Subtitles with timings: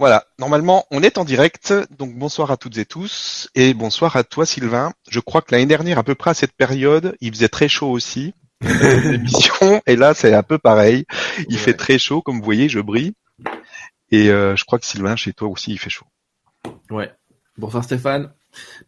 [0.00, 4.24] Voilà, normalement on est en direct, donc bonsoir à toutes et tous, et bonsoir à
[4.24, 4.92] toi Sylvain.
[5.08, 7.90] Je crois que l'année dernière, à peu près à cette période, il faisait très chaud
[7.90, 11.04] aussi, l'émission, et là c'est un peu pareil,
[11.48, 13.12] il fait très chaud, comme vous voyez, je brille,
[14.10, 16.06] et euh, je crois que Sylvain, chez toi aussi, il fait chaud.
[16.90, 17.12] Ouais.
[17.56, 18.32] Bonsoir Stéphane.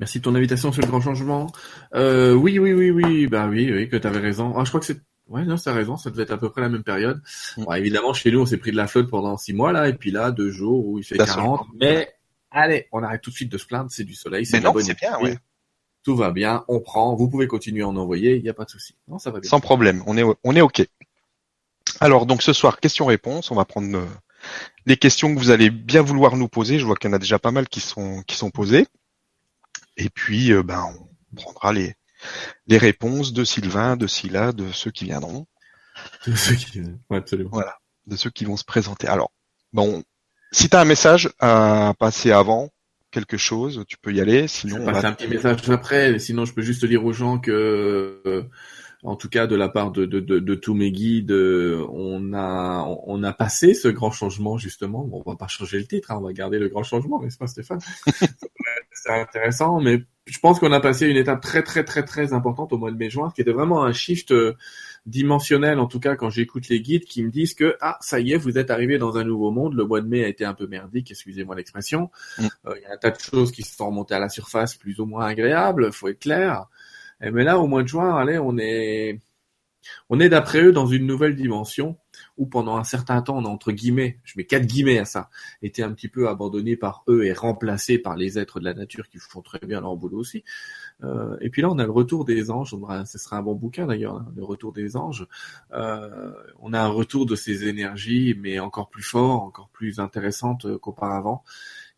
[0.00, 1.46] Merci de ton invitation sur le grand changement.
[1.94, 4.54] Euh, oui, oui, oui, oui, bah oui, oui, que tu avais raison.
[4.56, 6.60] Ah, je crois que c'est Ouais, non, c'est raison, ça devait être à peu près
[6.60, 7.20] la même période.
[7.56, 7.64] Mm.
[7.64, 9.92] Bon, évidemment, chez nous, on s'est pris de la flotte pendant six mois, là, et
[9.92, 11.66] puis là, deux jours où il fait 40.
[11.80, 12.14] Mais,
[12.50, 14.98] allez, on arrête tout de suite de se plaindre, c'est du soleil, c'est non, c'est
[14.98, 15.34] bien, oui.
[16.04, 18.64] Tout va bien, on prend, vous pouvez continuer à en envoyer, il n'y a pas
[18.64, 18.94] de souci.
[19.08, 19.50] Non, ça va bien.
[19.50, 20.86] Sans problème, on est, on est OK.
[21.98, 24.06] Alors, donc, ce soir, questions-réponses, on va prendre euh,
[24.84, 26.78] les questions que vous allez bien vouloir nous poser.
[26.78, 28.86] Je vois qu'il y en a déjà pas mal qui sont, qui sont posées.
[29.96, 30.84] Et puis, euh, ben,
[31.32, 31.96] on prendra les,
[32.66, 35.46] les réponses de Sylvain, de Scylla, de ceux qui viendront.
[36.26, 37.50] De ceux qui, absolument.
[37.52, 37.76] Voilà,
[38.06, 39.08] de ceux qui vont se présenter.
[39.08, 39.32] Alors,
[39.72, 40.02] bon,
[40.52, 42.70] si tu as un message à passer avant,
[43.10, 44.48] quelque chose, tu peux y aller.
[44.48, 46.18] Sinon, je vais passer un petit message après.
[46.18, 48.42] Sinon, je peux juste dire aux gens que, euh,
[49.02, 52.84] en tout cas, de la part de, de, de, de tous mes guides, on a
[53.06, 55.04] on a passé ce grand changement justement.
[55.04, 57.38] Bon, on va pas changer le titre, hein, on va garder le grand changement, n'est-ce
[57.38, 57.80] pas, Stéphane?
[58.92, 62.72] C'est intéressant, mais je pense qu'on a passé une étape très très très très importante
[62.72, 64.54] au mois de mai-juin, qui était vraiment un shift euh,
[65.06, 68.32] dimensionnel, en tout cas quand j'écoute les guides qui me disent que ah ça y
[68.32, 69.74] est, vous êtes arrivé dans un nouveau monde.
[69.74, 72.10] Le mois de mai a été un peu merdique, excusez-moi l'expression.
[72.38, 72.46] Mm.
[72.66, 74.74] Euh, il y a un tas de choses qui se sont remontées à la surface,
[74.74, 76.66] plus ou moins agréables, faut être clair.
[77.20, 79.20] Et mais là, au mois de juin, allez, on est
[80.08, 81.96] on est d'après eux dans une nouvelle dimension
[82.36, 85.30] où pendant un certain temps, on a entre guillemets, je mets quatre guillemets à ça,
[85.62, 89.08] été un petit peu abandonné par eux et remplacé par les êtres de la nature
[89.08, 90.44] qui font très bien leur boulot aussi.
[91.02, 92.74] Euh, et puis là, on a le retour des anges.
[93.06, 95.26] ce sera un bon bouquin d'ailleurs, hein, le retour des anges.
[95.72, 100.66] Euh, on a un retour de ces énergies, mais encore plus fort, encore plus intéressante
[100.66, 101.44] euh, qu'auparavant.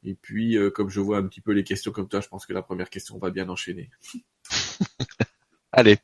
[0.05, 2.53] Et puis, comme je vois un petit peu les questions comme toi, je pense que
[2.53, 3.91] la première question va bien enchaîner.
[5.72, 5.99] Allez,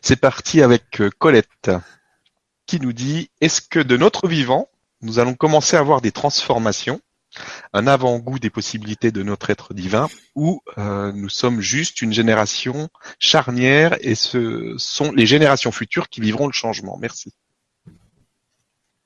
[0.00, 1.70] c'est parti avec Colette
[2.66, 4.68] qui nous dit Est-ce que de notre vivant,
[5.02, 7.00] nous allons commencer à avoir des transformations
[7.72, 12.88] un avant-goût des possibilités de notre être divin, ou euh, nous sommes juste une génération
[13.18, 16.96] charnière et ce sont les générations futures qui vivront le changement?
[16.98, 17.32] Merci.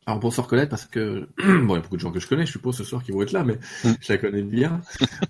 [0.06, 2.46] Alors bonsoir Colette, parce que bon, il y a beaucoup de gens que je connais,
[2.46, 3.92] je suppose ce soir qui vont être là, mais mm.
[4.00, 4.80] je la connais bien.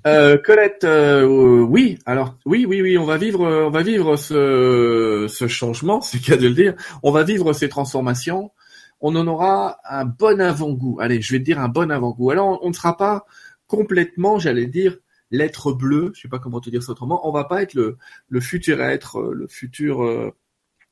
[0.06, 5.26] euh, Colette, euh, oui, alors oui, oui, oui, on va vivre, on va vivre ce,
[5.28, 6.75] ce changement, c'est qu'à de le dire.
[7.03, 8.53] On va vivre ces transformations
[9.00, 10.98] on en aura un bon avant-goût.
[11.00, 12.30] Allez, je vais te dire un bon avant-goût.
[12.30, 13.25] Alors, on ne sera pas
[13.66, 14.98] complètement, j'allais dire,
[15.30, 17.97] l'être bleu, je sais pas comment te dire ça autrement, on va pas être le,
[18.28, 20.32] le futur être, euh, le futur, euh,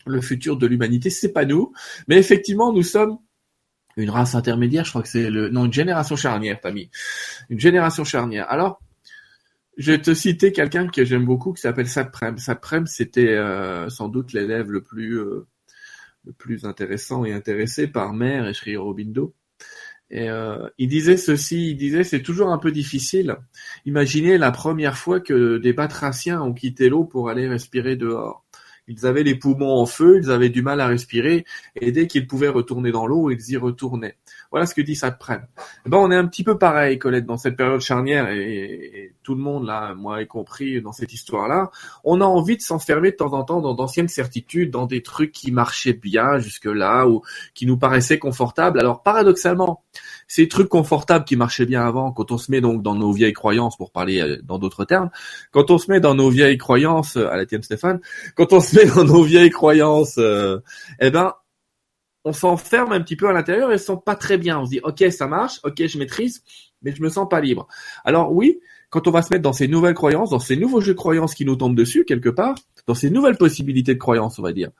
[0.06, 1.72] le futur de l'humanité, c'est pas nous,
[2.06, 3.19] mais effectivement, nous sommes
[4.03, 6.72] une race intermédiaire, je crois que c'est le, non, une génération charnière, t'as.
[7.50, 8.47] Une génération charnière.
[8.50, 8.81] Alors,
[9.76, 12.38] je vais te citer quelqu'un que j'aime beaucoup qui s'appelle Satprem.
[12.38, 15.20] Satprem, c'était euh, sans doute l'élève le plus
[16.25, 19.34] le plus intéressant et intéressé par Mère et Sri Aurobindo.
[20.10, 23.37] Et euh, il disait ceci, il disait c'est toujours un peu difficile.
[23.84, 28.44] Imaginez la première fois que des batraciens ont quitté l'eau pour aller respirer dehors.
[28.88, 31.44] Ils avaient les poumons en feu, ils avaient du mal à respirer,
[31.76, 34.16] et dès qu'ils pouvaient retourner dans l'eau, ils y retournaient.
[34.50, 35.47] Voilà ce que dit Satprem.
[35.87, 39.34] Eh ben, on est un petit peu pareil, Colette, dans cette période charnière, et, tout
[39.34, 41.71] le monde, là, moi y compris, dans cette histoire-là,
[42.03, 45.32] on a envie de s'enfermer de temps en temps dans d'anciennes certitudes, dans des trucs
[45.32, 47.22] qui marchaient bien jusque-là, ou
[47.55, 48.81] qui nous paraissaient confortables.
[48.81, 49.84] Alors, paradoxalement,
[50.28, 53.33] ces trucs confortables qui marchaient bien avant, quand on se met donc dans nos vieilles
[53.33, 55.11] croyances, pour parler euh, dans d'autres termes,
[55.50, 58.00] quand on se met dans nos vieilles croyances, euh, à la tienne Stéphane,
[58.37, 60.59] quand on se met dans nos vieilles croyances, euh,
[61.00, 61.33] eh ben,
[62.25, 64.61] on s'enferme un petit peu à l'intérieur et se sent pas très bien.
[64.61, 66.43] On se dit, ok, ça marche, ok, je maîtrise,
[66.83, 67.67] mais je me sens pas libre.
[68.05, 70.93] Alors oui, quand on va se mettre dans ces nouvelles croyances, dans ces nouveaux jeux
[70.93, 72.55] de croyances qui nous tombent dessus quelque part,
[72.87, 74.71] dans ces nouvelles possibilités de croyances, on va dire,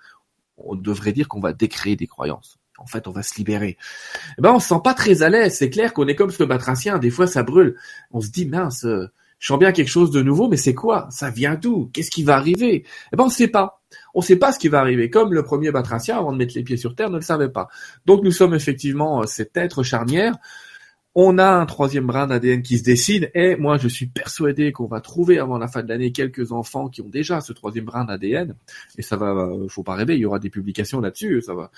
[0.59, 3.77] on devrait dire qu'on va décréer des croyances en fait, on va se libérer.
[4.39, 5.57] Eh ben, on se sent pas très à l'aise.
[5.57, 6.99] C'est clair qu'on est comme ce batracien.
[6.99, 7.77] Des fois, ça brûle.
[8.13, 11.09] On se dit, mince, euh, je sens bien quelque chose de nouveau, mais c'est quoi?
[11.11, 11.91] Ça vient d'où?
[11.93, 12.85] Qu'est-ce qui va arriver?
[13.13, 13.81] Eh ben, on sait pas.
[14.15, 15.11] On sait pas ce qui va arriver.
[15.11, 17.69] Comme le premier batracien, avant de mettre les pieds sur terre, ne le savait pas.
[18.07, 20.35] Donc, nous sommes effectivement euh, cet être charnière
[21.21, 24.87] on a un troisième brin d'ADN qui se dessine et moi je suis persuadé qu'on
[24.87, 28.05] va trouver avant la fin de l'année quelques enfants qui ont déjà ce troisième brin
[28.05, 28.55] d'ADN
[28.97, 31.73] et ça va, euh, faut pas rêver, il y aura des publications là-dessus, ça va,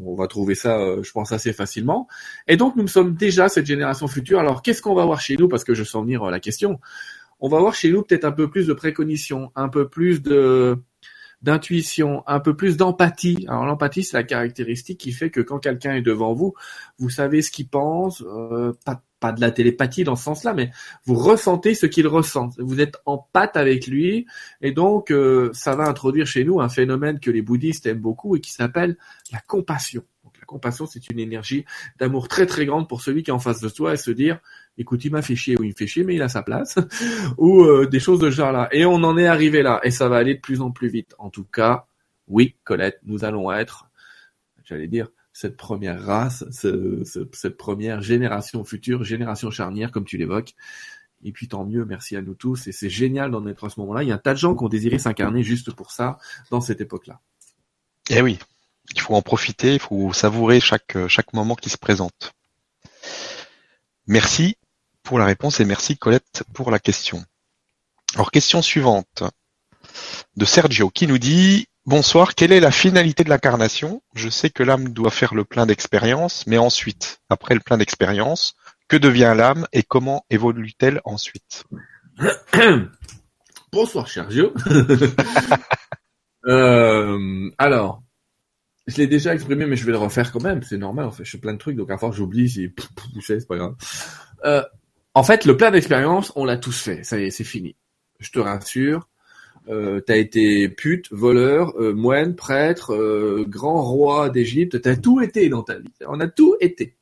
[0.00, 2.08] on va trouver ça, euh, je pense assez facilement.
[2.46, 4.38] Et donc nous sommes déjà cette génération future.
[4.38, 5.48] Alors qu'est-ce qu'on va voir chez nous?
[5.48, 6.80] Parce que je sens venir euh, la question.
[7.40, 10.78] On va voir chez nous peut-être un peu plus de préconition, un peu plus de
[11.42, 13.46] d'intuition, un peu plus d'empathie.
[13.48, 16.54] Alors l'empathie, c'est la caractéristique qui fait que quand quelqu'un est devant vous,
[16.98, 20.70] vous savez ce qu'il pense, euh, pas pas de la télépathie dans ce sens-là, mais
[21.04, 22.50] vous ressentez ce qu'il ressent.
[22.58, 24.26] Vous êtes en pâte avec lui,
[24.60, 28.36] et donc euh, ça va introduire chez nous un phénomène que les bouddhistes aiment beaucoup
[28.36, 28.96] et qui s'appelle
[29.32, 30.04] la compassion.
[30.48, 31.66] Compassion, c'est une énergie
[31.98, 34.40] d'amour très très grande pour celui qui est en face de toi et se dire,
[34.78, 36.76] écoute, il m'a fait chier ou il me fait chier, mais il a sa place,
[37.38, 38.68] ou euh, des choses de genre-là.
[38.72, 41.14] Et on en est arrivé là, et ça va aller de plus en plus vite.
[41.18, 41.86] En tout cas,
[42.28, 43.90] oui, Colette, nous allons être,
[44.64, 50.54] j'allais dire, cette première race, cette première génération future, génération charnière, comme tu l'évoques.
[51.22, 52.66] Et puis tant mieux, merci à nous tous.
[52.68, 54.02] Et c'est génial d'en être à ce moment-là.
[54.02, 56.18] Il y a un tas de gens qui ont désiré s'incarner juste pour ça,
[56.50, 57.20] dans cette époque-là.
[58.10, 58.38] Eh oui,
[58.94, 62.32] il faut en profiter, il faut savourer chaque, chaque moment qui se présente.
[64.06, 64.56] Merci
[65.02, 67.22] pour la réponse et merci Colette pour la question.
[68.14, 69.22] Alors question suivante
[70.36, 74.02] de Sergio qui nous dit Bonsoir, quelle est la finalité de l'incarnation?
[74.14, 78.54] Je sais que l'âme doit faire le plein d'expérience, mais ensuite, après le plein d'expérience,
[78.88, 81.64] que devient l'âme et comment évolue-t-elle ensuite?
[83.72, 84.52] Bonsoir Sergio.
[86.46, 88.02] euh, alors,
[88.88, 90.62] je l'ai déjà exprimé, mais je vais le refaire quand même.
[90.62, 92.72] C'est normal, en fait, je fais plein de trucs, donc à force j'oublie, c'est
[93.20, 93.74] c'est pas grave.
[94.44, 94.62] Euh,
[95.14, 97.04] en fait, le plein d'expérience, on l'a tous fait.
[97.04, 97.76] Ça y est, c'est fini.
[98.18, 99.08] Je te rassure
[99.68, 102.96] euh, t'as été pute, voleur, euh, moine, prêtre,
[103.46, 105.92] grand roi d'Égypte, t'as tout été dans ta vie.
[106.06, 106.96] On a tout été.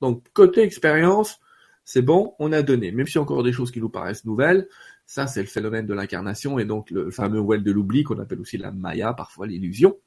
[0.00, 1.40] Donc côté expérience,
[1.84, 2.92] c'est bon, on a donné.
[2.92, 4.68] Même si encore des choses qui nous paraissent nouvelles,
[5.04, 8.40] ça c'est le phénomène de l'incarnation et donc le fameux well de l'oubli qu'on appelle
[8.40, 9.98] aussi la maya, parfois l'illusion.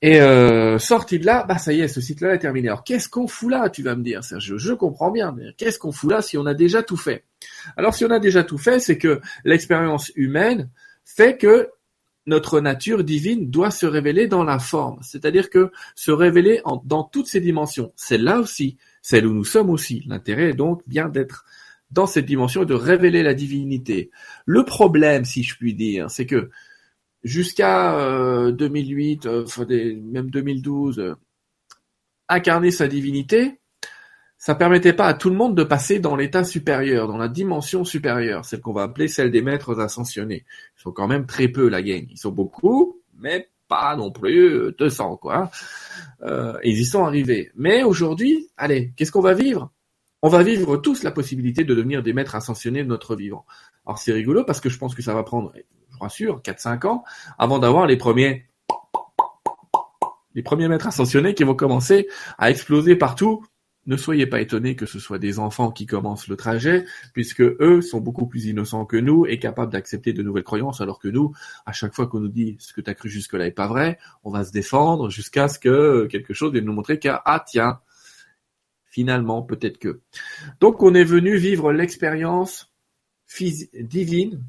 [0.00, 2.68] Et euh, sorti de là, bah ça y est, ce cycle-là est terminé.
[2.68, 4.56] Alors qu'est-ce qu'on fout là, tu vas me dire, Serge?
[4.56, 7.24] Je comprends bien, mais qu'est-ce qu'on fout là si on a déjà tout fait?
[7.76, 10.70] Alors si on a déjà tout fait, c'est que l'expérience humaine
[11.04, 11.70] fait que
[12.26, 17.26] notre nature divine doit se révéler dans la forme, c'est-à-dire que se révéler dans toutes
[17.26, 17.92] ses dimensions.
[17.96, 20.04] C'est là aussi, celle où nous sommes aussi.
[20.06, 21.44] L'intérêt est donc bien d'être
[21.90, 24.10] dans cette dimension et de révéler la divinité.
[24.44, 26.50] Le problème, si je puis dire, c'est que
[27.24, 31.14] jusqu'à 2008, euh, euh, même 2012, euh,
[32.28, 33.60] incarner sa divinité,
[34.36, 37.84] ça permettait pas à tout le monde de passer dans l'état supérieur, dans la dimension
[37.84, 40.44] supérieure, celle qu'on va appeler celle des maîtres ascensionnés.
[40.78, 42.06] Ils sont quand même très peu la gang.
[42.08, 45.50] Ils sont beaucoup, mais pas non plus 200 quoi.
[46.22, 47.50] Euh, ils y sont arrivés.
[47.56, 49.72] Mais aujourd'hui, allez, qu'est-ce qu'on va vivre?
[50.22, 53.44] On va vivre tous la possibilité de devenir des maîtres ascensionnés de notre vivant.
[53.86, 55.52] Alors c'est rigolo parce que je pense que ça va prendre
[55.98, 57.04] rassure, 4-5 ans,
[57.38, 58.48] avant d'avoir les premiers
[60.34, 62.06] les premiers maîtres ascensionnés qui vont commencer
[62.38, 63.44] à exploser partout.
[63.86, 66.84] Ne soyez pas étonnés que ce soit des enfants qui commencent le trajet,
[67.14, 70.98] puisque eux sont beaucoup plus innocents que nous et capables d'accepter de nouvelles croyances, alors
[70.98, 71.32] que nous,
[71.64, 73.98] à chaque fois qu'on nous dit ce que tu as cru jusque-là est pas vrai,
[74.22, 77.80] on va se défendre jusqu'à ce que quelque chose vienne nous montrer qu'à ah tiens,
[78.84, 80.02] finalement peut-être que.
[80.60, 82.70] Donc on est venu vivre l'expérience
[83.80, 84.44] divine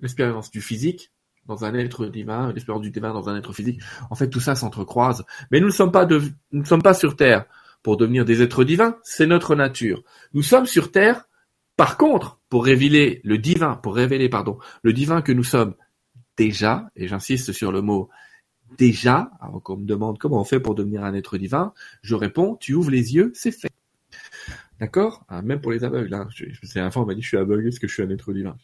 [0.00, 1.12] l'expérience du physique
[1.46, 3.80] dans un être divin, l'expérience du divin dans un être physique.
[4.10, 5.24] En fait, tout ça s'entrecroise.
[5.50, 6.20] Mais nous ne sommes pas de,
[6.52, 7.46] nous ne sommes pas sur Terre
[7.82, 8.96] pour devenir des êtres divins.
[9.02, 10.02] C'est notre nature.
[10.34, 11.26] Nous sommes sur Terre,
[11.76, 15.74] par contre, pour révéler le divin, pour révéler, pardon, le divin que nous sommes
[16.36, 18.10] déjà, et j'insiste sur le mot
[18.76, 21.72] déjà, avant qu'on me demande comment on fait pour devenir un être divin,
[22.02, 23.70] je réponds, tu ouvres les yeux, c'est fait.
[24.80, 25.24] D'accord?
[25.28, 26.14] Ah, Même pour les aveugles.
[26.14, 26.28] Hein.
[26.62, 28.32] C'est un fois, on m'a dit, je suis aveugle, est-ce que je suis un être
[28.32, 28.56] divin?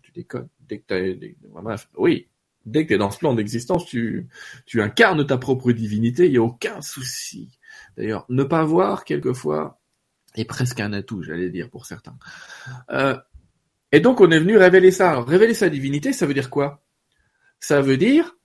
[0.00, 0.48] Tu déconnes.
[0.60, 2.28] Dès que t'as, oui,
[2.64, 4.28] dès que tu es dans ce plan d'existence, tu,
[4.66, 7.58] tu incarnes ta propre divinité, il n'y a aucun souci.
[7.96, 9.80] D'ailleurs, ne pas voir, quelquefois,
[10.34, 12.16] est presque un atout, j'allais dire, pour certains.
[12.90, 13.18] Euh,
[13.90, 15.10] et donc, on est venu révéler ça.
[15.10, 16.82] Alors, révéler sa divinité, ça veut dire quoi?
[17.60, 18.36] Ça veut dire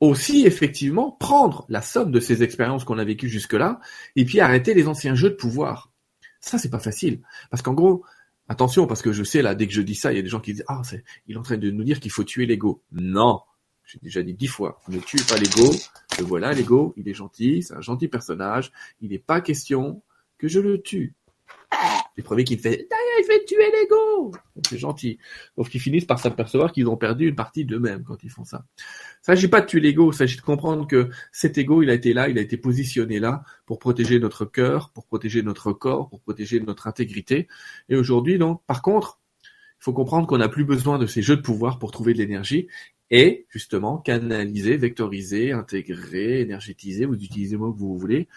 [0.00, 3.80] aussi, effectivement, prendre la somme de ces expériences qu'on a vécues jusque-là,
[4.14, 5.92] et puis arrêter les anciens jeux de pouvoir.
[6.40, 7.22] Ça, c'est pas facile.
[7.50, 8.04] Parce qu'en gros,
[8.48, 10.28] attention, parce que je sais, là, dès que je dis ça, il y a des
[10.28, 12.46] gens qui disent, ah, c'est, il est en train de nous dire qu'il faut tuer
[12.46, 12.82] l'ego.
[12.92, 13.40] Non.
[13.84, 15.72] J'ai déjà dit dix fois, ne tue pas l'ego.
[16.18, 18.72] Le voilà, l'ego, il est gentil, c'est un gentil personnage.
[19.00, 20.02] Il n'est pas question
[20.38, 21.14] que je le tue.
[22.16, 22.88] Les premiers qui fait
[23.22, 24.32] je vais tuer l'ego
[24.68, 25.18] C'est gentil.
[25.56, 28.64] Donc ils finissent par s'apercevoir qu'ils ont perdu une partie d'eux-mêmes quand ils font ça.
[28.78, 28.82] Il
[29.22, 32.12] s'agit pas de tuer l'ego, il s'agit de comprendre que cet ego, il a été
[32.12, 36.20] là, il a été positionné là pour protéger notre cœur, pour protéger notre corps, pour
[36.20, 37.48] protéger notre intégrité.
[37.88, 39.20] Et aujourd'hui, donc, par contre,
[39.80, 42.18] il faut comprendre qu'on n'a plus besoin de ces jeux de pouvoir pour trouver de
[42.18, 42.68] l'énergie
[43.10, 48.28] et justement canaliser, vectoriser, intégrer, énergétiser, vous utilisez le mot que vous voulez,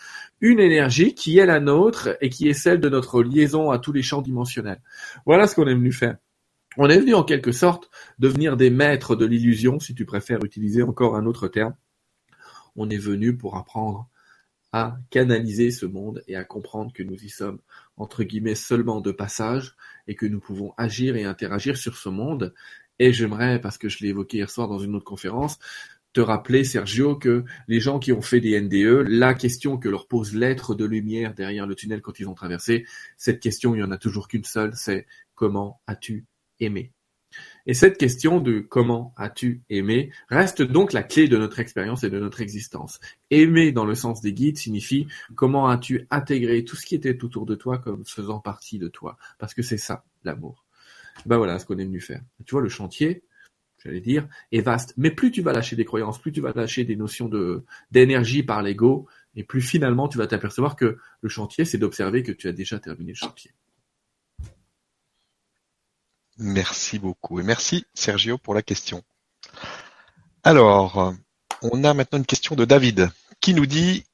[0.42, 3.92] une énergie qui est la nôtre et qui est celle de notre liaison à tous
[3.92, 4.82] les champs dimensionnels.
[5.26, 6.18] Voilà ce qu'on est venu faire.
[6.78, 10.84] On est venu en quelque sorte devenir des maîtres de l'illusion, si tu préfères utiliser
[10.84, 11.76] encore un autre terme.
[12.76, 14.08] On est venu pour apprendre
[14.72, 17.60] à canaliser ce monde et à comprendre que nous y sommes,
[17.98, 19.76] entre guillemets, seulement de passage
[20.08, 22.54] et que nous pouvons agir et interagir sur ce monde.
[23.00, 25.58] Et j'aimerais, parce que je l'ai évoqué hier soir dans une autre conférence,
[26.14, 30.08] te rappeler, Sergio, que les gens qui ont fait des NDE, la question que leur
[30.08, 33.84] pose l'être de lumière derrière le tunnel quand ils ont traversé, cette question, il y
[33.84, 36.26] en a toujours qu'une seule, c'est comment as-tu
[36.60, 36.92] aimé?
[37.68, 42.10] Et cette question de comment as-tu aimé reste donc la clé de notre expérience et
[42.10, 43.00] de notre existence.
[43.30, 47.46] Aimer dans le sens des guides signifie comment as-tu intégré tout ce qui était autour
[47.46, 49.18] de toi comme faisant partie de toi.
[49.38, 50.66] Parce que c'est ça, l'amour.
[51.26, 52.22] Ben voilà ce qu'on est venu faire.
[52.46, 53.24] Tu vois, le chantier,
[53.84, 54.94] j'allais dire, est vaste.
[54.98, 57.30] Mais plus tu vas lâcher des croyances, plus tu vas lâcher des notions
[57.92, 62.32] d'énergie par l'ego, et plus finalement tu vas t'apercevoir que le chantier, c'est d'observer que
[62.32, 63.52] tu as déjà terminé le chantier.
[66.38, 67.40] Merci beaucoup.
[67.40, 69.04] Et merci Sergio pour la question.
[70.44, 71.14] Alors,
[71.62, 73.10] on a maintenant une question de David
[73.42, 74.06] qui nous dit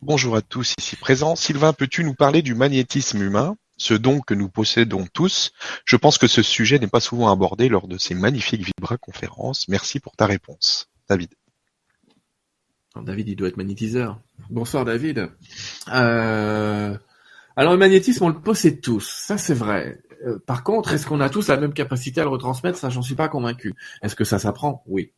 [0.00, 1.36] Bonjour à tous ici présents.
[1.36, 5.52] Sylvain, peux-tu nous parler du magnétisme humain, ce don que nous possédons tous
[5.84, 9.68] Je pense que ce sujet n'est pas souvent abordé lors de ces magnifiques Vibra conférences.
[9.68, 10.88] Merci pour ta réponse.
[11.08, 11.30] David.
[12.94, 14.20] David, il doit être magnétiseur.
[14.50, 15.30] Bonsoir David.
[15.88, 16.96] Euh,
[17.56, 20.00] alors le magnétisme, on le possède tous, ça c'est vrai.
[20.24, 22.78] Euh, par contre, est-ce qu'on a tous la même capacité à le retransmettre?
[22.78, 23.74] Ça, j'en suis pas convaincu.
[24.02, 24.84] Est-ce que ça s'apprend?
[24.86, 25.12] Oui.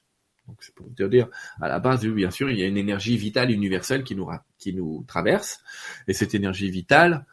[0.48, 1.28] Donc c'est pour te dire,
[1.60, 5.60] à la base, bien sûr, il y a une énergie vitale universelle qui nous traverse,
[6.06, 7.26] et cette énergie vitale,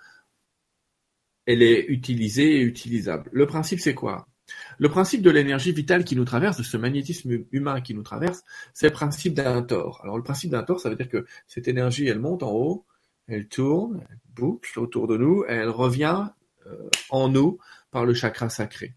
[1.45, 3.29] elle est utilisée et utilisable.
[3.33, 4.27] Le principe, c'est quoi?
[4.77, 8.43] Le principe de l'énergie vitale qui nous traverse, de ce magnétisme humain qui nous traverse,
[8.73, 10.01] c'est le principe d'un tort.
[10.03, 12.85] Alors le principe d'un tort, ça veut dire que cette énergie, elle monte en haut,
[13.27, 16.27] elle tourne, elle boucle autour de nous, elle revient
[16.67, 17.59] euh, en nous
[17.91, 18.95] par le chakra sacré.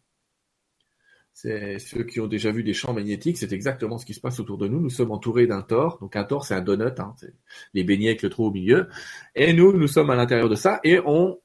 [1.37, 4.39] C'est ceux qui ont déjà vu des champs magnétiques, c'est exactement ce qui se passe
[4.39, 4.81] autour de nous.
[4.81, 5.99] Nous sommes entourés d'un tor.
[6.01, 7.15] Donc un tor, c'est un donut, hein,
[7.75, 8.89] les beignets avec le trou au milieu.
[9.35, 11.41] Et nous, nous sommes à l'intérieur de ça et on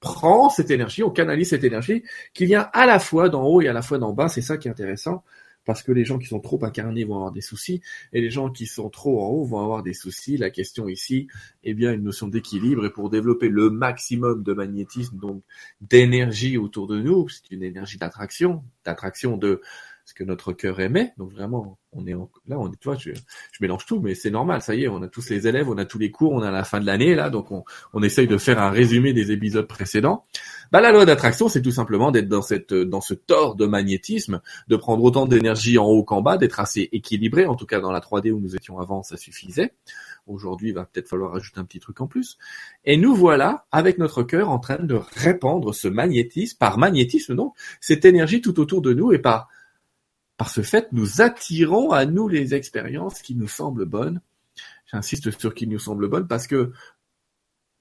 [0.00, 2.02] prend cette énergie, on canalise cette énergie
[2.34, 4.28] qui vient à la fois d'en haut et à la fois d'en bas.
[4.28, 5.24] C'est ça qui est intéressant
[5.64, 7.82] parce que les gens qui sont trop incarnés vont avoir des soucis
[8.14, 10.38] et les gens qui sont trop en haut vont avoir des soucis.
[10.38, 11.28] La question ici
[11.62, 15.42] est bien une notion d'équilibre et pour développer le maximum de magnétisme, donc
[15.82, 19.60] d'énergie autour de nous, c'est une énergie d'attraction, d'attraction de
[20.08, 21.12] ce que notre cœur aimait.
[21.18, 23.10] Donc vraiment, on est là, on est, tu vois, je,
[23.60, 24.62] mélange tout, mais c'est normal.
[24.62, 26.50] Ça y est, on a tous les élèves, on a tous les cours, on a
[26.50, 27.62] la fin de l'année là, donc on,
[27.92, 30.24] on essaye de faire un résumé des épisodes précédents.
[30.72, 34.40] Bah la loi d'attraction, c'est tout simplement d'être dans cette dans ce tort de magnétisme,
[34.68, 37.44] de prendre autant d'énergie en haut qu'en bas, d'être assez équilibré.
[37.44, 39.74] En tout cas, dans la 3D où nous étions avant, ça suffisait.
[40.26, 42.38] Aujourd'hui, il va peut-être falloir ajouter un petit truc en plus.
[42.86, 47.54] Et nous voilà, avec notre cœur, en train de répandre ce magnétisme, par magnétisme donc,
[47.80, 49.48] cette énergie tout autour de nous et par
[50.38, 54.22] par ce fait, nous attirons à nous les expériences qui nous semblent bonnes.
[54.86, 56.72] J'insiste sur qui nous semblent bonnes parce que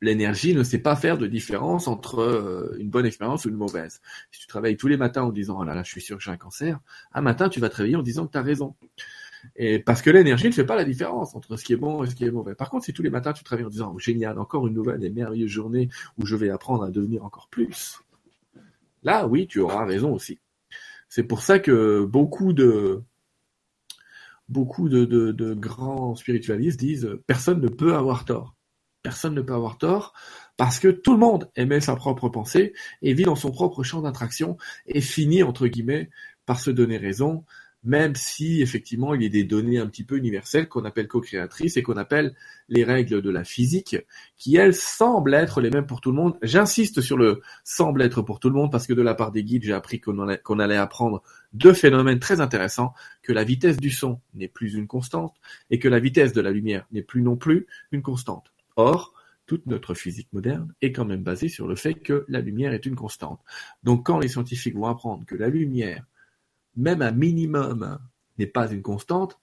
[0.02, 4.02] l'énergie ne sait pas faire de différence entre euh, une bonne expérience ou une mauvaise.
[4.32, 6.24] Si tu travailles tous les matins en disant oh là là, je suis sûr que
[6.24, 6.80] j'ai un cancer,
[7.14, 8.76] un matin tu vas te réveiller en disant que tu as raison.
[9.56, 12.10] Et parce que l'énergie ne fait pas la différence entre ce qui est bon et
[12.10, 12.56] ce qui est mauvais.
[12.56, 14.74] Par contre, si tous les matins tu te réveilles en disant oh, génial, encore une
[14.74, 18.00] nouvelle et merveilleuse journée où je vais apprendre à devenir encore plus,
[19.04, 20.40] là oui, tu auras raison aussi.
[21.10, 23.04] C'est pour ça que beaucoup de
[24.50, 28.56] beaucoup de, grands spiritualistes disent personne ne peut avoir tort.
[29.04, 30.14] Personne ne peut avoir tort
[30.58, 34.02] parce que tout le monde aimait sa propre pensée et vit dans son propre champ
[34.02, 36.10] d'attraction et finit entre guillemets
[36.46, 37.46] par se donner raison
[37.88, 41.78] même si effectivement il y a des données un petit peu universelles qu'on appelle co-créatrices
[41.78, 42.36] et qu'on appelle
[42.68, 43.96] les règles de la physique,
[44.36, 46.38] qui elles semblent être les mêmes pour tout le monde.
[46.42, 49.46] J'insiste sur le semble être pour tout le monde parce que de la part des
[49.46, 53.90] guides, j'ai appris qu'on allait, allait apprendre deux phénomènes très intéressants, que la vitesse du
[53.90, 55.36] son n'est plus une constante
[55.70, 58.52] et que la vitesse de la lumière n'est plus non plus une constante.
[58.76, 59.14] Or,
[59.46, 62.86] toute notre physique moderne est quand même basée sur le fait que la lumière est
[62.86, 63.40] une constante.
[63.82, 66.04] Donc quand les scientifiques vont apprendre que la lumière
[66.78, 68.00] même un minimum
[68.38, 69.40] n'est pas une constante,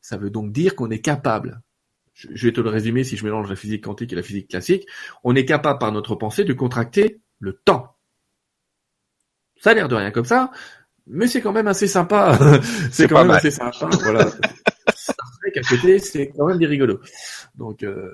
[0.00, 1.62] ça veut donc dire qu'on est capable,
[2.14, 4.86] je vais te le résumer si je mélange la physique quantique et la physique classique,
[5.22, 7.96] on est capable par notre pensée de contracter le temps.
[9.60, 10.50] Ça a l'air de rien comme ça,
[11.06, 12.38] mais c'est quand même assez sympa.
[12.90, 13.88] c'est quand même assez sympa.
[14.02, 14.30] Voilà.
[15.52, 17.00] qu'à côté, c'est quand même des rigolos.
[17.54, 18.10] Donc, euh,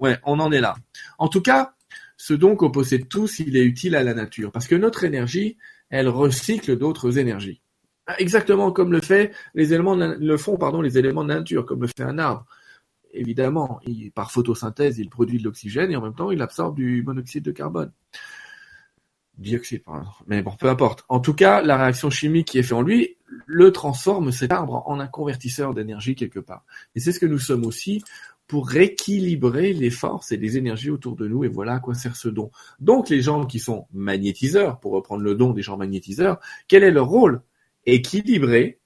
[0.00, 0.74] ouais, on en est là.
[1.18, 1.74] En tout cas,
[2.16, 5.56] ce don qu'on possède tous, il est utile à la nature, parce que notre énergie,
[5.90, 7.62] elle recycle d'autres énergies.
[8.16, 11.88] Exactement comme le fait les éléments le font pardon les éléments de nature, comme le
[11.88, 12.46] fait un arbre.
[13.12, 17.02] Évidemment, il, par photosynthèse, il produit de l'oxygène et en même temps, il absorbe du
[17.02, 17.92] monoxyde de carbone.
[19.38, 20.08] Dioxyde, pardon.
[20.26, 21.04] Mais bon, peu importe.
[21.08, 24.82] En tout cas, la réaction chimique qui est faite en lui le transforme cet arbre
[24.86, 26.64] en un convertisseur d'énergie quelque part.
[26.94, 28.02] Et c'est ce que nous sommes aussi
[28.46, 31.44] pour rééquilibrer les forces et les énergies autour de nous.
[31.44, 32.50] Et voilà à quoi sert ce don.
[32.80, 36.90] Donc les gens qui sont magnétiseurs, pour reprendre le don des gens magnétiseurs, quel est
[36.90, 37.42] leur rôle
[37.90, 38.78] Équilibrer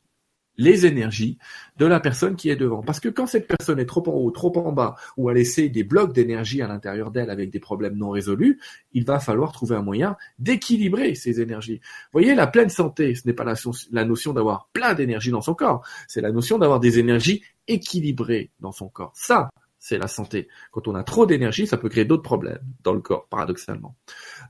[0.56, 1.38] les énergies
[1.78, 2.82] de la personne qui est devant.
[2.82, 5.68] Parce que quand cette personne est trop en haut, trop en bas, ou a laissé
[5.68, 8.61] des blocs d'énergie à l'intérieur d'elle avec des problèmes non résolus,
[8.92, 11.80] il va falloir trouver un moyen d'équilibrer ces énergies.
[12.12, 15.54] Vous voyez, la pleine santé, ce n'est pas la, notion d'avoir plein d'énergie dans son
[15.54, 19.12] corps, c'est la notion d'avoir des énergies équilibrées dans son corps.
[19.14, 19.50] Ça,
[19.82, 20.46] c'est la santé.
[20.70, 23.96] Quand on a trop d'énergie, ça peut créer d'autres problèmes dans le corps, paradoxalement.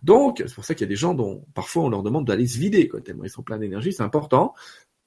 [0.02, 2.46] Donc, c'est pour ça qu'il y a des gens dont parfois on leur demande d'aller
[2.46, 4.52] se vider, quand tellement ils sont pleins d'énergie, c'est important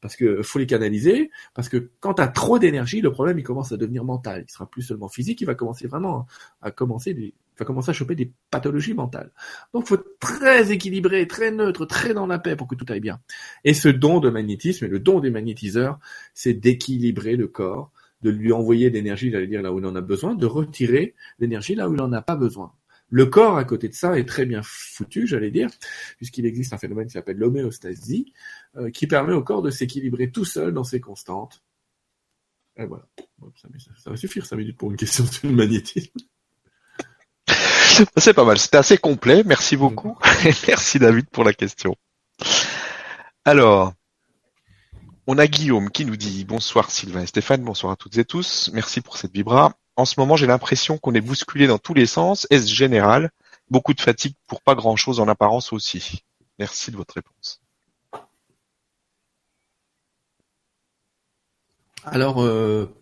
[0.01, 3.72] parce que faut les canaliser, parce que quand tu trop d'énergie, le problème il commence
[3.72, 4.46] à devenir mental.
[4.48, 6.25] Il sera plus seulement physique, il va commencer vraiment
[6.62, 9.32] à commencer des, va commencer à choper des pathologies mentales.
[9.74, 13.00] Donc faut être très équilibré, très neutre, très dans la paix pour que tout aille
[13.00, 13.20] bien.
[13.63, 16.00] Et ce don de magnétisme, et le don des magnétiseurs,
[16.34, 17.91] c'est d'équilibrer le corps,
[18.25, 21.75] de lui envoyer l'énergie, j'allais dire là où il en a besoin, de retirer l'énergie
[21.75, 22.74] là où il en a pas besoin.
[23.12, 25.70] Le corps, à côté de ça, est très bien foutu, j'allais dire,
[26.17, 28.34] puisqu'il existe un phénomène qui s'appelle l'homéostasie,
[28.77, 31.62] euh, qui permet au corps de s'équilibrer tout seul dans ses constantes.
[32.77, 33.08] Et voilà.
[33.55, 36.20] ça, va suffire 5 minutes pour une question sur le magnétisme.
[38.17, 40.17] C'est pas mal, c'était assez complet, merci beaucoup.
[40.46, 41.96] Et merci David pour la question.
[43.46, 43.94] Alors,
[45.27, 48.70] on a Guillaume qui nous dit bonsoir Sylvain et Stéphane, bonsoir à toutes et tous,
[48.74, 49.74] merci pour cette vibra.
[49.96, 52.48] En ce moment, j'ai l'impression qu'on est bousculé dans tous les sens.
[52.50, 53.32] Est-ce général?
[53.70, 56.24] Beaucoup de fatigue pour pas grand-chose en apparence aussi.
[56.60, 57.62] Merci de votre réponse.
[62.03, 62.94] Alors, euh,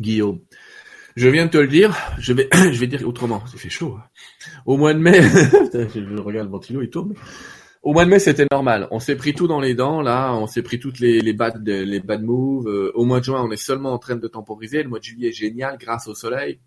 [0.00, 0.40] Guillaume,
[1.16, 3.46] je viens de te le dire, je vais, je vais dire autrement.
[3.46, 3.96] Ça fait chaud.
[3.98, 4.04] Hein.
[4.66, 7.14] Au mois de mai, je regarde le ventilo, il tourne.
[7.82, 8.86] Au mois de mai, c'était normal.
[8.92, 10.32] On s'est pris tout dans les dents, là.
[10.34, 12.68] On s'est pris toutes les, les bad, les bad moves.
[12.68, 14.84] Euh, au mois de juin, on est seulement en train de temporiser.
[14.84, 16.60] Le mois de juillet est génial grâce au soleil.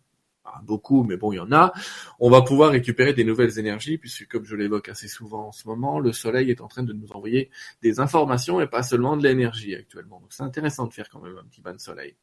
[0.64, 1.72] beaucoup, mais bon, il y en a.
[2.20, 5.68] On va pouvoir récupérer des nouvelles énergies puisque, comme je l'évoque assez souvent en ce
[5.70, 7.50] moment, le soleil est en train de nous envoyer
[7.82, 10.20] des informations et pas seulement de l'énergie actuellement.
[10.20, 12.16] Donc, c'est intéressant de faire quand même un petit bain de soleil.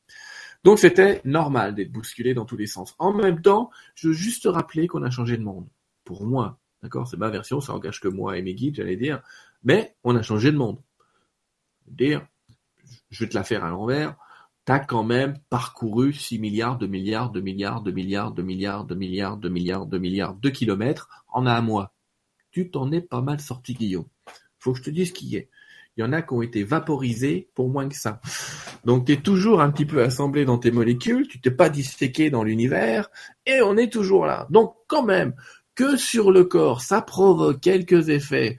[0.65, 2.95] Donc, c'était normal d'être bousculé dans tous les sens.
[2.99, 5.67] En même temps, je veux juste rappeler qu'on a changé de monde.
[6.05, 7.07] Pour moi, D'accord?
[7.07, 9.23] C'est ma version, ça engage que moi et mes guides, j'allais dire.
[9.63, 10.81] Mais on a changé de monde.
[11.87, 12.27] Dire,
[13.11, 14.17] je vais te la faire à l'envers.
[14.65, 18.95] T'as quand même parcouru 6 milliards, de milliards, de milliards, de milliards, de milliards, de
[18.95, 21.95] milliards, de milliards, de milliards de kilomètres en un mois.
[22.51, 24.07] Tu t'en es pas mal sorti, Guillaume.
[24.59, 25.49] Faut que je te dise qui est.
[25.97, 28.21] Il y en a qui ont été vaporisés pour moins que ça.
[28.85, 32.31] Donc tu es toujours un petit peu assemblé dans tes molécules, tu t'es pas disséqué
[32.31, 33.11] dans l'univers,
[33.47, 34.47] et on est toujours là.
[34.51, 35.35] Donc quand même,
[35.75, 38.59] que sur le corps, ça provoque quelques effets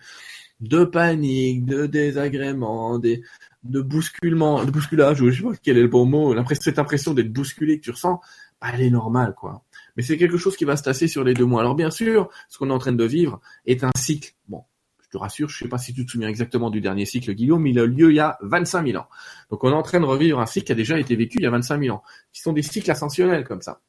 [0.60, 3.22] de panique, de désagrément, de
[3.64, 7.80] bousculement, de bousculage, je sais pas quel est le bon mot, cette impression d'être bousculé
[7.80, 8.22] que tu ressens,
[8.62, 9.64] bah, elle est normale, quoi.
[9.96, 11.62] Mais c'est quelque chose qui va se tasser sur les deux mois.
[11.62, 14.34] Alors bien sûr, ce qu'on est en train de vivre est un cycle.
[14.48, 14.64] Bon,
[15.04, 17.68] je te rassure, je sais pas si tu te souviens exactement du dernier cycle, Guillaume,
[17.68, 19.08] il a lieu il y a 25 000 ans.
[19.52, 21.44] Donc on est en train de revivre un cycle qui a déjà été vécu il
[21.44, 23.82] y a 25 000 ans, qui sont des cycles ascensionnels comme ça,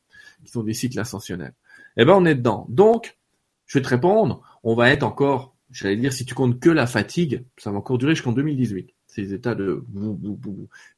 [0.45, 1.55] qui sont des cycles ascensionnels
[1.97, 2.67] eh ben on est dedans.
[2.69, 3.19] Donc,
[3.67, 6.87] je vais te répondre, on va être encore, j'allais dire, si tu comptes que la
[6.87, 8.91] fatigue, ça va encore durer jusqu'en 2018.
[9.07, 9.85] Ces états de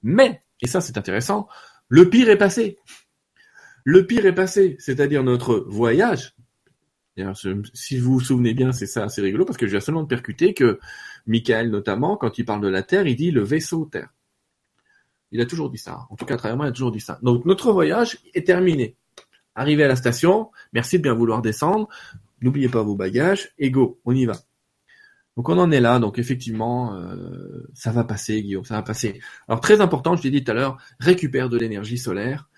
[0.03, 1.49] Mais, et ça c'est intéressant,
[1.89, 2.79] le pire est passé.
[3.85, 6.35] Le pire est passé, c'est-à-dire notre voyage.
[7.73, 10.09] Si vous vous souvenez bien, c'est ça assez rigolo parce que je viens seulement de
[10.09, 10.79] percuter que
[11.27, 14.13] Michael notamment, quand il parle de la Terre, il dit le vaisseau Terre.
[15.31, 16.07] Il a toujours dit ça.
[16.11, 17.19] En tout cas, à travers moi, il a toujours dit ça.
[17.23, 18.97] Donc notre voyage est terminé.
[19.57, 21.89] Arrivé à la station, merci de bien vouloir descendre,
[22.43, 24.35] n'oubliez pas vos bagages, et go, on y va.
[25.35, 29.19] Donc on en est là, donc effectivement, euh, ça va passer, Guillaume, ça va passer.
[29.49, 32.51] Alors très important, je l'ai dit tout à l'heure, récupère de l'énergie solaire.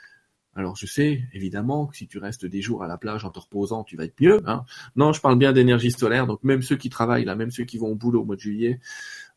[0.57, 3.39] Alors je sais, évidemment, que si tu restes des jours à la plage en te
[3.39, 4.41] reposant, tu vas être mieux.
[4.47, 4.65] Hein.
[4.97, 7.79] Non, je parle bien d'énergie solaire, donc même ceux qui travaillent là, même ceux qui
[7.79, 8.81] vont au boulot au mois de juillet,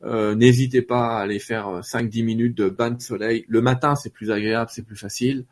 [0.04, 3.46] euh, n'hésitez pas à aller faire 5-10 minutes de bain de soleil.
[3.48, 5.46] Le matin, c'est plus agréable, c'est plus facile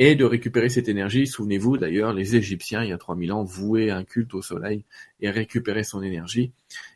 [0.00, 1.26] et de récupérer cette énergie.
[1.26, 4.86] Souvenez-vous d'ailleurs, les Égyptiens, il y a 3000 ans, vouaient un culte au soleil
[5.20, 6.52] et récupéraient son énergie.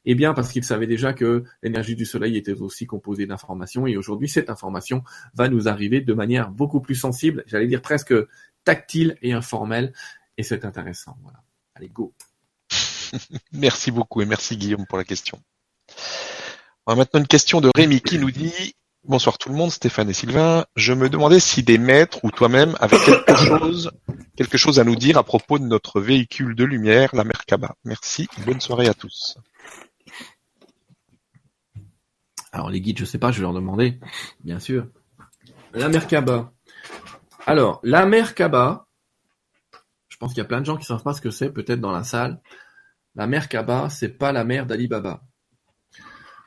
[0.06, 3.98] Eh bien, parce qu'ils savaient déjà que l'énergie du soleil était aussi composée d'informations, et
[3.98, 8.14] aujourd'hui, cette information va nous arriver de manière beaucoup plus sensible, j'allais dire presque
[8.64, 9.92] tactile et informelle,
[10.38, 11.14] et c'est intéressant.
[11.22, 11.42] Voilà.
[11.74, 12.14] Allez, go.
[13.52, 15.38] merci beaucoup et merci Guillaume pour la question.
[16.86, 18.74] On a maintenant une question de Rémi qui nous dit
[19.06, 20.64] Bonsoir tout le monde, Stéphane et Sylvain.
[20.76, 23.90] Je me demandais si des maîtres ou toi-même avaient quelque chose,
[24.34, 27.74] quelque chose à nous dire à propos de notre véhicule de lumière, la Merkaba.
[27.84, 29.36] Merci, bonne soirée à tous.
[32.50, 34.00] Alors les guides, je sais pas, je vais leur demander,
[34.42, 34.86] bien sûr.
[35.74, 36.50] La Merkaba.
[37.44, 38.86] Alors, la Merkaba,
[40.08, 41.50] je pense qu'il y a plein de gens qui ne savent pas ce que c'est,
[41.50, 42.40] peut-être dans la salle.
[43.16, 45.20] La Merkaba, c'est pas la mère d'Ali Baba.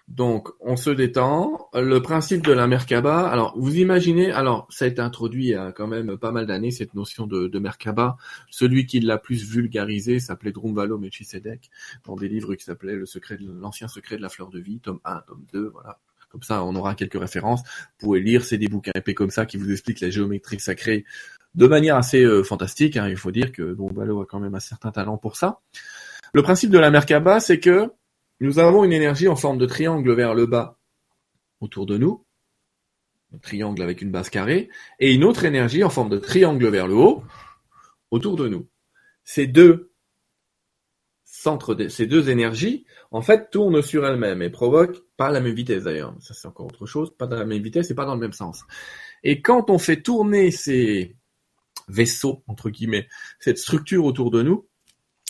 [0.08, 1.70] Donc, on se détend.
[1.74, 5.88] Le principe de la Merkaba, alors vous imaginez, alors ça a été introduit il quand
[5.88, 8.16] même pas mal d'années cette notion de, de Merkaba.
[8.50, 11.70] Celui qui l'a plus vulgarisé s'appelait Drumvalo Melchisedec
[12.06, 15.00] dans des livres qui s'appelaient Le secret, l'ancien secret de la fleur de vie, tome
[15.04, 16.00] 1, tome 2, voilà.
[16.30, 17.62] Comme ça, on aura quelques références.
[18.00, 21.06] Vous pouvez lire, c'est des bouquins épais comme ça qui vous expliquent la géométrie sacrée
[21.56, 22.98] de manière assez euh, fantastique.
[22.98, 23.08] Hein.
[23.08, 25.60] Il faut dire que Drumvalo a quand même un certain talent pour ça.
[26.34, 27.92] Le principe de la Merkaba, c'est que
[28.40, 30.78] nous avons une énergie en forme de triangle vers le bas
[31.60, 32.26] autour de nous,
[33.34, 34.70] un triangle avec une base carrée,
[35.00, 37.24] et une autre énergie en forme de triangle vers le haut
[38.12, 38.68] autour de nous.
[39.24, 39.92] Ces deux
[41.24, 45.84] centres, ces deux énergies, en fait, tournent sur elles-mêmes et provoquent pas la même vitesse
[45.84, 46.16] d'ailleurs.
[46.20, 48.34] Ça c'est encore autre chose, pas dans la même vitesse et pas dans le même
[48.34, 48.64] sens.
[49.24, 51.16] Et quand on fait tourner ces
[51.88, 53.08] vaisseaux entre guillemets,
[53.40, 54.68] cette structure autour de nous,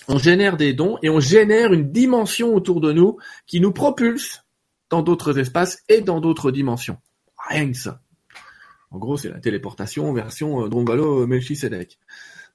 [0.08, 4.44] on génère des dons et on génère une dimension autour de nous qui nous propulse
[4.90, 6.98] dans d'autres espaces et dans d'autres dimensions.
[7.50, 8.02] Rien que ça.
[8.90, 12.00] En gros, c'est la téléportation version euh, Drongalo Melchisedec.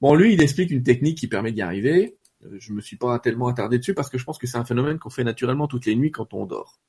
[0.00, 2.16] Bon, lui, il explique une technique qui permet d'y arriver.
[2.44, 4.64] Euh, je me suis pas tellement attardé dessus parce que je pense que c'est un
[4.64, 6.80] phénomène qu'on fait naturellement toutes les nuits quand on dort.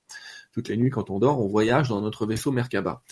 [0.53, 3.03] Toutes les nuits quand on dort, on voyage dans notre vaisseau Merkaba.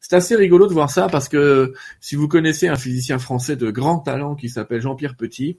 [0.00, 3.70] C'est assez rigolo de voir ça parce que si vous connaissez un physicien français de
[3.70, 5.58] grand talent qui s'appelle Jean-Pierre Petit,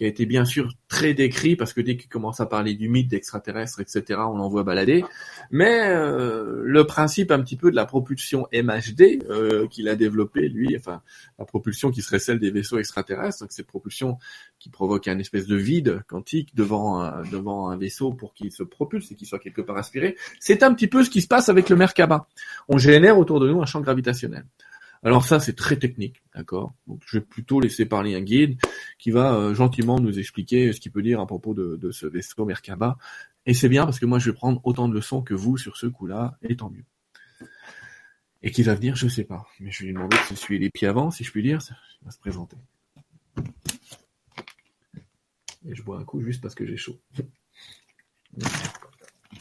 [0.00, 2.88] qui a été bien sûr très décrit parce que dès qu'il commence à parler du
[2.88, 5.04] mythe d'extraterrestres, etc., on l'envoie balader.
[5.50, 10.48] Mais euh, le principe un petit peu de la propulsion MHD euh, qu'il a développé,
[10.48, 11.02] lui, enfin
[11.38, 14.16] la propulsion qui serait celle des vaisseaux extraterrestres, donc cette propulsion
[14.58, 18.62] qui provoque un espèce de vide quantique devant un, devant un vaisseau pour qu'il se
[18.62, 21.50] propulse et qu'il soit quelque part aspiré, c'est un petit peu ce qui se passe
[21.50, 22.26] avec le Merkaba.
[22.70, 24.46] On génère autour de nous un champ gravitationnel.
[25.02, 26.74] Alors ça, c'est très technique, d'accord?
[26.86, 28.58] Donc je vais plutôt laisser parler un guide
[28.98, 32.44] qui va euh, gentiment nous expliquer ce qu'il peut dire à propos de, ce vaisseau
[32.44, 32.98] Merkaba.
[33.46, 35.78] Et c'est bien parce que moi, je vais prendre autant de leçons que vous sur
[35.78, 36.84] ce coup-là, et tant mieux.
[38.42, 39.46] Et qui va venir, je sais pas.
[39.58, 41.60] Mais je vais lui demander de se les pieds avant, si je puis dire.
[42.02, 42.56] Il va se présenter.
[45.66, 47.00] Et je bois un coup juste parce que j'ai chaud.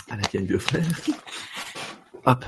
[0.09, 0.85] À la vieille de frère.
[2.25, 2.45] Hop.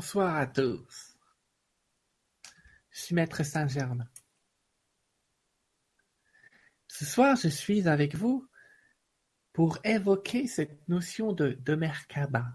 [0.00, 1.14] Bonsoir à tous.
[2.90, 4.08] Je suis Maître Saint-Germain.
[6.88, 8.48] Ce soir, je suis avec vous
[9.52, 12.46] pour évoquer cette notion de, de Merkaba,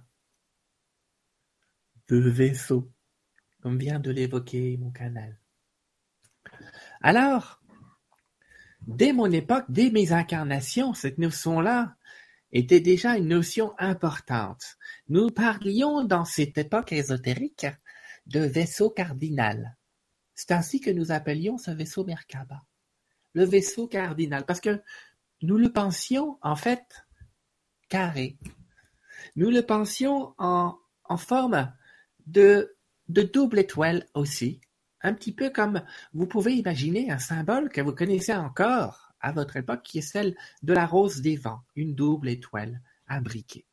[2.08, 2.92] de vaisseau,
[3.62, 5.40] comme vient de l'évoquer mon canal.
[7.02, 7.62] Alors,
[8.88, 11.96] dès mon époque, dès mes incarnations, cette notion-là
[12.52, 14.78] était déjà une notion importante.
[15.10, 17.68] Nous parlions dans cette époque ésotérique
[18.28, 19.78] de vaisseau cardinal.
[20.34, 22.64] C'est ainsi que nous appelions ce vaisseau Merkaba.
[23.34, 24.82] Le vaisseau cardinal, parce que
[25.42, 27.06] nous le pensions en fait
[27.90, 28.38] carré.
[29.36, 30.78] Nous le pensions en,
[31.18, 31.74] forme
[32.26, 32.76] de
[33.08, 34.62] double étoile aussi.
[35.02, 39.58] Un petit peu comme vous pouvez imaginer un symbole que vous connaissez encore à votre
[39.58, 43.66] époque, qui est celle de la rose des vents, une double étoile imbriquée.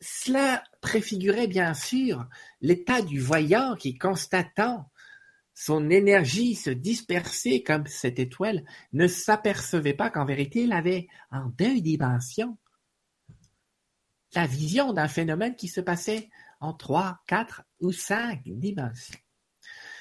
[0.00, 2.26] Cela préfigurait bien sûr
[2.62, 4.90] l'état du voyant qui, constatant
[5.52, 11.46] son énergie se disperser comme cette étoile, ne s'apercevait pas qu'en vérité il avait en
[11.50, 12.56] deux dimensions
[14.34, 19.18] la vision d'un phénomène qui se passait en trois, quatre ou cinq dimensions.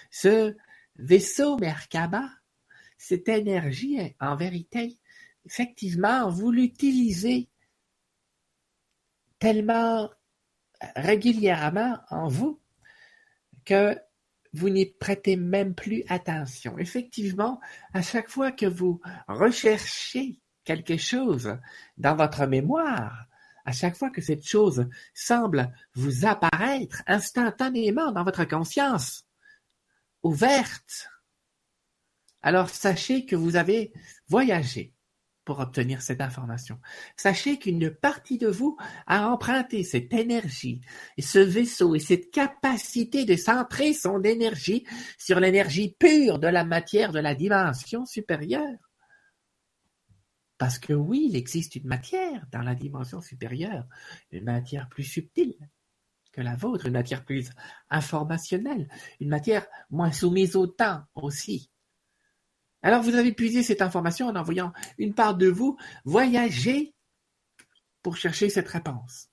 [0.09, 0.55] Ce
[0.95, 2.29] vaisseau Merkaba
[3.03, 4.97] cette énergie, en vérité,
[5.45, 7.49] effectivement, vous l'utilisez
[9.39, 10.09] tellement
[10.95, 12.61] régulièrement en vous
[13.65, 13.97] que
[14.53, 16.77] vous n'y prêtez même plus attention.
[16.77, 17.59] Effectivement,
[17.93, 21.57] à chaque fois que vous recherchez quelque chose
[21.97, 23.27] dans votre mémoire,
[23.65, 29.25] à chaque fois que cette chose semble vous apparaître instantanément dans votre conscience,
[30.21, 31.09] ouverte,
[32.43, 33.93] Alors sachez que vous avez
[34.27, 34.93] voyagé
[35.45, 36.79] pour obtenir cette information.
[37.17, 38.77] Sachez qu'une partie de vous
[39.07, 40.81] a emprunté cette énergie
[41.19, 44.85] ce vaisseau et cette capacité de centrer son énergie
[45.17, 48.77] sur l'énergie pure de la matière de la dimension supérieure.
[50.57, 53.85] Parce que oui, il existe une matière dans la dimension supérieure,
[54.31, 55.55] une matière plus subtile
[56.31, 57.49] que la vôtre, une matière plus
[57.89, 58.87] informationnelle,
[59.19, 61.69] une matière moins soumise au temps aussi.
[62.83, 66.93] Alors vous avez puisé cette information en envoyant une part de vous voyager
[68.03, 69.29] pour chercher cette réponse.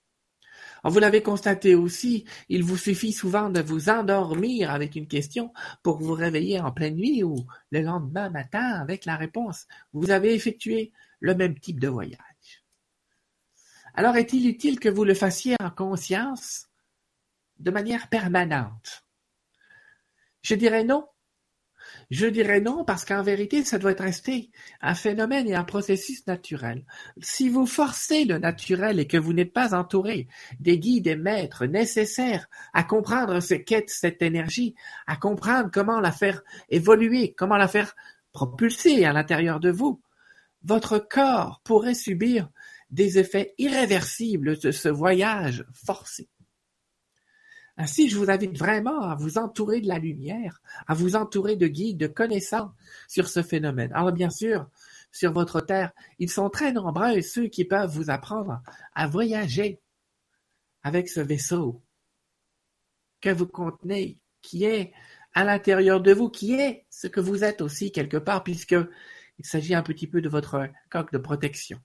[0.84, 5.98] vous l'avez constaté aussi, il vous suffit souvent de vous endormir avec une question pour
[5.98, 9.66] vous réveiller en pleine nuit ou le lendemain matin avec la réponse.
[9.92, 12.64] Vous avez effectué le même type de voyage.
[13.94, 16.68] Alors est-il utile que vous le fassiez en conscience
[17.58, 19.04] de manière permanente?
[20.42, 21.06] Je dirais non,
[22.10, 26.84] je dirais non parce qu'en vérité, ça doit rester un phénomène et un processus naturel.
[27.22, 30.26] Si vous forcez le naturel et que vous n'êtes pas entouré
[30.58, 34.74] des guides et maîtres nécessaires à comprendre ce qu'est cette énergie,
[35.06, 37.94] à comprendre comment la faire évoluer, comment la faire
[38.32, 40.02] propulser à l'intérieur de vous,
[40.64, 42.50] votre corps pourrait subir
[42.90, 46.28] des effets irréversibles de ce voyage forcé.
[47.80, 51.66] Ainsi, je vous invite vraiment à vous entourer de la lumière, à vous entourer de
[51.66, 52.74] guides, de connaissants
[53.08, 53.90] sur ce phénomène.
[53.94, 54.68] Alors bien sûr,
[55.12, 58.60] sur votre terre, ils sont très nombreux ceux qui peuvent vous apprendre
[58.94, 59.80] à voyager
[60.82, 61.82] avec ce vaisseau
[63.22, 64.92] que vous contenez, qui est
[65.32, 68.76] à l'intérieur de vous, qui est ce que vous êtes aussi quelque part, puisque
[69.38, 71.80] il s'agit un petit peu de votre coque de protection.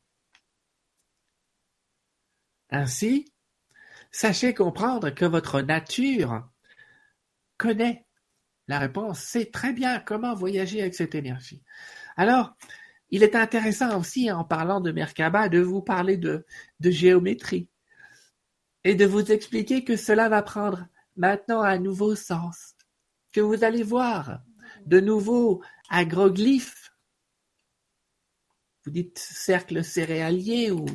[2.70, 3.32] Ainsi,
[4.18, 6.48] Sachez comprendre que votre nature
[7.58, 8.08] connaît
[8.70, 11.62] la réponse, sait très bien comment voyager avec cette énergie.
[12.16, 12.56] Alors,
[13.10, 16.46] il est intéressant aussi, en parlant de Merkaba, de vous parler de,
[16.80, 17.68] de géométrie
[18.86, 22.74] et de vous expliquer que cela va prendre maintenant un nouveau sens,
[23.34, 24.40] que vous allez voir
[24.86, 26.94] de nouveaux agroglyphes.
[28.86, 30.86] Vous dites cercle céréalier ou,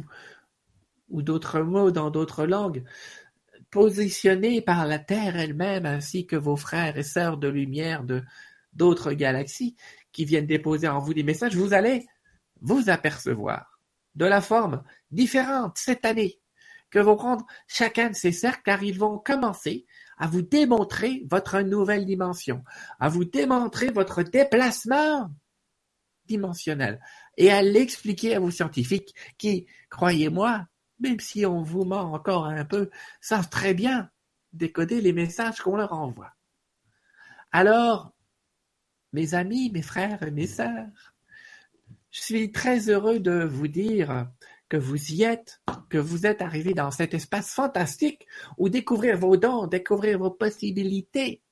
[1.11, 2.85] ou d'autres mots dans d'autres langues,
[3.71, 8.23] positionnés par la Terre elle-même ainsi que vos frères et sœurs de lumière de
[8.73, 9.77] d'autres galaxies
[10.13, 12.07] qui viennent déposer en vous des messages, vous allez
[12.61, 13.81] vous apercevoir
[14.15, 16.41] de la forme différente cette année
[16.91, 19.87] que vont prendre chacun de ces cercles car ils vont commencer
[20.19, 22.65] à vous démontrer votre nouvelle dimension,
[22.99, 25.31] à vous démontrer votre déplacement
[26.27, 27.01] dimensionnel
[27.37, 30.67] et à l'expliquer à vos scientifiques qui, croyez-moi,
[31.01, 34.11] même si on vous ment encore un peu, savent très bien
[34.53, 36.33] décoder les messages qu'on leur envoie.
[37.53, 38.13] Alors,
[39.13, 40.87] mes amis, mes frères et mes sœurs,
[42.11, 44.29] je suis très heureux de vous dire
[44.69, 49.37] que vous y êtes, que vous êtes arrivés dans cet espace fantastique où découvrir vos
[49.37, 51.43] dons, découvrir vos possibilités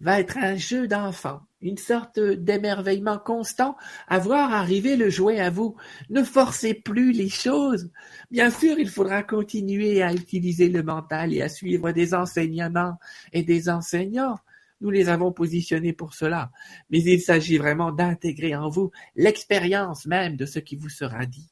[0.00, 3.76] va être un jeu d'enfant une sorte d'émerveillement constant
[4.08, 5.76] à voir arriver le jouet à vous.
[6.10, 7.90] Ne forcez plus les choses.
[8.30, 12.98] Bien sûr, il faudra continuer à utiliser le mental et à suivre des enseignements
[13.32, 14.38] et des enseignants.
[14.80, 16.50] Nous les avons positionnés pour cela.
[16.90, 21.48] Mais il s'agit vraiment d'intégrer en vous l'expérience même de ce qui vous sera dit.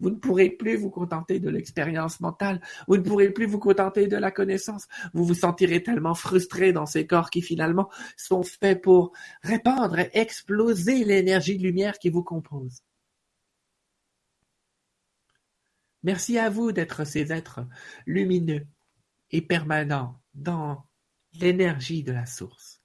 [0.00, 4.06] Vous ne pourrez plus vous contenter de l'expérience mentale, vous ne pourrez plus vous contenter
[4.06, 8.82] de la connaissance, vous vous sentirez tellement frustré dans ces corps qui finalement sont faits
[8.82, 12.82] pour répandre et exploser l'énergie de lumière qui vous compose.
[16.02, 17.66] Merci à vous d'être ces êtres
[18.06, 18.66] lumineux
[19.30, 20.86] et permanents dans
[21.32, 22.80] l'énergie de la source.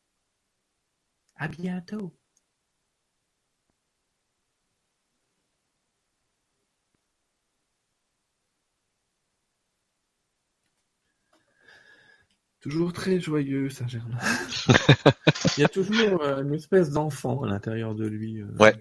[1.36, 2.16] À bientôt.
[12.62, 14.20] Toujours très joyeux, Saint-Germain.
[15.58, 18.40] Il y a toujours euh, une espèce d'enfant à l'intérieur de lui.
[18.40, 18.46] Euh.
[18.60, 18.76] Ouais,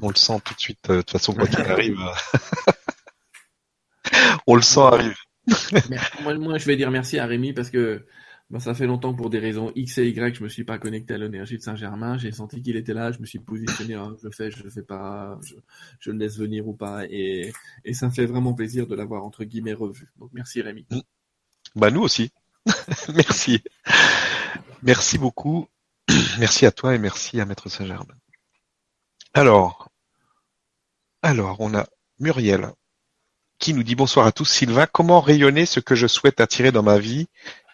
[0.00, 0.90] on le sent tout de suite.
[0.90, 2.00] Euh, de toute façon, quand il arrive,
[4.48, 5.16] on le sent arrive.
[6.40, 8.04] moi, je vais dire merci à Rémi parce que
[8.50, 11.14] bah, ça fait longtemps pour des raisons X et Y, je me suis pas connecté
[11.14, 12.18] à l'énergie de Saint-Germain.
[12.18, 14.70] J'ai senti qu'il était là, je me suis positionné, hein, je le fais, je le
[14.70, 15.38] fais pas,
[16.00, 17.52] je, le laisse venir ou pas, et,
[17.84, 20.08] et ça me fait vraiment plaisir de l'avoir entre guillemets revu.
[20.18, 20.84] Donc merci Rémi.
[21.76, 22.32] Bah nous aussi.
[23.14, 23.62] merci.
[24.82, 25.68] Merci beaucoup.
[26.38, 28.14] Merci à toi et merci à Maître Saint-Germain.
[29.32, 29.88] Alors,
[31.22, 31.86] alors, on a
[32.18, 32.70] Muriel
[33.58, 34.44] qui nous dit bonsoir à tous.
[34.44, 37.28] Sylvain, comment rayonner ce que je souhaite attirer dans ma vie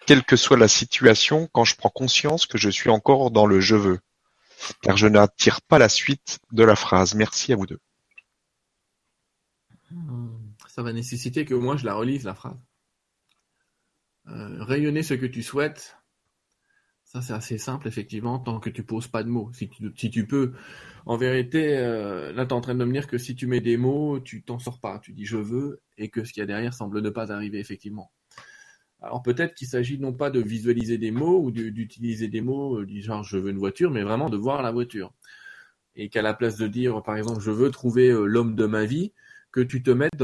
[0.05, 3.59] quelle que soit la situation, quand je prends conscience que je suis encore dans le
[3.59, 3.99] je veux?
[4.81, 7.15] Car je n'attire pas la suite de la phrase.
[7.15, 7.79] Merci à vous deux.
[10.67, 12.57] Ça va nécessiter que moi je la relise, la phrase.
[14.31, 15.97] Euh, rayonner ce que tu souhaites,
[17.03, 19.51] ça c'est assez simple effectivement, tant que tu poses pas de mots.
[19.53, 19.69] Si
[20.09, 20.53] tu, peux,
[21.05, 23.59] en vérité, euh, là tu es en train de me dire que si tu mets
[23.59, 24.99] des mots, tu t'en sors pas.
[24.99, 27.59] Tu dis je veux et que ce qu'il y a derrière semble ne pas arriver
[27.59, 28.11] effectivement.
[29.01, 32.85] Alors peut-être qu'il s'agit non pas de visualiser des mots ou d'utiliser des mots euh,
[32.85, 35.13] du genre je veux une voiture, mais vraiment de voir la voiture.
[35.95, 39.11] Et qu'à la place de dire par exemple je veux trouver l'homme de ma vie,
[39.51, 40.21] que tu te mettes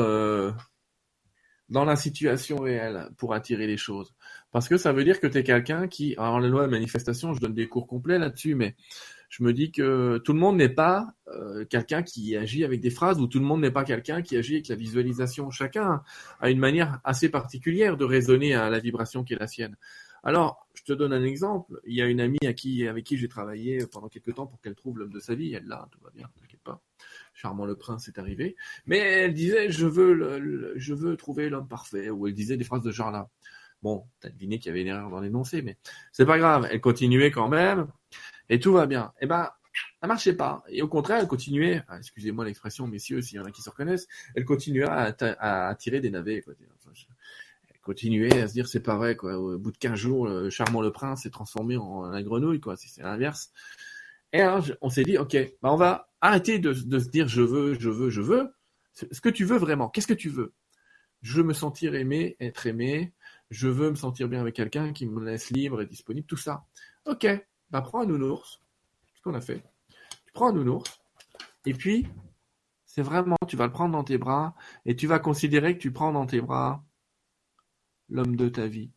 [1.69, 4.13] dans la situation réelle pour attirer les choses.
[4.51, 7.34] Parce que ça veut dire que tu es quelqu'un qui, alors la loi de manifestation,
[7.34, 8.75] je donne des cours complets là-dessus, mais
[9.30, 12.89] je me dis que tout le monde n'est pas euh, quelqu'un qui agit avec des
[12.89, 15.51] phrases ou tout le monde n'est pas quelqu'un qui agit avec la visualisation.
[15.51, 16.01] Chacun
[16.39, 19.75] a une manière assez particulière de raisonner à la vibration qui est la sienne.
[20.23, 21.80] Alors, je te donne un exemple.
[21.86, 24.62] Il y a une amie à qui, avec qui j'ai travaillé pendant quelques temps pour
[24.62, 25.53] qu'elle trouve l'homme de sa vie.
[25.53, 26.30] Elle l'a, tout va bien,
[27.34, 28.56] Charmant le prince est arrivé.
[28.86, 32.10] Mais elle disait, je veux, je veux trouver l'homme parfait.
[32.10, 33.30] Ou elle disait des phrases de genre là.
[33.84, 35.77] Bon, t'as deviné qu'il y avait une erreur dans l'énoncé, mais
[36.12, 36.67] c'est pas grave.
[36.71, 37.88] Elle continuait quand même
[38.49, 39.13] et tout va bien.
[39.21, 39.49] Eh ben,
[40.01, 40.63] ça marchait pas.
[40.69, 43.69] Et au contraire, elle continuait, ah, excusez-moi l'expression, messieurs, s'il y en a qui se
[43.69, 46.41] reconnaissent, elle continuait à, à attirer des navets.
[46.41, 46.53] Quoi.
[47.89, 49.38] À se dire, c'est pas vrai, quoi.
[49.38, 52.75] Au bout de 15 jours, le charmant le prince s'est transformé en la grenouille, quoi.
[52.75, 53.53] Si c'est l'inverse.
[54.33, 54.43] Et
[54.81, 57.89] on s'est dit, ok, bah on va arrêter de, de se dire, je veux, je
[57.89, 58.53] veux, je veux.
[58.93, 60.53] Ce que tu veux vraiment, qu'est-ce que tu veux?
[61.21, 63.13] Je veux me sentir aimé, être aimé.
[63.49, 66.65] Je veux me sentir bien avec quelqu'un qui me laisse libre et disponible, tout ça.
[67.05, 67.25] Ok,
[67.69, 68.59] bah, prends un nounours,
[69.15, 69.63] ce qu'on a fait?
[70.25, 70.99] Tu prends un nounours,
[71.65, 72.07] et puis,
[72.85, 74.53] c'est vraiment, tu vas le prendre dans tes bras,
[74.85, 76.83] et tu vas considérer que tu prends dans tes bras
[78.09, 78.91] l'homme de ta vie.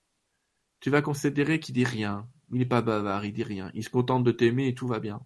[0.81, 3.91] Tu vas considérer qu'il dit rien, il n'est pas bavard, il dit rien, il se
[3.91, 5.21] contente de t'aimer et tout va bien.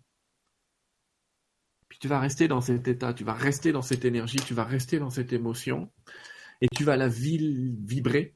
[1.88, 4.64] Puis tu vas rester dans cet état, tu vas rester dans cette énergie, tu vas
[4.64, 5.90] rester dans cette émotion,
[6.60, 8.34] et tu vas la vibrer,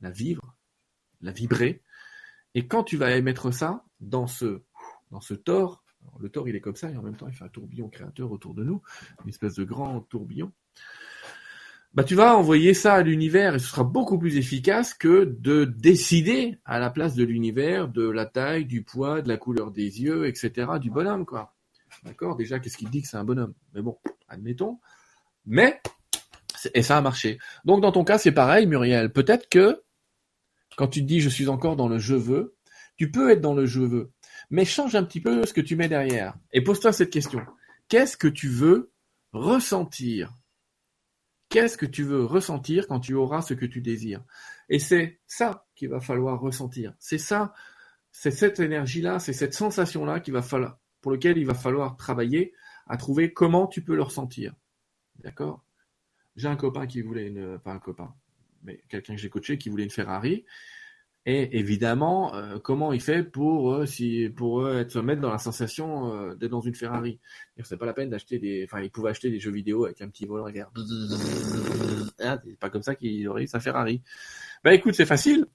[0.00, 0.56] la vivre,
[1.20, 1.82] la vibrer,
[2.54, 4.62] et quand tu vas émettre ça dans ce,
[5.10, 5.20] dans
[6.18, 8.32] le tort il est comme ça et en même temps il fait un tourbillon créateur
[8.32, 8.82] autour de nous,
[9.24, 10.52] une espèce de grand tourbillon.
[11.96, 15.64] Bah, tu vas envoyer ça à l'univers et ce sera beaucoup plus efficace que de
[15.64, 20.02] décider à la place de l'univers de la taille, du poids, de la couleur des
[20.02, 20.72] yeux, etc.
[20.78, 21.54] du bonhomme, quoi.
[22.04, 22.36] D'accord?
[22.36, 23.54] Déjà, qu'est-ce qu'il dit que c'est un bonhomme?
[23.72, 23.96] Mais bon,
[24.28, 24.78] admettons.
[25.46, 25.80] Mais,
[26.74, 27.38] et ça a marché.
[27.64, 29.10] Donc, dans ton cas, c'est pareil, Muriel.
[29.10, 29.82] Peut-être que
[30.76, 32.56] quand tu te dis je suis encore dans le je veux,
[32.98, 34.12] tu peux être dans le je veux,
[34.50, 36.34] mais change un petit peu ce que tu mets derrière.
[36.52, 37.40] Et pose-toi cette question.
[37.88, 38.92] Qu'est-ce que tu veux
[39.32, 40.34] ressentir
[41.48, 44.24] Qu'est-ce que tu veux ressentir quand tu auras ce que tu désires
[44.68, 46.94] Et c'est ça qu'il va falloir ressentir.
[46.98, 47.54] C'est ça,
[48.10, 50.20] c'est cette énergie-là, c'est cette sensation-là
[51.00, 52.52] pour lequel il va falloir travailler
[52.86, 54.54] à trouver comment tu peux le ressentir.
[55.20, 55.64] D'accord?
[56.34, 58.14] J'ai un copain qui voulait une, pas un copain,
[58.62, 60.44] mais quelqu'un que j'ai coaché qui voulait une Ferrari.
[61.28, 63.84] Et évidemment, euh, comment il fait pour euh,
[64.36, 67.18] pour euh, se mettre dans la sensation d'être dans une Ferrari
[67.64, 68.64] C'est pas la peine d'acheter des.
[68.64, 70.70] Enfin, il pouvait acheter des jeux vidéo avec un petit volant arrière.
[72.20, 74.02] Ah, c'est pas comme ça qu'il aurait eu sa Ferrari.
[74.62, 75.46] Bah écoute, c'est facile.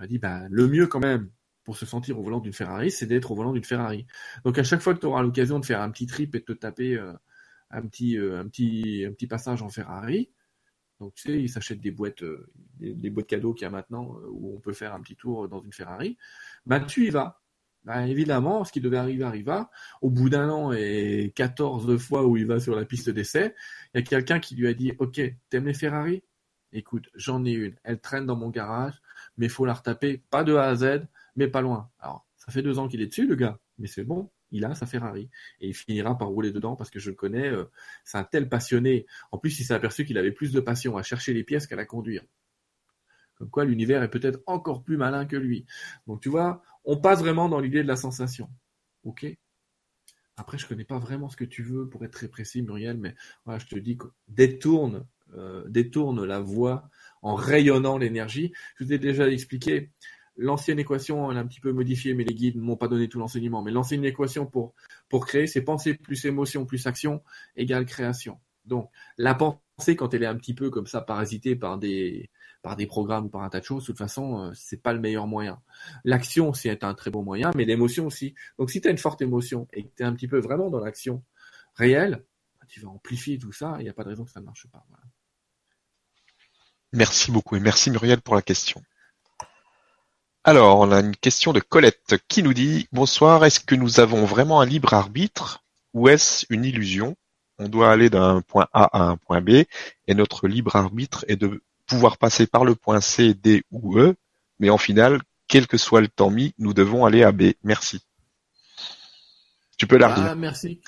[0.00, 1.28] Il dit bah le mieux quand même
[1.64, 4.06] pour se sentir au volant d'une Ferrari, c'est d'être au volant d'une Ferrari.
[4.44, 6.44] Donc à chaque fois que tu auras l'occasion de faire un petit trip et de
[6.44, 7.00] te taper
[7.70, 10.30] un petit passage en Ferrari,
[11.00, 14.16] donc tu sais, ils s'achètent des boîtes, euh, des, boîtes cadeaux qu'il y a maintenant
[14.16, 16.16] euh, où on peut faire un petit tour dans une Ferrari.
[16.64, 17.42] Ben tu y vas.
[17.84, 19.70] Ben, évidemment, ce qui devait arriver arriva.
[20.02, 23.54] Au bout d'un an et 14 fois où il va sur la piste d'essai,
[23.94, 26.22] il y a quelqu'un qui lui a dit "Ok, t'aimes les Ferrari?
[26.72, 27.76] Écoute, j'en ai une.
[27.84, 28.94] Elle traîne dans mon garage,
[29.36, 31.06] mais faut la retaper, pas de A à Z,
[31.36, 31.90] mais pas loin.
[32.00, 34.74] Alors, ça fait deux ans qu'il est dessus, le gars, mais c'est bon il a
[34.74, 37.48] sa Ferrari et il finira par rouler dedans parce que je le connais.
[37.48, 37.64] Euh,
[38.04, 39.06] c'est un tel passionné.
[39.32, 41.76] En plus, il s'est aperçu qu'il avait plus de passion à chercher les pièces qu'à
[41.76, 42.22] la conduire.
[43.36, 45.66] Comme quoi, l'univers est peut-être encore plus malin que lui.
[46.06, 48.48] Donc, tu vois, on passe vraiment dans l'idée de la sensation.
[49.04, 49.26] Ok?
[50.38, 53.14] Après, je connais pas vraiment ce que tu veux pour être très précis, Muriel, mais
[53.44, 53.98] voilà, je te dis
[54.28, 56.90] détourne, euh, détourne la voix
[57.22, 58.52] en rayonnant l'énergie.
[58.76, 59.90] Je vous ai déjà expliqué
[60.36, 63.08] l'ancienne équation, elle est un petit peu modifiée, mais les guides ne m'ont pas donné
[63.08, 63.62] tout l'enseignement.
[63.62, 64.74] Mais l'ancienne équation pour,
[65.08, 67.22] pour créer, c'est pensée plus émotion plus action
[67.56, 68.38] égale création.
[68.64, 72.30] Donc, la pensée, quand elle est un petit peu comme ça parasitée par des,
[72.62, 74.92] par des programmes ou par un tas de choses, de toute façon, euh, c'est pas
[74.92, 75.60] le meilleur moyen.
[76.04, 78.34] L'action, c'est un très bon moyen, mais l'émotion aussi.
[78.58, 80.68] Donc, si tu as une forte émotion et que tu es un petit peu vraiment
[80.68, 81.22] dans l'action
[81.74, 82.24] réelle,
[82.58, 84.46] bah, tu vas amplifier tout ça, il n'y a pas de raison que ça ne
[84.46, 84.84] marche pas.
[86.92, 88.82] Merci beaucoup et merci Muriel pour la question.
[90.48, 94.24] Alors, on a une question de Colette qui nous dit Bonsoir, est-ce que nous avons
[94.26, 97.16] vraiment un libre arbitre ou est-ce une illusion?
[97.58, 99.64] On doit aller d'un point A à un point B
[100.06, 104.14] et notre libre arbitre est de pouvoir passer par le point C, D ou E,
[104.60, 107.54] mais en final, quel que soit le temps mis, nous devons aller à B.
[107.64, 108.02] Merci.
[109.78, 110.80] Tu peux la Ah, merci.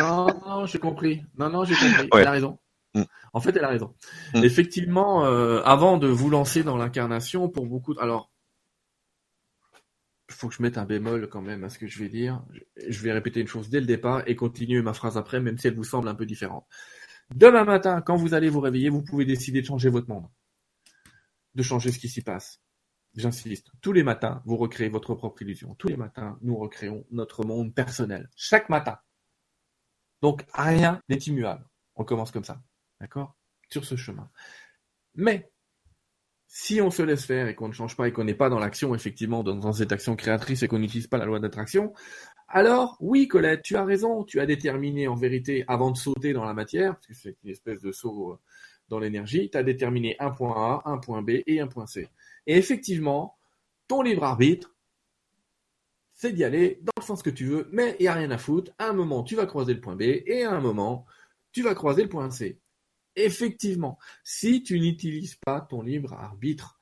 [0.00, 1.22] non, non, j'ai compris.
[1.36, 2.08] Non, non, j'ai compris.
[2.10, 2.22] Ouais.
[2.22, 2.58] Elle a raison.
[2.94, 3.02] Mm.
[3.34, 3.92] En fait, elle a raison.
[4.32, 4.44] Mm.
[4.44, 8.00] Effectivement, euh, avant de vous lancer dans l'incarnation, pour beaucoup, de...
[8.00, 8.30] alors,
[10.30, 12.44] faut que je mette un bémol quand même à ce que je vais dire.
[12.88, 15.66] Je- vais répéter une chose dès le départ et continuer ma phrase après, même si
[15.68, 16.66] elle vous semble un peu différente.
[17.34, 20.26] Demain matin, quand vous allez vous réveiller, vous pouvez décider de changer votre monde,
[21.54, 22.60] de changer ce qui s'y passe.
[23.16, 25.74] J'insiste, tous les matins, vous recréez votre propre illusion.
[25.76, 28.28] Tous les matins, nous recréons notre monde personnel.
[28.36, 28.98] Chaque matin.
[30.20, 31.66] Donc, rien n'est immuable.
[31.96, 32.62] On commence comme ça.
[33.00, 33.36] D'accord?
[33.70, 34.30] Sur ce chemin.
[35.14, 35.50] Mais,
[36.48, 38.58] si on se laisse faire et qu'on ne change pas et qu'on n'est pas dans
[38.58, 41.92] l'action, effectivement, dans, cette action créatrice et qu'on n'utilise pas la loi d'attraction,
[42.48, 44.24] alors, oui, Colette, tu as raison.
[44.24, 47.50] Tu as déterminé, en vérité, avant de sauter dans la matière, parce que c'est une
[47.50, 48.38] espèce de saut euh,
[48.88, 52.08] dans l'énergie, tu as déterminé un point A, un point B et un point C.
[52.46, 53.36] Et effectivement,
[53.86, 54.74] ton libre arbitre,
[56.14, 58.38] c'est d'y aller dans le sens que tu veux, mais il n'y a rien à
[58.38, 58.72] foutre.
[58.78, 61.04] À un moment, tu vas croiser le point B et à un moment,
[61.52, 62.58] tu vas croiser le point C.
[63.18, 66.78] Effectivement, si tu n'utilises pas ton libre arbitre.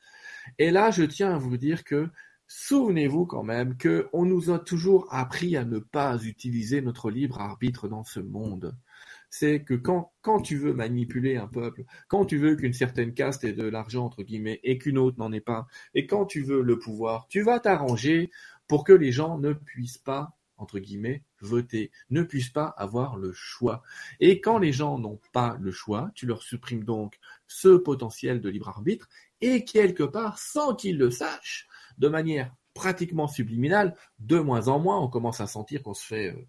[0.59, 2.11] Et là, je tiens à vous dire que
[2.47, 7.41] souvenez-vous quand même que on nous a toujours appris à ne pas utiliser notre libre
[7.41, 8.77] arbitre dans ce monde.
[9.31, 13.45] C'est que quand, quand tu veux manipuler un peuple, quand tu veux qu'une certaine caste
[13.45, 16.63] ait de l'argent, entre guillemets, et qu'une autre n'en ait pas, et quand tu veux
[16.63, 18.31] le pouvoir, tu vas t'arranger
[18.69, 23.33] pour que les gens ne puissent pas, entre guillemets, voter, ne puissent pas avoir le
[23.33, 23.83] choix.
[24.21, 28.49] Et quand les gens n'ont pas le choix, tu leur supprimes donc ce potentiel de
[28.49, 29.09] libre arbitre
[29.41, 35.01] et quelque part, sans qu'ils le sachent, de manière pratiquement subliminale, de moins en moins,
[35.01, 36.47] on commence à sentir qu'on se fait euh,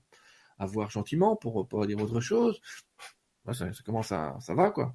[0.59, 2.59] avoir gentiment pour pas dire autre chose.
[3.45, 4.93] Ça, ça commence à, ça va quoi.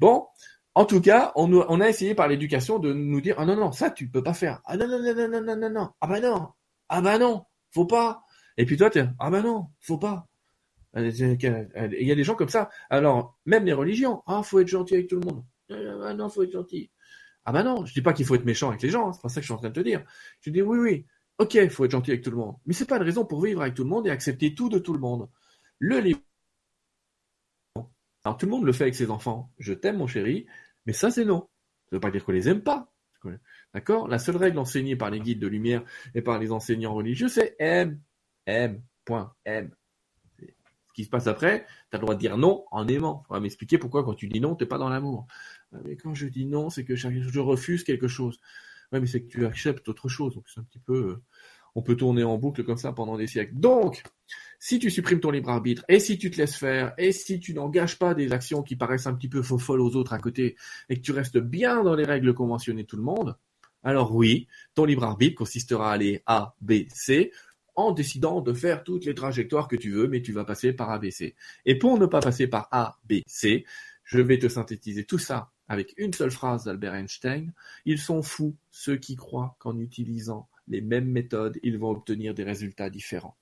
[0.00, 0.26] Bon,
[0.74, 3.70] en tout cas, on, on a essayé par l'éducation de nous dire ah non non
[3.70, 6.20] ça tu peux pas faire ah non non non non non non non ah bah
[6.20, 6.48] non
[6.88, 8.23] ah bah non faut pas
[8.56, 10.28] et puis toi t'es ah bah non faut pas.
[10.96, 12.70] Il y a des gens comme ça.
[12.90, 15.44] Alors même les religions ah faut être gentil avec tout le monde.
[15.70, 16.90] Ah non faut être gentil.
[17.44, 19.22] Ah bah non je dis pas qu'il faut être méchant avec les gens hein, c'est
[19.22, 20.04] pas ça que je suis en train de te dire.
[20.40, 21.06] Je dis oui oui
[21.38, 22.56] ok faut être gentil avec tout le monde.
[22.66, 24.78] Mais c'est pas une raison pour vivre avec tout le monde et accepter tout de
[24.78, 25.28] tout le monde.
[25.78, 26.20] Le libre
[28.24, 29.52] alors tout le monde le fait avec ses enfants.
[29.58, 30.46] Je t'aime mon chéri,
[30.86, 31.48] mais ça c'est non.
[31.90, 32.90] Ça veut pas dire qu'on les aime pas.
[33.72, 34.08] D'accord?
[34.08, 35.82] La seule règle enseignée par les guides de lumière
[36.14, 38.00] et par les enseignants religieux, c'est aime,
[38.46, 38.82] aime.
[40.38, 40.54] C'est-
[40.88, 43.24] Ce qui se passe après, tu as le droit de dire non en aimant.
[43.30, 45.26] On va m'expliquer pourquoi quand tu dis non, t'es pas dans l'amour.
[45.72, 48.38] Ah, Mais quand je dis non, c'est que je refuse quelque chose.
[48.92, 50.34] Ouais, mais c'est que tu acceptes autre chose.
[50.34, 50.94] Donc c'est un petit peu...
[50.94, 51.22] euh,
[51.74, 53.54] On peut tourner en boucle comme ça pendant des siècles.
[53.56, 54.02] Donc,
[54.60, 57.52] si tu supprimes ton libre arbitre, et si tu te laisses faire, et si tu
[57.54, 60.56] n'engages pas des actions qui paraissent un petit peu folles aux autres à côté,
[60.88, 63.36] et que tu restes bien dans les règles conventionnées de tout le monde,
[63.82, 67.32] alors oui, ton libre arbitre consistera à aller A, B, C,
[67.76, 70.90] en décidant de faire toutes les trajectoires que tu veux, mais tu vas passer par
[70.90, 71.34] A, B, C.
[71.64, 73.64] Et pour ne pas passer par A, B, C,
[74.04, 77.52] je vais te synthétiser tout ça avec une seule phrase d'Albert Einstein.
[77.84, 82.44] Ils sont fous, ceux qui croient qu'en utilisant les mêmes méthodes, ils vont obtenir des
[82.44, 83.36] résultats différents.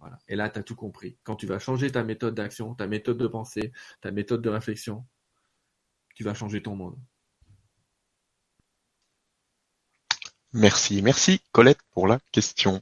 [0.00, 0.18] Voilà.
[0.28, 1.16] Et là, tu as tout compris.
[1.24, 5.04] Quand tu vas changer ta méthode d'action, ta méthode de pensée, ta méthode de réflexion,
[6.14, 6.98] tu vas changer ton monde.
[10.52, 12.80] Merci, merci Colette pour la question.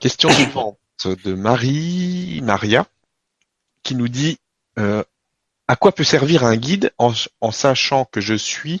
[0.00, 2.86] Question suivante de Marie Maria
[3.82, 4.38] qui nous dit
[4.78, 5.04] euh,
[5.68, 8.80] à quoi peut servir un guide en, en sachant que je suis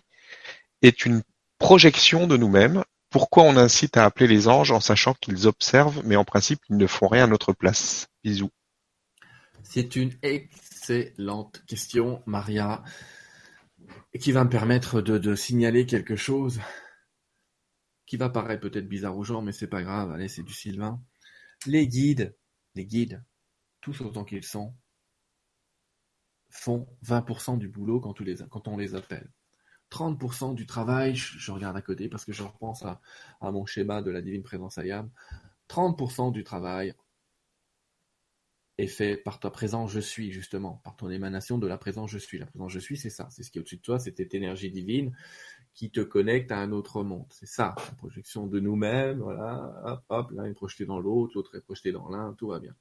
[0.82, 1.22] est une
[1.58, 2.84] projection de nous-mêmes?
[3.10, 6.76] Pourquoi on incite à appeler les anges en sachant qu'ils observent, mais en principe ils
[6.76, 8.08] ne font rien à notre place?
[8.24, 8.50] Bisous.
[9.62, 12.82] C'est une excellente question, Maria,
[14.18, 16.60] qui va me permettre de, de signaler quelque chose
[18.10, 20.10] qui va paraître peut-être bizarre aux gens, mais c'est pas grave.
[20.10, 21.00] Allez, c'est du Sylvain.
[21.66, 22.36] Les guides,
[22.74, 23.22] les guides,
[23.80, 24.74] tous autant qu'ils sont,
[26.48, 28.20] font 20% du boulot quand,
[28.68, 29.30] on les appelle.
[29.90, 33.00] 30% du travail, je, je regarde à côté parce que je repense à,
[33.40, 35.10] à mon schéma de la divine présence Ayam.
[35.68, 36.94] 30% du travail
[38.80, 42.18] est fait par ta présence je suis, justement, par ton émanation de la présence je
[42.18, 42.38] suis.
[42.38, 44.34] La présence je suis, c'est ça, c'est ce qui est au-dessus de toi, c'est cette
[44.34, 45.14] énergie divine
[45.74, 47.26] qui te connecte à un autre monde.
[47.30, 51.56] C'est ça, la projection de nous-mêmes, voilà, hop, hop, l'un est projeté dans l'autre, l'autre
[51.56, 52.74] est projeté dans l'un, tout va bien.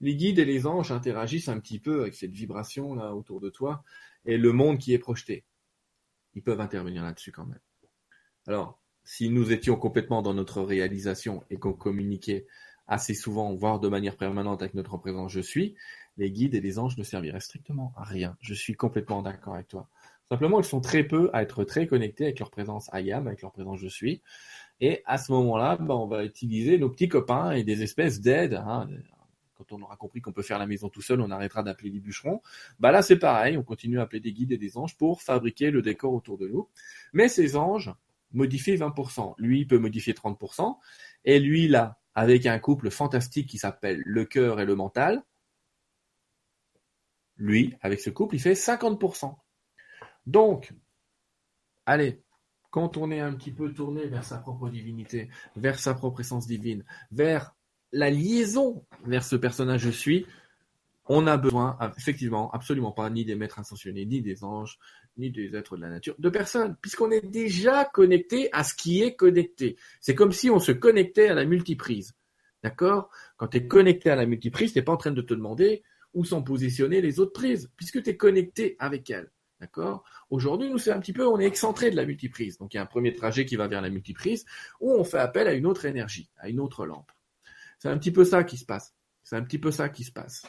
[0.00, 3.50] Les guides et les anges interagissent un petit peu avec cette vibration là autour de
[3.50, 3.82] toi
[4.24, 5.44] et le monde qui est projeté.
[6.34, 7.60] Ils peuvent intervenir là-dessus quand même.
[8.46, 12.46] Alors, si nous étions complètement dans notre réalisation et qu'on communiquait
[12.88, 15.76] assez souvent, voire de manière permanente avec notre présence je suis,
[16.16, 18.36] les guides et les anges ne serviraient strictement à rien.
[18.40, 19.88] Je suis complètement d'accord avec toi.
[20.30, 23.52] Simplement, ils sont très peu à être très connectés avec leur présence IAM, avec leur
[23.52, 24.20] présence je suis.
[24.80, 28.54] Et à ce moment-là, ben, on va utiliser nos petits copains et des espèces d'aides.
[28.54, 28.88] Hein.
[29.56, 32.00] Quand on aura compris qu'on peut faire la maison tout seul, on arrêtera d'appeler des
[32.00, 32.42] bûcherons.
[32.78, 35.70] Bah là, c'est pareil, on continue à appeler des guides et des anges pour fabriquer
[35.70, 36.68] le décor autour de nous.
[37.12, 37.92] Mais ces anges
[38.32, 39.34] modifient 20%.
[39.38, 40.76] Lui, il peut modifier 30%.
[41.24, 45.22] Et lui, là, avec un couple fantastique qui s'appelle le cœur et le mental,
[47.36, 49.36] lui, avec ce couple, il fait 50%.
[50.26, 50.74] Donc,
[51.86, 52.20] allez,
[52.70, 56.48] quand on est un petit peu tourné vers sa propre divinité, vers sa propre essence
[56.48, 57.54] divine, vers
[57.92, 60.26] la liaison vers ce personnage je suis,
[61.04, 64.76] on a besoin, effectivement, absolument pas, ni des maîtres ascensionnés, ni des anges,
[65.18, 69.02] ni des êtres de la nature, de personne, puisqu'on est déjà connecté à ce qui
[69.02, 69.76] est connecté.
[70.00, 72.14] C'est comme si on se connectait à la multiprise.
[72.62, 73.10] D'accord?
[73.36, 75.82] Quand tu es connecté à la multiprise, tu n'es pas en train de te demander
[76.14, 79.30] où sont positionnées les autres prises, puisque tu es connecté avec elles.
[79.60, 80.04] D'accord?
[80.30, 82.58] Aujourd'hui, nous, c'est un petit peu, on est excentré de la multiprise.
[82.58, 84.44] Donc, il y a un premier trajet qui va vers la multiprise,
[84.80, 87.10] où on fait appel à une autre énergie, à une autre lampe.
[87.78, 88.94] C'est un petit peu ça qui se passe.
[89.22, 90.42] C'est un petit peu ça qui se passe.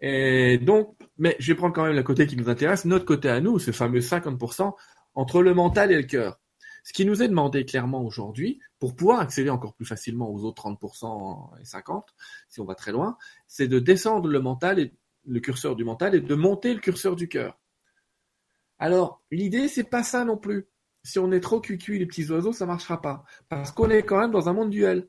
[0.00, 3.28] Et donc, mais je vais prendre quand même le côté qui nous intéresse, notre côté
[3.28, 4.74] à nous, ce fameux 50%
[5.14, 6.40] entre le mental et le cœur.
[6.82, 10.62] Ce qui nous est demandé clairement aujourd'hui, pour pouvoir accéder encore plus facilement aux autres
[10.62, 12.04] 30% et 50%,
[12.48, 14.94] si on va très loin, c'est de descendre le mental et
[15.26, 17.58] le curseur du mental et de monter le curseur du cœur.
[18.78, 20.66] Alors, l'idée, c'est pas ça non plus.
[21.02, 23.24] Si on est trop cuit les petits oiseaux, ça marchera pas.
[23.50, 25.08] Parce qu'on est quand même dans un monde duel.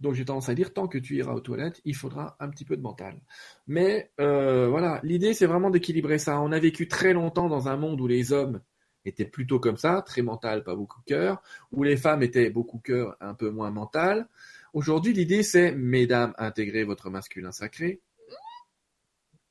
[0.00, 2.64] Donc j'ai tendance à dire, tant que tu iras aux toilettes, il faudra un petit
[2.64, 3.20] peu de mental.
[3.66, 6.40] Mais euh, voilà, l'idée c'est vraiment d'équilibrer ça.
[6.40, 8.60] On a vécu très longtemps dans un monde où les hommes
[9.04, 11.42] étaient plutôt comme ça, très mental, pas beaucoup cœur,
[11.72, 14.28] où les femmes étaient beaucoup cœur, un peu moins mental.
[14.72, 18.00] Aujourd'hui, l'idée c'est, mesdames, intégrez votre masculin sacré.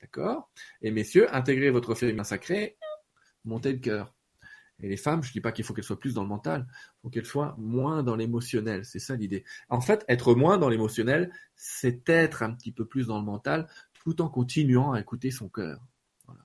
[0.01, 0.49] D'accord?
[0.81, 2.77] Et messieurs, intégrez votre féminin sacré,
[3.43, 4.15] montez le cœur.
[4.81, 7.01] Et les femmes, je dis pas qu'il faut qu'elles soient plus dans le mental, il
[7.01, 8.85] faut qu'elles soient moins dans l'émotionnel.
[8.85, 9.43] C'est ça l'idée.
[9.69, 13.67] En fait, être moins dans l'émotionnel, c'est être un petit peu plus dans le mental,
[13.93, 15.81] tout en continuant à écouter son cœur.
[16.25, 16.41] Voilà.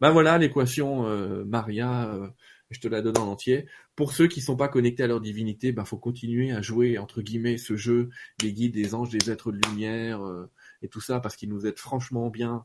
[0.00, 2.08] Ben voilà l'équation euh, Maria.
[2.10, 2.28] Euh,
[2.70, 3.66] je te la donne en entier.
[3.96, 7.22] Pour ceux qui sont pas connectés à leur divinité, ben faut continuer à jouer entre
[7.22, 10.22] guillemets ce jeu des guides, des anges, des êtres de lumière.
[10.22, 10.50] Euh,
[10.82, 12.64] et tout ça parce qu'ils nous aident franchement bien,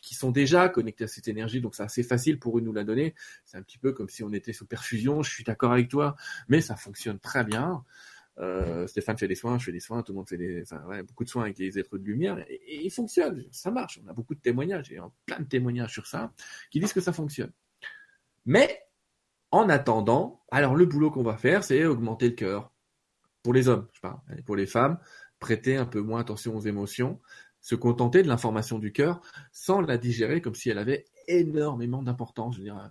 [0.00, 2.72] qui sont déjà connectés à cette énergie, donc c'est assez facile pour eux de nous
[2.72, 3.14] la donner.
[3.44, 6.16] C'est un petit peu comme si on était sous perfusion, je suis d'accord avec toi,
[6.48, 7.84] mais ça fonctionne très bien.
[8.38, 10.64] Euh, Stéphane fait des soins, je fais des soins, tout le monde fait des,
[11.06, 14.00] beaucoup de soins avec les êtres de lumière, et, et, il fonctionne, ça marche.
[14.04, 16.32] On a beaucoup de témoignages, et plein de témoignages sur ça,
[16.70, 17.52] qui disent que ça fonctionne.
[18.46, 18.82] Mais,
[19.50, 22.72] en attendant, alors le boulot qu'on va faire, c'est augmenter le cœur.
[23.42, 24.20] Pour les hommes, je parle.
[24.44, 24.98] pour les femmes,
[25.38, 27.20] prêter un peu moins attention aux émotions,
[27.60, 29.20] se contenter de l'information du cœur
[29.52, 32.58] sans la digérer comme si elle avait énormément d'importance.
[32.58, 32.90] Dire,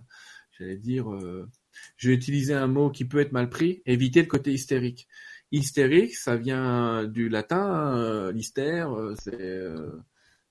[0.58, 1.48] j'allais dire, euh,
[1.96, 5.08] je vais utiliser un mot qui peut être mal pris, éviter le côté hystérique.
[5.52, 9.14] Hystérique, ça vient du latin, euh, l'hystère, euh,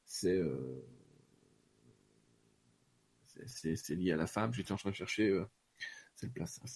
[0.05, 0.41] c'est
[3.45, 4.53] c'est lié à la femme.
[4.53, 5.34] J'étais en train de chercher,
[6.15, 6.67] c'est le placenta,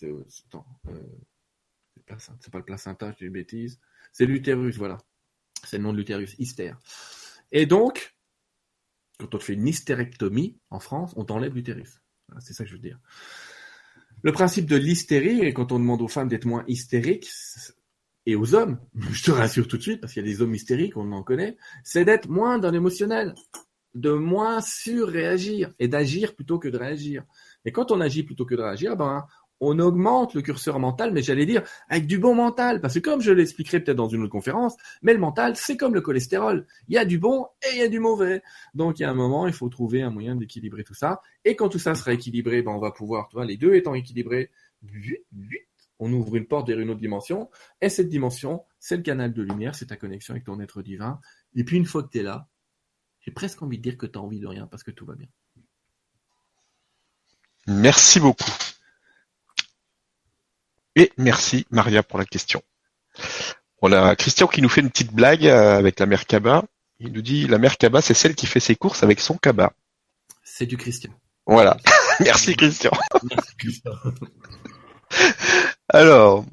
[2.39, 3.81] c'est pas le placenta, dis une bêtise.
[4.13, 4.97] C'est l'utérus, voilà.
[5.65, 6.79] C'est le nom de l'utérus, hystère.
[7.53, 8.15] Et donc,
[9.19, 12.01] quand on fait une hystérectomie en France, on t'enlève l'utérus.
[12.39, 12.99] c'est ça que je veux dire.
[14.23, 17.29] Le principe de l'hystérie, et quand on demande aux femmes d'être moins hystériques,
[18.25, 18.79] et aux hommes,
[19.11, 21.23] je te rassure tout de suite, parce qu'il y a des hommes hystériques, on en
[21.23, 23.35] connaît, c'est d'être moins dans l'émotionnel,
[23.93, 27.23] de moins surréagir, et d'agir plutôt que de réagir.
[27.65, 29.25] Et quand on agit plutôt que de réagir, ben,
[29.63, 33.21] on augmente le curseur mental, mais j'allais dire avec du bon mental, parce que comme
[33.21, 36.67] je l'expliquerai peut-être dans une autre conférence, mais le mental, c'est comme le cholestérol.
[36.87, 38.41] Il y a du bon et il y a du mauvais.
[38.73, 41.21] Donc il y a un moment, il faut trouver un moyen d'équilibrer tout ça.
[41.45, 44.51] Et quand tout ça sera équilibré, ben, on va pouvoir, tu les deux étant équilibrés,
[45.99, 47.49] on ouvre une porte vers une autre dimension.
[47.81, 51.19] Et cette dimension, c'est le canal de lumière, c'est ta connexion avec ton être divin.
[51.55, 52.47] Et puis une fois que tu es là,
[53.21, 55.15] j'ai presque envie de dire que tu as envie de rien parce que tout va
[55.15, 55.27] bien.
[57.67, 58.51] Merci beaucoup.
[60.95, 62.61] Et merci Maria pour la question.
[63.81, 66.63] On a Christian qui nous fait une petite blague euh, avec la mère Kaba.
[66.99, 69.73] Il nous dit la mère Kaba, c'est celle qui fait ses courses avec son Kaba.
[70.43, 71.11] C'est du Christian.
[71.45, 71.77] Voilà.
[72.19, 72.91] merci Christian.
[73.29, 73.91] Merci Christian.
[75.89, 76.45] Alors.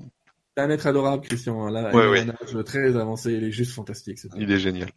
[0.56, 1.66] C'est un être adorable, Christian.
[1.66, 1.70] Hein.
[1.70, 3.32] Là, il a un âge très avancé.
[3.32, 4.18] Il est juste fantastique.
[4.36, 4.90] il est génial.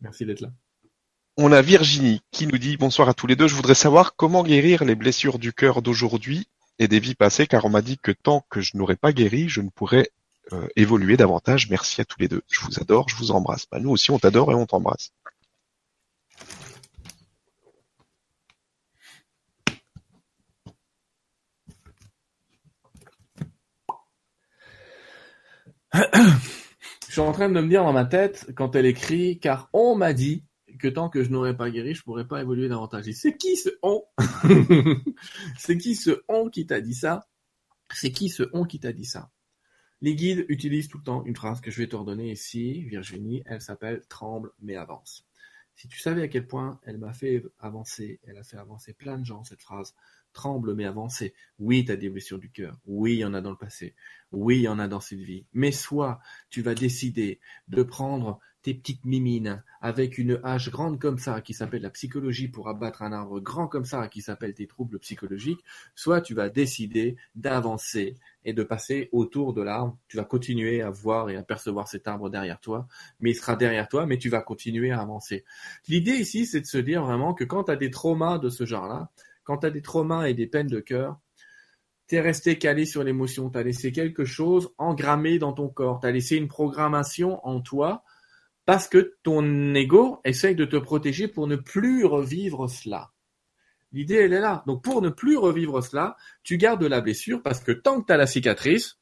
[0.00, 0.48] Merci d'être là.
[1.36, 3.48] On a Virginie qui nous dit bonsoir à tous les deux.
[3.48, 6.46] Je voudrais savoir comment guérir les blessures du cœur d'aujourd'hui
[6.82, 9.48] et des vies passées, car on m'a dit que tant que je n'aurais pas guéri,
[9.48, 10.10] je ne pourrais
[10.52, 11.70] euh, évoluer davantage.
[11.70, 12.42] Merci à tous les deux.
[12.50, 13.66] Je vous adore, je vous embrasse.
[13.70, 15.12] Bah, nous aussi, on t'adore et on t'embrasse.
[25.94, 29.94] Je suis en train de me dire dans ma tête, quand elle écrit, car on
[29.94, 30.44] m'a dit
[30.82, 33.06] que tant que je n'aurais pas guéri, je pourrais pas évoluer davantage.
[33.06, 34.02] Et c'est qui ce on
[35.56, 37.28] C'est qui ce on qui t'a dit ça
[37.94, 39.30] C'est qui ce on qui t'a dit ça
[40.00, 43.44] Les guides utilisent tout le temps une phrase que je vais te redonner ici, Virginie.
[43.46, 45.24] Elle s'appelle tremble mais avance.
[45.76, 49.18] Si tu savais à quel point elle m'a fait avancer, elle a fait avancer plein
[49.18, 49.94] de gens cette phrase
[50.32, 51.22] tremble mais avance.
[51.58, 52.80] Oui, tu as des blessures du cœur.
[52.86, 53.94] Oui, il y en a dans le passé.
[54.32, 55.46] Oui, il y en a dans cette vie.
[55.52, 56.20] Mais soit
[56.50, 61.52] tu vas décider de prendre tes petites mimines avec une hache grande comme ça qui
[61.52, 65.64] s'appelle la psychologie pour abattre un arbre grand comme ça qui s'appelle tes troubles psychologiques,
[65.94, 69.98] soit tu vas décider d'avancer et de passer autour de l'arbre.
[70.08, 72.86] Tu vas continuer à voir et à percevoir cet arbre derrière toi,
[73.20, 75.44] mais il sera derrière toi, mais tu vas continuer à avancer.
[75.88, 78.64] L'idée ici, c'est de se dire vraiment que quand tu as des traumas de ce
[78.64, 79.10] genre-là,
[79.44, 81.18] quand tu as des traumas et des peines de cœur,
[82.06, 86.00] tu es resté calé sur l'émotion, tu as laissé quelque chose engrammé dans ton corps,
[86.00, 88.04] tu as laissé une programmation en toi
[88.64, 93.12] parce que ton ego essaye de te protéger pour ne plus revivre cela.
[93.92, 94.62] L'idée, elle est là.
[94.66, 98.12] Donc pour ne plus revivre cela, tu gardes la blessure parce que tant que tu
[98.12, 98.98] as la cicatrice,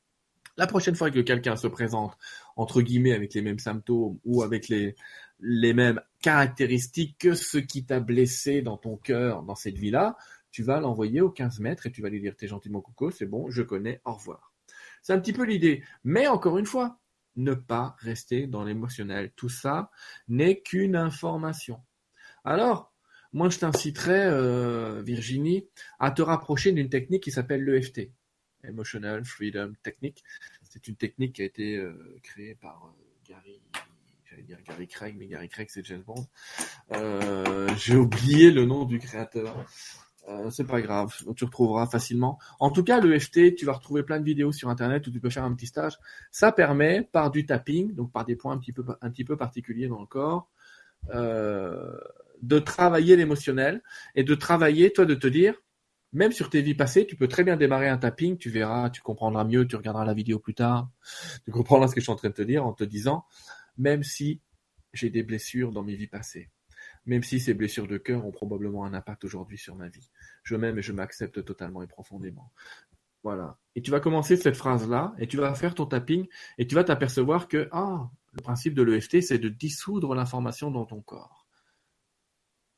[0.57, 2.17] la prochaine fois que quelqu'un se présente,
[2.57, 4.95] entre guillemets, avec les mêmes symptômes ou avec les,
[5.41, 10.17] mêmes caractéristiques que ce qui t'a blessé dans ton cœur dans cette vie-là,
[10.51, 13.11] tu vas l'envoyer aux 15 mètres et tu vas lui dire t'es gentil mon coco,
[13.11, 14.53] c'est bon, je connais, au revoir.
[15.03, 15.83] C'est un petit peu l'idée.
[16.05, 16.99] Mais encore une fois,
[17.43, 19.33] ne pas rester dans l'émotionnel.
[19.37, 19.91] Tout ça
[20.29, 21.81] n'est qu'une information.
[22.45, 22.93] Alors,
[23.33, 25.69] moi je t'inciterais, euh, Virginie,
[25.99, 28.11] à te rapprocher d'une technique qui s'appelle l'EFT,
[28.65, 30.23] Emotional Freedom Technique.
[30.63, 33.61] C'est une technique qui a été euh, créée par euh, Gary
[34.31, 36.27] j'allais dire Gary Craig, mais Gary Craig c'est James Bond.
[36.93, 39.67] Euh, j'ai oublié le nom du créateur.
[40.31, 42.39] Euh, c'est pas grave, tu retrouveras facilement.
[42.61, 45.21] En tout cas, le FT, tu vas retrouver plein de vidéos sur internet où tu
[45.21, 45.99] peux faire un petit stage.
[46.31, 49.37] Ça permet, par du tapping, donc par des points un petit peu, un petit peu
[49.37, 50.51] particuliers dans le corps,
[51.15, 51.99] euh,
[52.43, 53.83] de travailler l'émotionnel
[54.15, 55.55] et de travailler, toi, de te dire,
[56.13, 59.01] même sur tes vies passées, tu peux très bien démarrer un tapping, tu verras, tu
[59.01, 60.91] comprendras mieux, tu regarderas la vidéo plus tard,
[61.45, 63.25] tu comprendras ce que je suis en train de te dire en te disant,
[63.79, 64.41] même si
[64.93, 66.51] j'ai des blessures dans mes vies passées,
[67.07, 70.11] même si ces blessures de cœur ont probablement un impact aujourd'hui sur ma vie.
[70.43, 72.53] Je m'aime et je m'accepte totalement et profondément.
[73.23, 73.59] Voilà.
[73.77, 76.27] Et tu vas commencer cette phrase-là, et tu vas faire ton tapping,
[76.59, 80.87] et tu vas t'apercevoir que, ah, le principe de l'EFT, c'est de dissoudre l'information dans
[80.87, 81.40] ton corps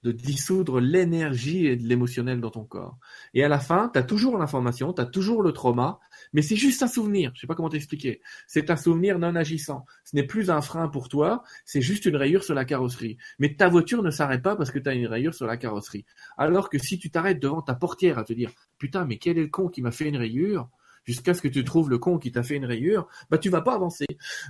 [0.03, 2.98] de dissoudre l'énergie et de l'émotionnel dans ton corps.
[3.34, 6.00] Et à la fin, tu as toujours l'information, tu as toujours le trauma,
[6.32, 7.32] mais c'est juste un souvenir.
[7.34, 8.20] Je sais pas comment t'expliquer.
[8.46, 9.86] C'est un souvenir non agissant.
[10.05, 13.16] Ce n'est plus un frein pour toi, c'est juste une rayure sur la carrosserie.
[13.38, 16.05] Mais ta voiture ne s'arrête pas parce que tu as une rayure sur la carrosserie.
[16.36, 19.42] Alors que si tu t'arrêtes devant ta portière à te dire, putain, mais quel est
[19.42, 20.68] le con qui m'a fait une rayure?
[21.05, 23.62] Jusqu'à ce que tu trouves le con qui t'a fait une rayure, bah tu vas
[23.62, 24.07] pas avancer.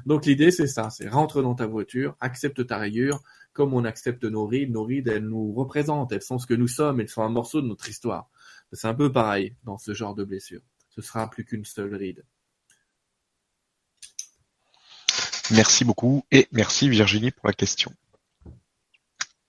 [0.07, 3.23] Donc l'idée c'est ça, c'est rentre dans ta voiture, accepte ta rayure,
[3.53, 6.69] comme on accepte nos rides, nos rides, elles nous représentent, elles sont ce que nous
[6.69, 8.29] sommes, elles sont un morceau de notre histoire.
[8.73, 10.63] C'est un peu pareil dans ce genre de blessure.
[10.91, 12.25] Ce sera plus qu'une seule ride.
[15.51, 17.93] Merci beaucoup et merci Virginie pour la question.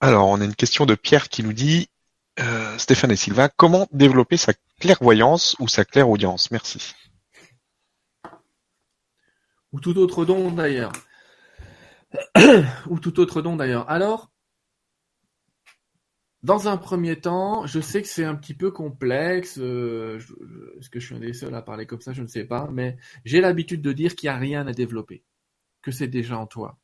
[0.01, 1.87] Alors, on a une question de Pierre qui nous dit
[2.39, 6.93] euh, Stéphane et Sylvain, comment développer sa clairvoyance ou sa clairaudience Merci.
[9.71, 10.91] Ou tout autre don d'ailleurs.
[12.89, 13.89] ou tout autre don d'ailleurs.
[13.89, 14.31] Alors,
[16.43, 19.57] dans un premier temps, je sais que c'est un petit peu complexe.
[19.59, 20.19] Euh,
[20.79, 22.13] est-ce que je suis un des seuls à parler comme ça?
[22.13, 22.69] Je ne sais pas.
[22.71, 25.23] Mais j'ai l'habitude de dire qu'il n'y a rien à développer,
[25.81, 26.77] que c'est déjà en toi.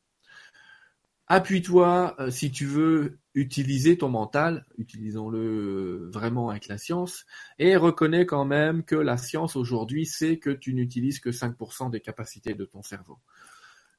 [1.32, 7.24] Appuie-toi, euh, si tu veux utiliser ton mental, utilisons-le euh, vraiment avec la science,
[7.60, 12.00] et reconnais quand même que la science aujourd'hui sait que tu n'utilises que 5% des
[12.00, 13.20] capacités de ton cerveau.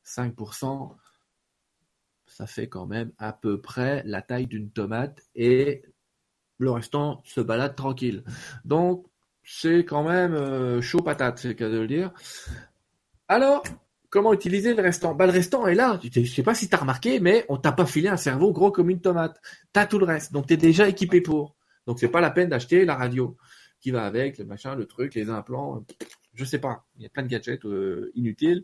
[0.06, 0.94] 5%,
[2.26, 5.84] ça fait quand même à peu près la taille d'une tomate et
[6.58, 8.26] le restant se balade tranquille.
[8.66, 9.06] Donc,
[9.46, 12.12] c'est quand même euh, chaud patate, c'est le cas de le dire.
[13.30, 13.64] Alors,
[14.12, 15.16] comment utiliser le restant?
[15.16, 16.00] Bah le restant est là.
[16.04, 18.72] Je sais pas si tu as remarqué, mais on t'a pas filé un cerveau gros
[18.72, 19.42] comme une tomate.
[19.74, 21.56] Tu as tout le reste, donc tu es déjà équipé pour.
[21.88, 23.36] Donc c'est pas la peine d'acheter la radio
[23.80, 25.84] qui va avec, le machin, le truc, les implants.
[26.36, 26.86] Je sais pas.
[26.98, 28.64] Il y a plein de gadgets euh, inutiles,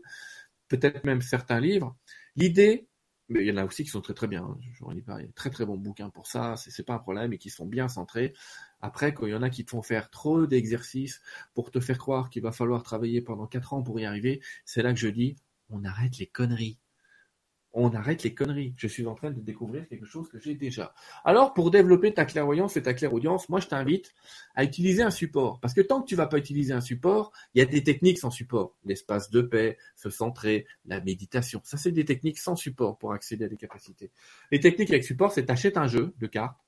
[0.68, 1.96] peut-être même certains livres.
[2.36, 2.86] L'idée,
[3.28, 4.44] mais il y en a aussi qui sont très très bien.
[4.44, 4.58] Hein.
[4.78, 6.54] J'en ai pas, il y a très très bons bouquins pour ça.
[6.56, 8.34] C'est pas un problème et qui sont bien centrés.
[8.80, 11.20] Après, quand il y en a qui te font faire trop d'exercices
[11.54, 14.82] pour te faire croire qu'il va falloir travailler pendant quatre ans pour y arriver, c'est
[14.82, 15.36] là que je dis,
[15.70, 16.78] on arrête les conneries
[17.72, 18.74] on arrête les conneries.
[18.76, 20.94] Je suis en train de découvrir quelque chose que j'ai déjà.
[21.24, 24.14] Alors, pour développer ta clairvoyance et ta clairaudience, moi, je t'invite
[24.54, 25.60] à utiliser un support.
[25.60, 28.18] Parce que tant que tu vas pas utiliser un support, il y a des techniques
[28.18, 28.74] sans support.
[28.84, 31.60] L'espace de paix, se centrer, la méditation.
[31.64, 34.10] Ça, c'est des techniques sans support pour accéder à des capacités.
[34.50, 36.58] Les techniques avec support, c'est t'achètes un jeu de cartes,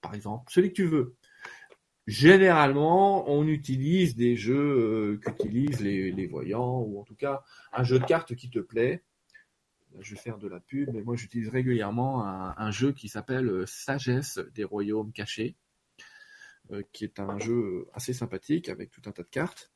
[0.00, 1.14] par exemple, celui que tu veux.
[2.06, 7.42] Généralement, on utilise des jeux euh, qu'utilisent les, les voyants, ou en tout cas
[7.72, 9.02] un jeu de cartes qui te plaît
[10.00, 13.66] je vais faire de la pub, mais moi j'utilise régulièrement un, jeu qui s'appelle euh,
[13.66, 15.56] Sagesse des royaumes cachés,
[16.72, 19.70] euh, qui est un jeu assez sympathique avec tout un tas de cartes.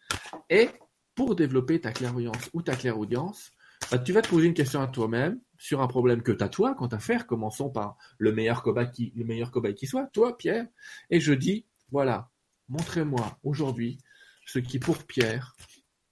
[0.51, 0.70] Et
[1.14, 3.53] pour développer ta clairvoyance ou ta clairaudience,
[3.91, 6.49] bah, tu vas te poser une question à toi-même sur un problème que tu as
[6.49, 7.27] toi quant à faire.
[7.27, 10.66] Commençons par le meilleur cobaye qui, le meilleur cobaye qui soit, toi Pierre.
[11.11, 12.30] Et je dis, voilà,
[12.68, 13.99] montrez-moi aujourd'hui
[14.47, 15.57] ce qui pour Pierre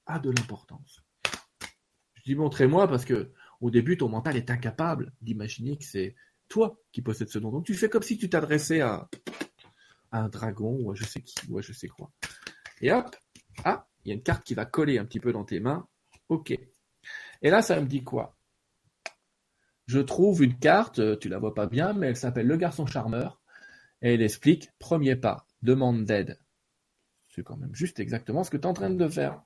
[0.07, 1.01] a de l'importance.
[2.15, 6.15] Je dis montrez-moi parce que au début, ton mental est incapable d'imaginer que c'est
[6.49, 7.51] toi qui possèdes ce nom.
[7.51, 9.09] Donc tu fais comme si tu t'adressais à,
[10.13, 12.11] un dragon ou à je sais qui, ou à je sais quoi.
[12.81, 13.17] Et hop,
[13.65, 15.89] ah, il y a une carte qui va coller un petit peu dans tes mains.
[16.29, 16.51] Ok.
[16.51, 18.37] Et là, ça me dit quoi?
[19.87, 23.41] Je trouve une carte, tu la vois pas bien, mais elle s'appelle Le Garçon Charmeur.
[24.03, 26.39] Et elle explique, premier pas, demande d'aide.
[27.29, 29.43] C'est quand même juste exactement ce que tu es en train de faire.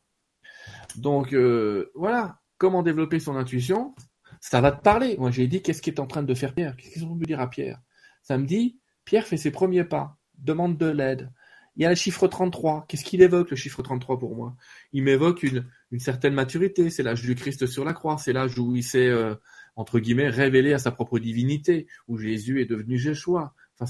[0.96, 3.94] Donc euh, voilà, comment développer son intuition?
[4.40, 5.16] Ça va te parler.
[5.18, 6.76] Moi, j'ai dit, qu'est-ce est en train de faire Pierre?
[6.76, 7.80] Qu'est-ce qu'on veut dire à Pierre?
[8.22, 11.32] Ça me dit, Pierre fait ses premiers pas, demande de l'aide.
[11.76, 12.86] Il y a le chiffre 33.
[12.88, 14.56] Qu'est-ce qu'il évoque, le chiffre 33 pour moi?
[14.92, 15.64] Il m'évoque une,
[15.98, 16.90] certaine maturité.
[16.90, 18.18] C'est l'âge du Christ sur la croix.
[18.18, 19.34] C'est l'âge où il s'est, euh,
[19.76, 23.54] entre guillemets, révélé à sa propre divinité, où Jésus est devenu Jéchoua.
[23.80, 23.86] Enfin,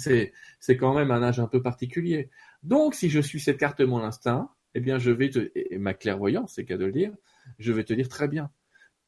[0.61, 2.31] c'est, quand même un âge un peu particulier.
[2.63, 5.95] Donc, si je suis cette carte mon instinct, eh bien, je vais te, et ma
[5.95, 7.13] clairvoyance, c'est qu'à de le dire,
[7.59, 8.51] je vais te dire très bien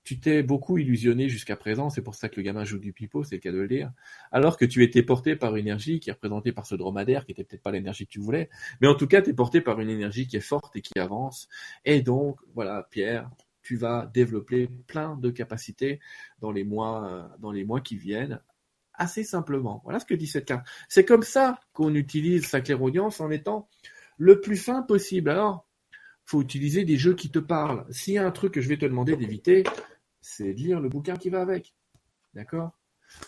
[0.02, 3.22] tu t'es beaucoup illusionné jusqu'à présent, c'est pour ça que le gamin joue du pipeau,
[3.22, 3.92] c'est le cas de le dire,
[4.32, 7.32] alors que tu étais porté par une énergie qui est représentée par ce dromadaire, qui
[7.32, 8.48] était peut-être pas l'énergie que tu voulais,
[8.80, 10.98] mais en tout cas, tu es porté par une énergie qui est forte et qui
[10.98, 11.48] avance.
[11.84, 13.30] Et donc, voilà, Pierre,
[13.62, 16.00] tu vas développer plein de capacités
[16.40, 18.40] dans les mois, dans les mois qui viennent,
[19.00, 19.80] assez simplement.
[19.84, 20.66] Voilà ce que dit cette carte.
[20.88, 23.68] C'est comme ça qu'on utilise sa clairaudience en étant
[24.18, 25.30] le plus fin possible.
[25.30, 25.66] Alors,
[26.26, 27.84] faut utiliser des jeux qui te parlent.
[27.90, 29.64] S'il y a un truc que je vais te demander d'éviter,
[30.20, 31.74] c'est de lire le bouquin qui va avec.
[32.34, 32.72] D'accord?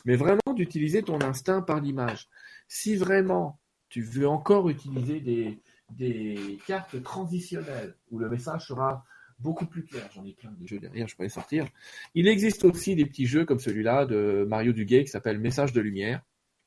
[0.04, 2.28] Mais vraiment d'utiliser ton instinct par l'image.
[2.68, 3.58] Si vraiment
[3.88, 5.60] tu veux encore utiliser des,
[5.90, 9.04] des cartes transitionnelles où le message sera
[9.42, 11.66] beaucoup plus clair, j'en ai plein de jeux derrière, je pourrais les sortir.
[12.14, 15.80] Il existe aussi des petits jeux comme celui-là de Mario Duguay qui s'appelle Message de
[15.80, 16.22] lumière.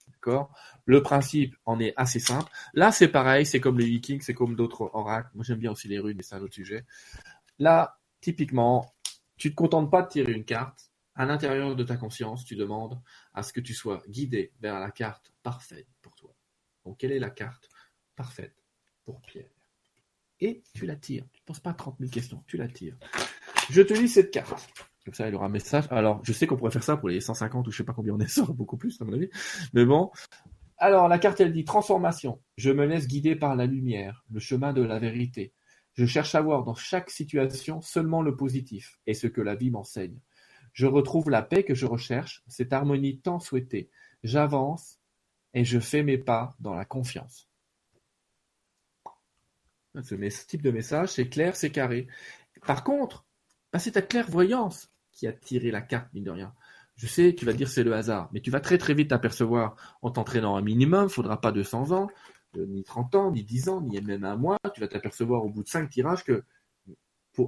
[0.07, 0.53] D'accord?
[0.86, 2.51] Le principe en est assez simple.
[2.73, 5.30] Là, c'est pareil, c'est comme les Vikings, c'est comme d'autres oracles.
[5.36, 6.86] Moi, j'aime bien aussi les runes, mais c'est un autre sujet.
[7.59, 8.93] Là, typiquement,
[9.38, 10.91] tu te contentes pas de tirer une carte.
[11.15, 12.99] À l'intérieur de ta conscience, tu demandes
[13.34, 16.36] à ce que tu sois guidé vers la carte parfaite pour toi.
[16.84, 17.69] Donc, quelle est la carte
[18.15, 18.55] parfaite
[19.05, 19.55] pour Pierre?
[20.73, 21.25] Tu la tires.
[21.33, 22.97] Tu ne penses pas à 30 000 questions, tu la tires.
[23.69, 24.67] Je te lis cette carte.
[25.05, 25.85] Comme ça, il aura un message.
[25.91, 28.13] Alors, je sais qu'on pourrait faire ça pour les 150 ou je sais pas combien
[28.13, 29.29] on est, ça beaucoup plus, à mon avis.
[29.73, 30.11] Mais bon.
[30.77, 32.41] Alors, la carte, elle dit transformation.
[32.57, 35.53] Je me laisse guider par la lumière, le chemin de la vérité.
[35.93, 39.71] Je cherche à voir dans chaque situation seulement le positif et ce que la vie
[39.71, 40.19] m'enseigne.
[40.73, 43.89] Je retrouve la paix que je recherche, cette harmonie tant souhaitée.
[44.23, 44.99] J'avance
[45.53, 47.47] et je fais mes pas dans la confiance.
[50.03, 52.07] Ce type de message, c'est clair, c'est carré.
[52.65, 53.25] Par contre,
[53.71, 56.53] bah, c'est ta clairvoyance qui a tiré la carte, mine de rien.
[56.95, 59.75] Je sais, tu vas dire c'est le hasard, mais tu vas très très vite t'apercevoir
[60.01, 62.09] en t'entraînant un minimum, faudra pas 200 ans,
[62.55, 65.63] ni 30 ans, ni 10 ans, ni même un mois, tu vas t'apercevoir au bout
[65.63, 66.43] de 5 tirages que,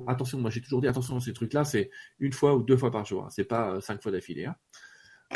[0.07, 1.89] attention, moi j'ai toujours dit attention, ces trucs-là, c'est
[2.19, 3.29] une fois ou deux fois par jour, hein.
[3.29, 4.45] c'est pas 5 euh, fois d'affilée.
[4.45, 4.55] Hein.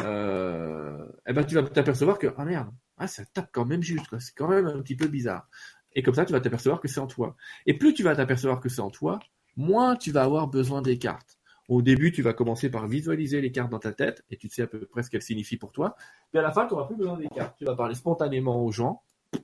[0.01, 4.05] Euh, eh ben, tu vas t'apercevoir que, ah merde, ah, ça tape quand même juste,
[4.20, 5.47] c'est quand même un petit peu bizarre.
[5.94, 7.36] Et comme ça, tu vas t'apercevoir que c'est en toi.
[7.66, 9.20] Et plus tu vas t'apercevoir que c'est en toi,
[9.58, 11.38] moins tu vas avoir besoin des cartes.
[11.68, 14.64] Au début, tu vas commencer par visualiser les cartes dans ta tête et tu sais
[14.64, 15.96] à peu près ce qu'elles signifient pour toi.
[16.32, 17.58] Puis à la fin, tu n'auras plus besoin des cartes.
[17.58, 19.04] Tu vas parler spontanément aux gens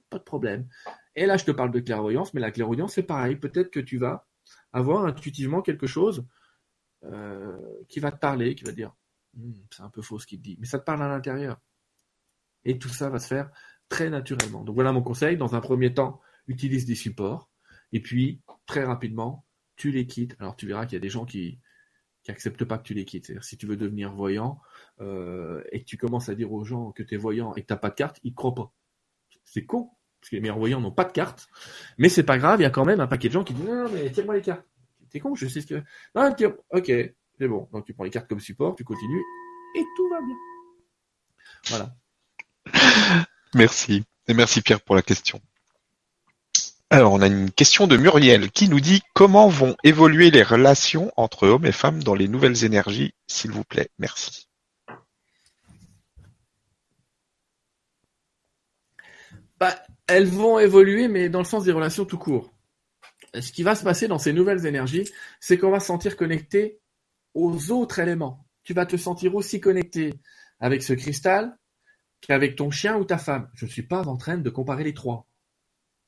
[0.09, 0.67] pas de problème.
[1.15, 3.35] Et là, je te parle de clairvoyance, mais la clairvoyance, c'est pareil.
[3.35, 4.27] Peut-être que tu vas
[4.73, 6.25] avoir intuitivement quelque chose
[7.03, 8.93] euh, qui va te parler, qui va dire,
[9.35, 11.57] hmm, c'est un peu faux ce qu'il te dit, mais ça te parle à l'intérieur.
[12.65, 13.49] Et tout ça va se faire
[13.89, 14.63] très naturellement.
[14.63, 15.37] Donc voilà mon conseil.
[15.37, 17.49] Dans un premier temps, utilise des supports.
[17.91, 19.45] Et puis, très rapidement,
[19.75, 20.35] tu les quittes.
[20.39, 21.59] Alors tu verras qu'il y a des gens qui
[22.27, 23.27] n'acceptent pas que tu les quittes.
[23.27, 24.59] C'est-à-dire si tu veux devenir voyant
[24.99, 27.67] euh, et que tu commences à dire aux gens que tu es voyant et que
[27.67, 28.73] tu n'as pas de carte, ils ne croient pas.
[29.43, 29.91] C'est con.
[30.19, 31.47] parce que les meilleurs voyants n'ont pas de cartes,
[31.97, 33.65] mais c'est pas grave, il y a quand même un paquet de gens qui disent
[33.65, 34.65] non, mais tire-moi les cartes.
[35.09, 35.83] T'es con, je sais ce que.
[36.15, 36.35] Non,
[36.71, 36.91] ok,
[37.39, 37.69] c'est bon.
[37.71, 39.23] Donc tu prends les cartes comme support, tu continues,
[39.75, 40.35] et tout va bien.
[41.69, 41.95] Voilà.
[43.55, 44.03] Merci.
[44.27, 45.39] Et merci Pierre pour la question.
[46.89, 51.11] Alors, on a une question de Muriel qui nous dit comment vont évoluer les relations
[51.17, 53.89] entre hommes et femmes dans les nouvelles énergies, s'il vous plaît?
[53.99, 54.47] Merci.
[59.59, 59.75] Bah,
[60.07, 62.53] elles vont évoluer, mais dans le sens des relations tout court.
[63.37, 65.09] Ce qui va se passer dans ces nouvelles énergies,
[65.41, 66.79] c'est qu'on va se sentir connecté
[67.33, 68.47] aux autres éléments.
[68.63, 70.13] Tu vas te sentir aussi connecté
[70.61, 71.57] avec ce cristal
[72.21, 73.49] qu'avec ton chien ou ta femme.
[73.55, 75.27] Je ne suis pas en train de comparer les trois.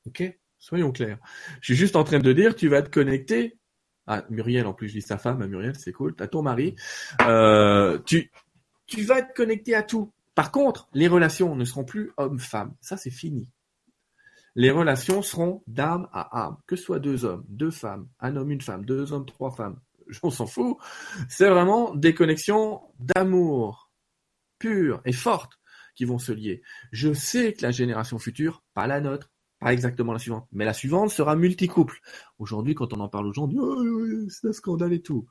[0.06, 0.39] Ok?
[0.60, 1.18] Soyons clairs.
[1.60, 3.58] Je suis juste en train de dire, tu vas te connecter.
[4.06, 6.14] Ah, Muriel, en plus, je dis sa femme, Muriel, c'est cool.
[6.14, 6.76] T'as ton mari.
[7.22, 8.30] Euh, tu,
[8.86, 10.12] tu vas être connecté à tout.
[10.34, 12.74] Par contre, les relations ne seront plus homme-femme.
[12.80, 13.48] Ça, c'est fini.
[14.54, 16.56] Les relations seront d'âme à âme.
[16.66, 19.80] Que ce soit deux hommes, deux femmes, un homme, une femme, deux hommes, trois femmes.
[20.22, 20.76] On s'en fout.
[21.28, 23.90] C'est vraiment des connexions d'amour
[24.58, 25.58] pures et fortes
[25.94, 26.62] qui vont se lier.
[26.92, 29.30] Je sais que la génération future, pas la nôtre,
[29.60, 32.00] pas exactement la suivante, mais la suivante sera multicouple.
[32.38, 35.26] Aujourd'hui, quand on en parle aux gens, on dit oh, c'est un scandale et tout.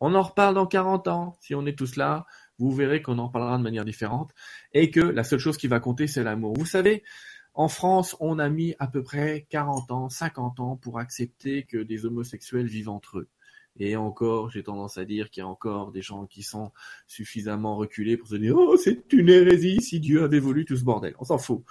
[0.00, 1.36] On en reparle dans 40 ans.
[1.40, 2.26] Si on est tous là,
[2.58, 4.32] vous verrez qu'on en parlera de manière différente
[4.72, 6.54] et que la seule chose qui va compter, c'est l'amour.
[6.58, 7.04] Vous savez,
[7.54, 11.78] en France, on a mis à peu près 40 ans, 50 ans pour accepter que
[11.78, 13.28] des homosexuels vivent entre eux.
[13.78, 16.72] Et encore, j'ai tendance à dire qu'il y a encore des gens qui sont
[17.06, 20.84] suffisamment reculés pour se dire Oh, c'est une hérésie si Dieu avait voulu tout ce
[20.84, 21.14] bordel.
[21.18, 21.62] On s'en fout.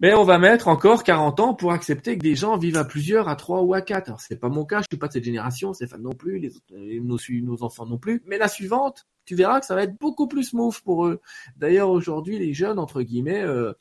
[0.00, 3.28] Mais on va mettre encore 40 ans pour accepter que des gens vivent à plusieurs,
[3.28, 4.08] à trois ou à quatre.
[4.08, 6.56] Alors c'est pas mon cas, je suis pas de cette génération, Stéphane non plus, les
[6.56, 8.22] autres, nos, nos enfants non plus.
[8.26, 11.20] Mais la suivante, tu verras que ça va être beaucoup plus smooth pour eux.
[11.56, 13.74] D'ailleurs aujourd'hui, les jeunes entre guillemets, euh,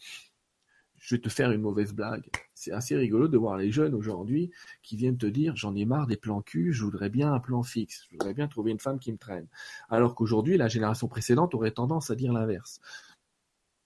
[0.97, 2.29] je vais te faire une mauvaise blague.
[2.53, 4.51] C'est assez rigolo de voir les jeunes aujourd'hui
[4.83, 7.63] qui viennent te dire j'en ai marre des plans cul, je voudrais bien un plan
[7.63, 9.47] fixe, je voudrais bien trouver une femme qui me traîne.
[9.89, 12.81] Alors qu'aujourd'hui, la génération précédente aurait tendance à dire l'inverse.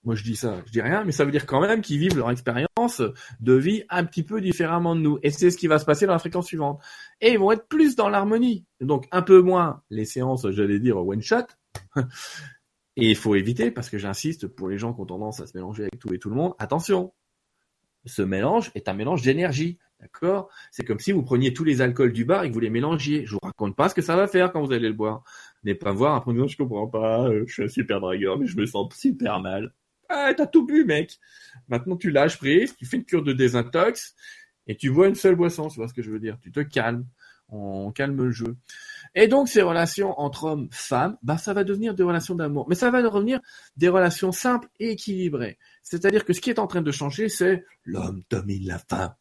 [0.03, 2.17] Moi, je dis ça, je dis rien, mais ça veut dire quand même qu'ils vivent
[2.17, 3.01] leur expérience
[3.39, 5.17] de vie un petit peu différemment de nous.
[5.23, 6.81] Et c'est ce qui va se passer dans la fréquence suivante.
[7.21, 8.65] Et ils vont être plus dans l'harmonie.
[8.81, 11.45] Donc, un peu moins les séances, j'allais dire, one shot.
[12.95, 15.57] Et il faut éviter, parce que j'insiste, pour les gens qui ont tendance à se
[15.57, 17.13] mélanger avec tout et tout le monde, attention.
[18.05, 19.79] Ce mélange est un mélange d'énergie.
[19.99, 20.49] D'accord?
[20.69, 23.25] C'est comme si vous preniez tous les alcools du bar et que vous les mélangiez.
[23.25, 25.23] Je vous raconte pas ce que ça va faire quand vous allez le boire.
[25.63, 28.57] N'allez pas voir après je comprends pas, euh, je suis un super dragueur, mais je
[28.57, 29.73] me sens super mal.
[30.15, 31.19] Ah, t'as tout bu, mec.
[31.67, 34.15] Maintenant, tu lâches prise, tu fais une cure de désintox,
[34.67, 36.37] et tu vois une seule boisson, tu vois ce que je veux dire.
[36.39, 37.05] Tu te calmes.
[37.49, 38.55] On calme le jeu.
[39.15, 42.67] Et donc, ces relations entre hommes, femmes, bah, ça va devenir des relations d'amour.
[42.69, 43.39] Mais ça va devenir
[43.75, 45.57] des relations simples et équilibrées.
[45.81, 49.13] C'est-à-dire que ce qui est en train de changer, c'est l'homme domine la femme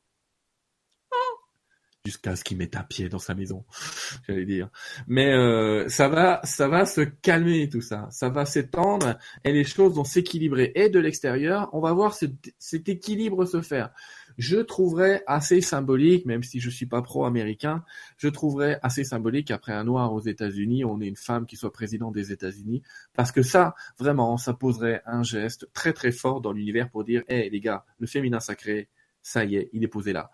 [2.05, 3.64] jusqu'à ce qu'il mette un pied dans sa maison,
[4.28, 4.68] j'allais dire.
[5.07, 9.64] Mais euh, ça va, ça va se calmer tout ça, ça va s'étendre et les
[9.64, 10.72] choses vont s'équilibrer.
[10.74, 13.90] Et de l'extérieur, on va voir cet équilibre se faire.
[14.38, 17.84] Je trouverais assez symbolique, même si je suis pas pro-américain,
[18.16, 21.72] je trouverais assez symbolique après un noir aux États-Unis, on ait une femme qui soit
[21.72, 22.82] présidente des États-Unis,
[23.14, 27.22] parce que ça, vraiment, ça poserait un geste très très fort dans l'univers pour dire,
[27.28, 28.88] hé les gars, le féminin sacré,
[29.22, 30.30] ça y est, il est posé là.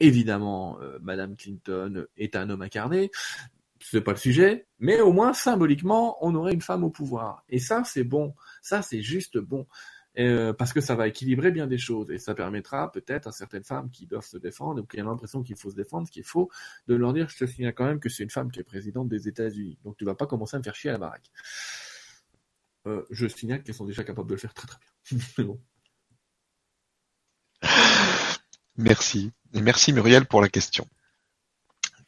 [0.00, 3.10] Évidemment, euh, Madame Clinton est un homme incarné,
[3.80, 7.44] c'est pas le sujet, mais au moins symboliquement, on aurait une femme au pouvoir.
[7.48, 8.34] Et ça, c'est bon.
[8.62, 9.66] Ça, c'est juste bon.
[10.18, 13.64] Euh, parce que ça va équilibrer bien des choses et ça permettra peut-être à certaines
[13.64, 16.24] femmes qui doivent se défendre ou qui ont l'impression qu'il faut se défendre, ce qui
[16.88, 19.08] de leur dire je te signale quand même que c'est une femme qui est présidente
[19.08, 21.30] des États-Unis, donc tu vas pas commencer à me faire chier à la baraque.
[22.86, 24.78] Euh, je signale qu'elles sont déjà capables de le faire très très
[25.10, 25.44] bien.
[25.44, 25.60] bon.
[28.76, 29.32] Merci.
[29.52, 30.86] Merci Muriel pour la question.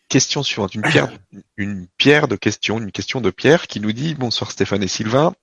[0.09, 1.11] Question suivante, une pierre,
[1.59, 5.35] une pierre de question, une question de Pierre qui nous dit Bonsoir Stéphane et Sylvain.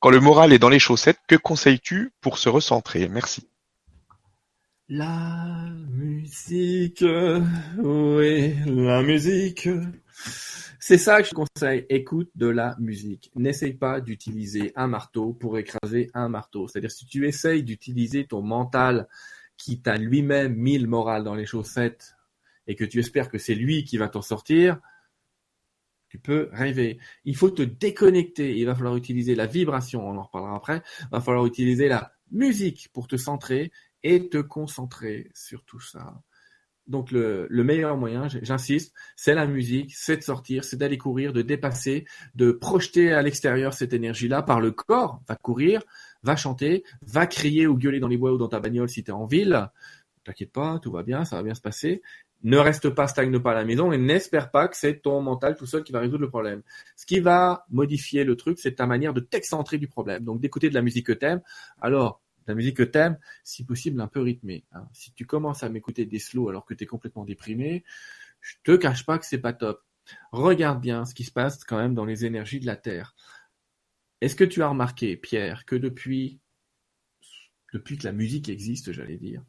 [0.00, 3.06] Quand le moral est dans les chaussettes, que conseilles-tu pour se recentrer?
[3.08, 3.46] Merci.
[4.88, 7.04] La musique,
[7.76, 9.68] oui, la musique.
[10.80, 11.84] C'est ça que je conseille.
[11.90, 13.30] Écoute de la musique.
[13.34, 16.66] N'essaye pas d'utiliser un marteau pour écraser un marteau.
[16.66, 19.06] C'est-à-dire si tu essayes d'utiliser ton mental
[19.58, 22.16] qui t'a lui-même mis le moral dans les chaussettes
[22.66, 24.80] et que tu espères que c'est lui qui va t'en sortir,
[26.08, 26.98] tu peux rêver.
[27.24, 28.56] Il faut te déconnecter.
[28.56, 30.82] Il va falloir utiliser la vibration, on en reparlera après.
[31.02, 36.22] Il va falloir utiliser la musique pour te centrer et te concentrer sur tout ça.
[36.86, 41.34] Donc le, le meilleur moyen, j'insiste, c'est la musique, c'est de sortir, c'est d'aller courir,
[41.34, 45.20] de dépasser, de projeter à l'extérieur cette énergie-là par le corps.
[45.28, 45.82] Va courir,
[46.22, 49.10] va chanter, va crier ou gueuler dans les bois ou dans ta bagnole si tu
[49.10, 49.68] es en ville.
[50.24, 52.02] T'inquiète pas, tout va bien, ça va bien se passer.
[52.44, 55.56] Ne reste pas, stagne pas à la maison et n'espère pas que c'est ton mental
[55.56, 56.62] tout seul qui va résoudre le problème.
[56.96, 60.24] Ce qui va modifier le truc, c'est ta manière de t'excentrer du problème.
[60.24, 61.40] Donc d'écouter de la musique que t'aimes.
[61.80, 64.64] Alors, la musique que t'aimes, si possible un peu rythmée.
[64.72, 64.86] Hein.
[64.92, 67.84] Si tu commences à m'écouter des slows alors que tu es complètement déprimé,
[68.40, 69.82] je te cache pas que c'est pas top.
[70.32, 73.14] Regarde bien ce qui se passe quand même dans les énergies de la Terre.
[74.20, 76.40] Est-ce que tu as remarqué, Pierre, que depuis,
[77.72, 79.42] depuis que la musique existe, j'allais dire,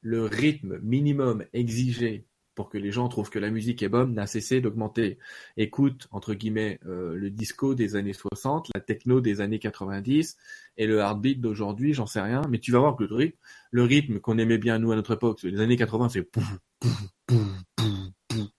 [0.00, 4.26] le rythme minimum exigé pour que les gens trouvent que la musique est bonne n'a
[4.26, 5.18] cessé d'augmenter?
[5.56, 10.36] Écoute, entre guillemets, euh, le disco des années 60, la techno des années 90
[10.76, 14.38] et le hardbeat d'aujourd'hui, j'en sais rien, mais tu vas voir que le rythme, qu'on
[14.38, 16.28] aimait bien nous à notre époque, les années 80, c'est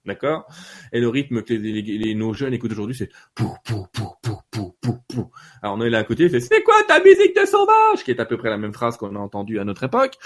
[0.06, 0.48] D'accord?
[0.94, 3.10] Et le rythme que les, nos jeunes écoutent aujourd'hui, c'est
[5.62, 8.04] Alors on est là à côté, il fait c'est quoi ta musique de sauvage?
[8.04, 10.18] Qui est à peu près la même phrase qu'on a entendue à notre époque.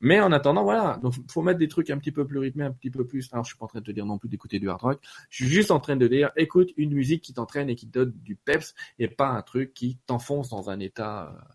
[0.00, 0.98] Mais en attendant, voilà.
[1.02, 3.28] Donc, faut mettre des trucs un petit peu plus rythmés, un petit peu plus.
[3.32, 5.00] Alors, je suis pas en train de te dire non plus d'écouter du hard rock.
[5.30, 7.92] Je suis juste en train de dire, écoute une musique qui t'entraîne et qui te
[7.92, 11.54] donne du peps et pas un truc qui t'enfonce dans un état euh,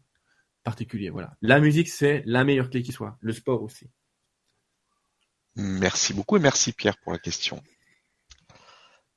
[0.64, 1.12] particulier.
[1.12, 1.36] Voilà.
[1.44, 3.18] La musique, c'est la meilleure clé qui soit.
[3.20, 3.88] Le sport aussi.
[5.56, 7.62] Merci beaucoup et merci Pierre pour la question.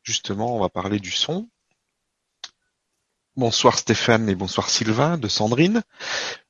[0.03, 1.49] Justement, on va parler du son.
[3.35, 5.83] Bonsoir Stéphane et bonsoir Sylvain de Sandrine.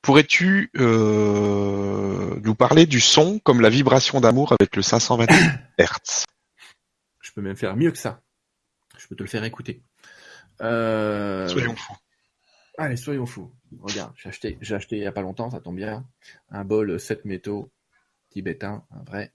[0.01, 5.33] Pourrais-tu euh, nous parler du son comme la vibration d'amour avec le 528
[5.79, 6.25] Hz
[7.21, 8.21] Je peux même faire mieux que ça.
[8.97, 9.81] Je peux te le faire écouter.
[10.59, 11.47] Euh...
[11.47, 11.95] Soyons fous.
[12.77, 13.55] Allez, soyons fous.
[13.79, 16.05] Regarde, j'ai acheté, j'ai acheté il n'y a pas longtemps, ça tombe bien,
[16.49, 17.71] un bol 7 métaux
[18.29, 19.33] tibétain, un vrai,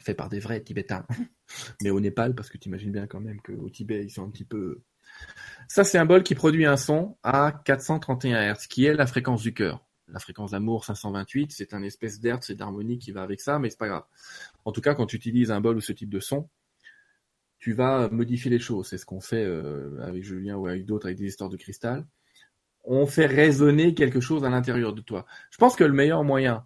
[0.00, 1.06] fait par des vrais tibétains.
[1.82, 4.30] Mais au Népal, parce que tu imagines bien quand même qu'au Tibet, ils sont un
[4.30, 4.82] petit peu
[5.68, 9.42] ça, c'est un bol qui produit un son à 431 Hz, qui est la fréquence
[9.42, 9.84] du cœur.
[10.08, 13.70] La fréquence d'amour 528, c'est un espèce d'hertz et d'harmonie qui va avec ça, mais
[13.70, 14.04] c'est pas grave.
[14.64, 16.48] En tout cas, quand tu utilises un bol ou ce type de son,
[17.58, 18.86] tu vas modifier les choses.
[18.88, 22.06] C'est ce qu'on fait euh, avec Julien ou avec d'autres, avec des histoires de cristal.
[22.84, 25.26] On fait résonner quelque chose à l'intérieur de toi.
[25.50, 26.64] Je pense que le meilleur moyen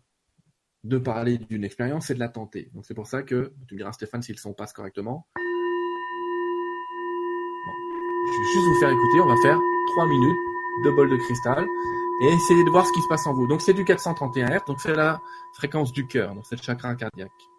[0.84, 2.70] de parler d'une expérience, c'est de la tenter.
[2.74, 5.26] Donc c'est pour ça que, tu me diras Stéphane si le son passe correctement.
[8.30, 9.58] Je vais juste vous faire écouter, on va faire
[9.94, 10.38] 3 minutes
[10.84, 11.66] de bol de cristal
[12.22, 13.46] et essayer de voir ce qui se passe en vous.
[13.46, 15.20] Donc c'est du 431 Hz, donc c'est la
[15.52, 17.49] fréquence du cœur, donc c'est le chakra cardiaque.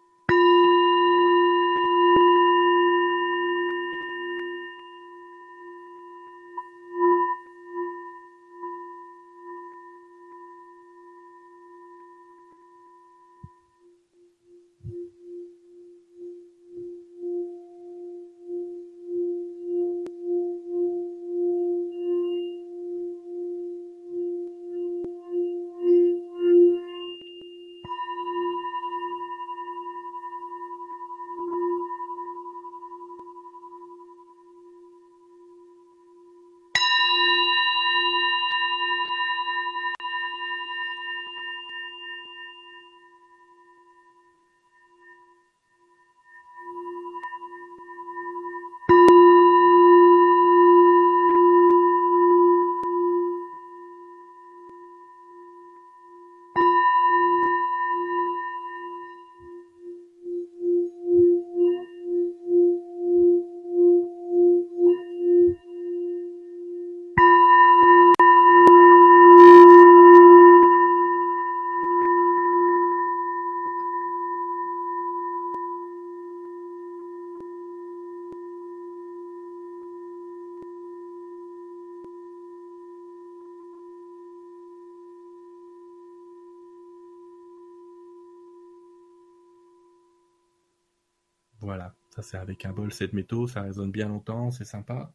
[92.64, 95.12] Avec un bol 7 métaux, ça résonne bien longtemps, c'est sympa.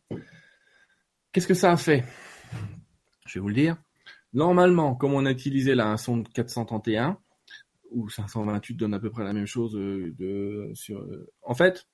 [1.32, 2.04] Qu'est-ce que ça a fait?
[3.26, 3.78] Je vais vous le dire.
[4.34, 7.18] Normalement, comme on a utilisé là un son de 431,
[7.92, 11.00] ou 528 donne à peu près la même chose euh, de, sur.
[11.00, 11.88] Euh, en fait,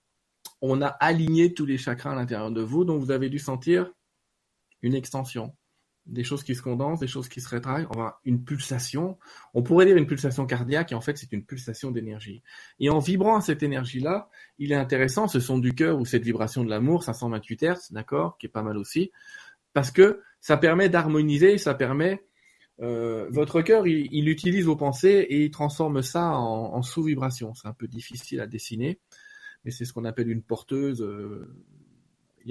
[0.62, 3.92] on a aligné tous les chakras à l'intérieur de vous, donc vous avez dû sentir
[4.82, 5.56] une extension
[6.06, 9.18] des choses qui se condensent, des choses qui se rétractent, va une pulsation.
[9.54, 12.44] On pourrait dire une pulsation cardiaque, et en fait, c'est une pulsation d'énergie.
[12.80, 16.64] Et en vibrant cette énergie-là, il est intéressant, ce son du cœur ou cette vibration
[16.64, 19.12] de l'amour, 528 Hz, d'accord, qui est pas mal aussi,
[19.74, 22.22] parce que ça permet d'harmoniser, ça permet
[22.82, 27.54] Euh, votre cœur, il, il, utilise vos pensées et il transforme ça en, sous-vibration.
[27.54, 29.00] C'est un peu difficile à dessiner,
[29.64, 31.02] mais c'est ce qu'on appelle une porteuse.
[31.02, 31.48] Euh,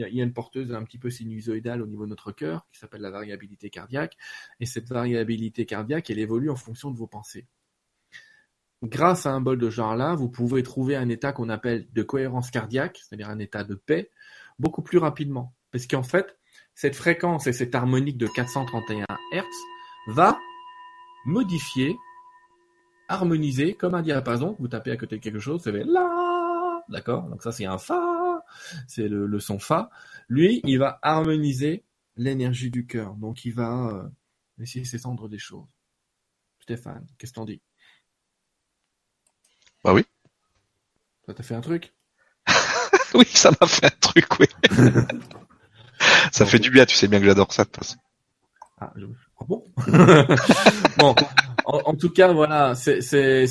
[0.00, 2.32] y, a, il y, a, une porteuse un petit peu sinusoïdale au niveau de notre
[2.32, 4.16] cœur qui s'appelle la variabilité cardiaque.
[4.60, 7.46] Et cette variabilité cardiaque, elle évolue en fonction de vos pensées.
[8.82, 12.50] Grâce à un bol de genre-là, vous pouvez trouver un état qu'on appelle de cohérence
[12.50, 14.10] cardiaque, c'est-à-dire un état de paix,
[14.58, 15.54] beaucoup plus rapidement.
[15.70, 16.36] Parce qu'en fait,
[16.74, 19.44] cette fréquence et cette harmonique de 431 Hz
[20.08, 20.38] va
[21.24, 21.96] modifier,
[23.08, 27.28] harmoniser, comme un diapason, vous tapez à côté de quelque chose, ça fait la, d'accord?
[27.28, 28.11] Donc ça c'est un fa,
[28.88, 29.90] c'est le, le, son fa.
[30.28, 31.84] Lui, il va harmoniser
[32.16, 34.08] l'énergie du cœur, donc il va euh,
[34.58, 35.66] essayer s'étendre des choses.
[36.60, 37.60] Stéphane, qu'est-ce que t'en dis?
[39.84, 40.04] Bah oui.
[41.26, 41.92] Ça t'a fait un truc?
[43.14, 44.46] Oui, ça m'a fait un truc, oui.
[46.32, 47.98] ça fait du bien, tu sais bien que j'adore ça de toute façon.
[48.80, 49.04] Ah, je...
[49.38, 49.64] ah bon?
[50.98, 51.14] Bon,
[51.64, 52.74] en, tout cas, voilà.
[52.74, 53.46] c'est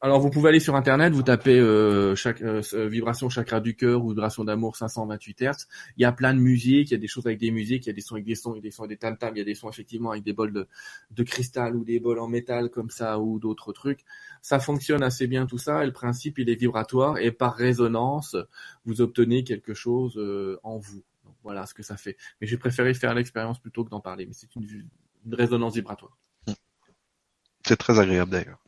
[0.00, 4.04] Alors, vous pouvez aller sur Internet, vous tapez euh, chaque euh, vibration chakra du cœur
[4.04, 5.66] ou vibration d'amour 528 Hz.
[5.96, 7.88] Il y a plein de musiques, il y a des choses avec des musiques, il
[7.88, 9.16] y a des sons avec des sons, il y a des sons avec des tam
[9.16, 12.18] tam, il y a des sons effectivement avec des bols de, cristal ou des bols
[12.18, 14.00] en métal comme ça ou d'autres trucs.
[14.40, 15.82] Ça fonctionne assez bien tout ça.
[15.82, 18.36] Et le principe, il est vibratoire et par résonance,
[18.84, 21.02] vous obtenez quelque chose euh, en vous.
[21.42, 22.16] Voilà ce que ça fait.
[22.40, 24.26] Mais j'ai préféré faire l'expérience plutôt que d'en parler.
[24.26, 24.88] Mais c'est une
[25.32, 26.16] résonance vibratoire.
[27.66, 28.62] C'est très agréable d'ailleurs.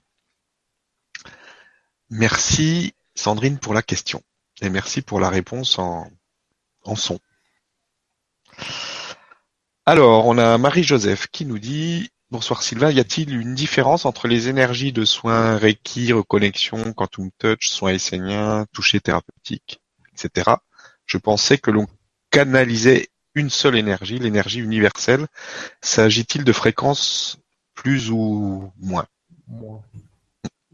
[2.11, 4.23] Merci Sandrine pour la question
[4.61, 6.11] et merci pour la réponse en,
[6.97, 7.19] son.
[9.87, 14.49] Alors, on a Marie-Joseph qui nous dit Bonsoir Sylvain, y a-t-il une différence entre les
[14.49, 19.81] énergies de soins Reiki, reconnexion, Quantum Touch, soins esséniens, toucher thérapeutique,
[20.13, 20.57] etc.
[21.07, 21.87] Je pensais que l'on
[22.31, 25.27] canalisait une seule énergie, l'énergie universelle.
[25.81, 27.39] S'agit-il de fréquences
[27.85, 29.07] plus ou moins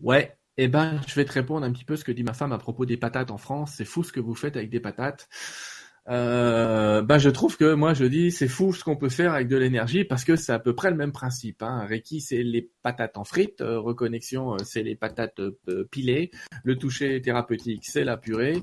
[0.01, 2.53] Ouais, eh ben, je vais te répondre un petit peu ce que dit ma femme
[2.53, 3.75] à propos des patates en France.
[3.77, 5.29] C'est fou ce que vous faites avec des patates.
[6.09, 9.49] Euh, ben, je trouve que moi, je dis, c'est fou ce qu'on peut faire avec
[9.49, 11.63] de l'énergie parce que c'est à peu près le même principe.
[11.63, 11.85] Hein.
[11.85, 13.61] Reiki, c'est les patates en frites.
[13.61, 16.31] Euh, reconnexion, c'est les patates euh, pilées.
[16.63, 18.63] Le toucher thérapeutique, c'est la purée.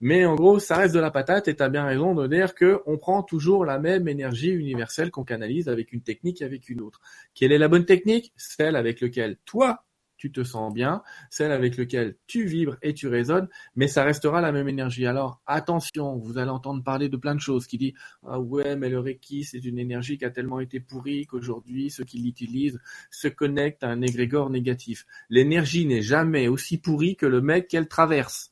[0.00, 2.54] Mais en gros, ça reste de la patate et tu as bien raison de dire
[2.54, 6.68] que on prend toujours la même énergie universelle qu'on canalise avec une technique et avec
[6.70, 7.00] une autre.
[7.34, 8.32] Quelle est la bonne technique?
[8.36, 9.84] Celle avec laquelle toi,
[10.20, 14.42] tu te sens bien, celle avec laquelle tu vibres et tu résonnes, mais ça restera
[14.42, 15.06] la même énergie.
[15.06, 17.94] Alors attention, vous allez entendre parler de plein de choses qui disent
[18.26, 22.04] ah ouais mais le Reiki c'est une énergie qui a tellement été pourrie qu'aujourd'hui ceux
[22.04, 22.78] qui l'utilisent
[23.10, 25.06] se connectent à un égrégore négatif.
[25.30, 28.49] L'énergie n'est jamais aussi pourrie que le mec qu'elle traverse.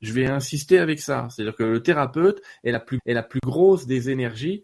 [0.00, 1.28] Je vais insister avec ça.
[1.30, 4.62] C'est-à-dire que le thérapeute est la plus, est la plus grosse des énergies.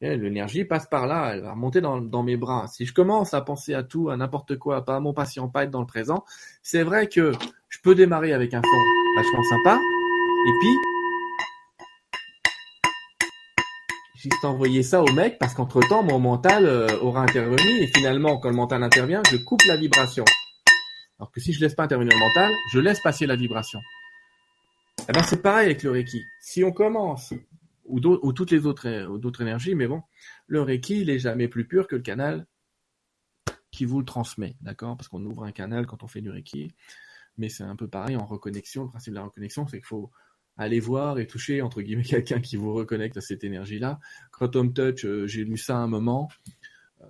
[0.00, 2.66] L'énergie passe par là, elle va remonter dans, mes bras.
[2.66, 5.62] Si je commence à penser à tout, à n'importe quoi, pas à mon patient, pas
[5.62, 6.24] être dans le présent,
[6.60, 7.30] c'est vrai que
[7.68, 8.82] je peux démarrer avec un fond
[9.14, 10.70] vachement sympa, et puis
[14.16, 18.38] juste envoyer ça au mec parce qu'entre temps mon mental euh, aura intervenu et finalement
[18.38, 20.24] quand le mental intervient, je coupe la vibration.
[21.18, 23.78] Alors que si je laisse pas intervenir le mental, je laisse passer la vibration.
[25.08, 26.24] Eh ben, c'est pareil avec le Reiki.
[26.40, 27.34] Si on commence,
[27.84, 30.02] ou, ou toutes les autres, d'autres énergies, mais bon,
[30.46, 32.46] le Reiki, il est jamais plus pur que le canal
[33.72, 34.96] qui vous le transmet, d'accord?
[34.96, 36.72] Parce qu'on ouvre un canal quand on fait du Reiki,
[37.36, 38.84] mais c'est un peu pareil en reconnexion.
[38.84, 40.12] Le principe de la reconnexion, c'est qu'il faut
[40.56, 43.98] aller voir et toucher, entre guillemets, quelqu'un qui vous reconnecte à cette énergie-là.
[44.30, 46.28] Quantum Touch, euh, j'ai lu ça un moment.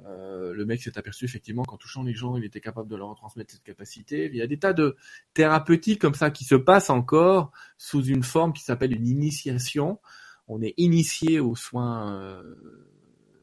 [0.07, 3.09] Euh, le mec s'est aperçu effectivement qu'en touchant les gens, il était capable de leur
[3.09, 4.27] retransmettre cette capacité.
[4.27, 4.97] Il y a des tas de
[5.35, 10.01] thérapeutiques comme ça qui se passent encore sous une forme qui s'appelle une initiation.
[10.49, 12.43] On est initié aux soins euh,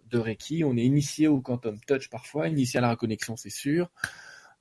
[0.10, 3.90] de Reiki, on est initié au Quantum Touch parfois, initié à la reconnexion, c'est sûr.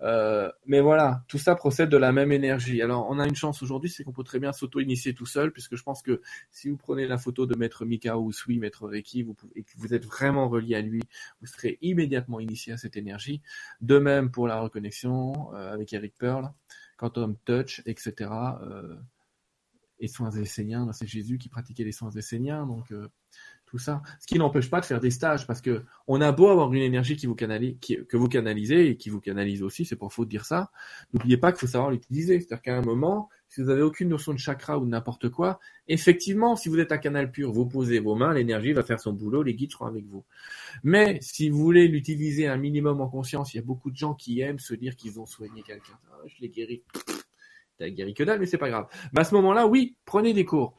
[0.00, 2.82] Euh, mais voilà, tout ça procède de la même énergie.
[2.82, 5.76] Alors, on a une chance aujourd'hui, c'est qu'on peut très bien s'auto-initier tout seul, puisque
[5.76, 6.20] je pense que
[6.50, 9.72] si vous prenez la photo de Maître Mika ou Sui, Maître Reiki, vous et que
[9.76, 11.02] vous êtes vraiment relié à lui,
[11.40, 13.42] vous serez immédiatement initié à cette énergie.
[13.80, 16.52] De même pour la reconnexion euh, avec Eric Pearl,
[16.96, 18.30] Quantum Touch, etc.
[18.62, 18.96] Euh,
[20.00, 23.08] et soins esséniens, c'est Jésus qui pratiquait les soins esséniens, donc euh,
[23.68, 24.02] tout ça.
[24.20, 26.82] Ce qui n'empêche pas de faire des stages, parce que on a beau avoir une
[26.82, 30.24] énergie qui vous canalise, que vous canalisez et qui vous canalise aussi, c'est pas faux
[30.24, 30.70] de dire ça.
[31.12, 32.40] N'oubliez pas qu'il faut savoir l'utiliser.
[32.40, 35.58] C'est-à-dire qu'à un moment, si vous avez aucune notion de chakra ou de n'importe quoi,
[35.86, 39.12] effectivement, si vous êtes un canal pur, vous posez vos mains, l'énergie va faire son
[39.12, 40.24] boulot, les guides seront avec vous.
[40.82, 44.14] Mais si vous voulez l'utiliser un minimum en conscience, il y a beaucoup de gens
[44.14, 45.98] qui aiment se dire qu'ils ont soigné quelqu'un.
[46.10, 46.82] Ah, je l'ai guéri.
[47.78, 48.86] T'as guéri que dalle, mais c'est pas grave.
[49.16, 50.74] À ce moment-là, oui, prenez des cours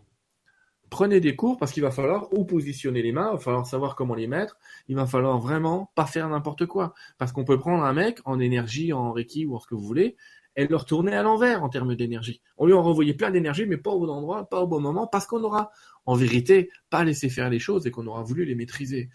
[0.90, 3.96] prenez des cours parce qu'il va falloir où positionner les mains, il va falloir savoir
[3.96, 4.58] comment les mettre,
[4.88, 6.94] il va falloir vraiment pas faire n'importe quoi.
[7.18, 9.86] Parce qu'on peut prendre un mec en énergie, en Reiki ou en ce que vous
[9.86, 10.16] voulez,
[10.56, 12.42] et le retourner à l'envers en termes d'énergie.
[12.58, 15.08] On lui a renvoyé plein d'énergie, mais pas au bon endroit, pas au bon moment,
[15.08, 15.72] parce qu'on aura,
[16.06, 19.10] en vérité, pas laissé faire les choses et qu'on aura voulu les maîtriser.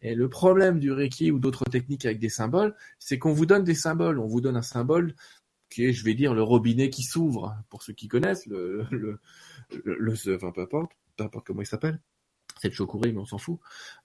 [0.00, 3.64] Et le problème du Reiki ou d'autres techniques avec des symboles, c'est qu'on vous donne
[3.64, 4.18] des symboles.
[4.18, 5.14] On vous donne un symbole
[5.70, 9.20] qui est, je vais dire, le robinet qui s'ouvre, pour ceux qui connaissent, le, le,
[9.84, 12.00] le, enfin, peu importe, peu importe comment il s'appelle.
[12.60, 13.58] C'est le chocouré, mais on s'en fout.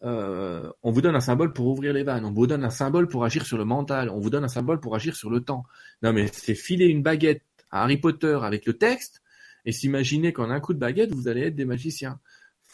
[0.04, 2.26] Euh, on vous donne un symbole pour ouvrir les vannes.
[2.26, 4.10] On vous donne un symbole pour agir sur le mental.
[4.10, 5.64] On vous donne un symbole pour agir sur le temps.
[6.04, 7.42] Non, mais c'est filer une baguette
[7.72, 9.22] à Harry Potter avec le texte
[9.66, 12.20] et s'imaginer qu'en un coup de baguette, vous allez être des magiciens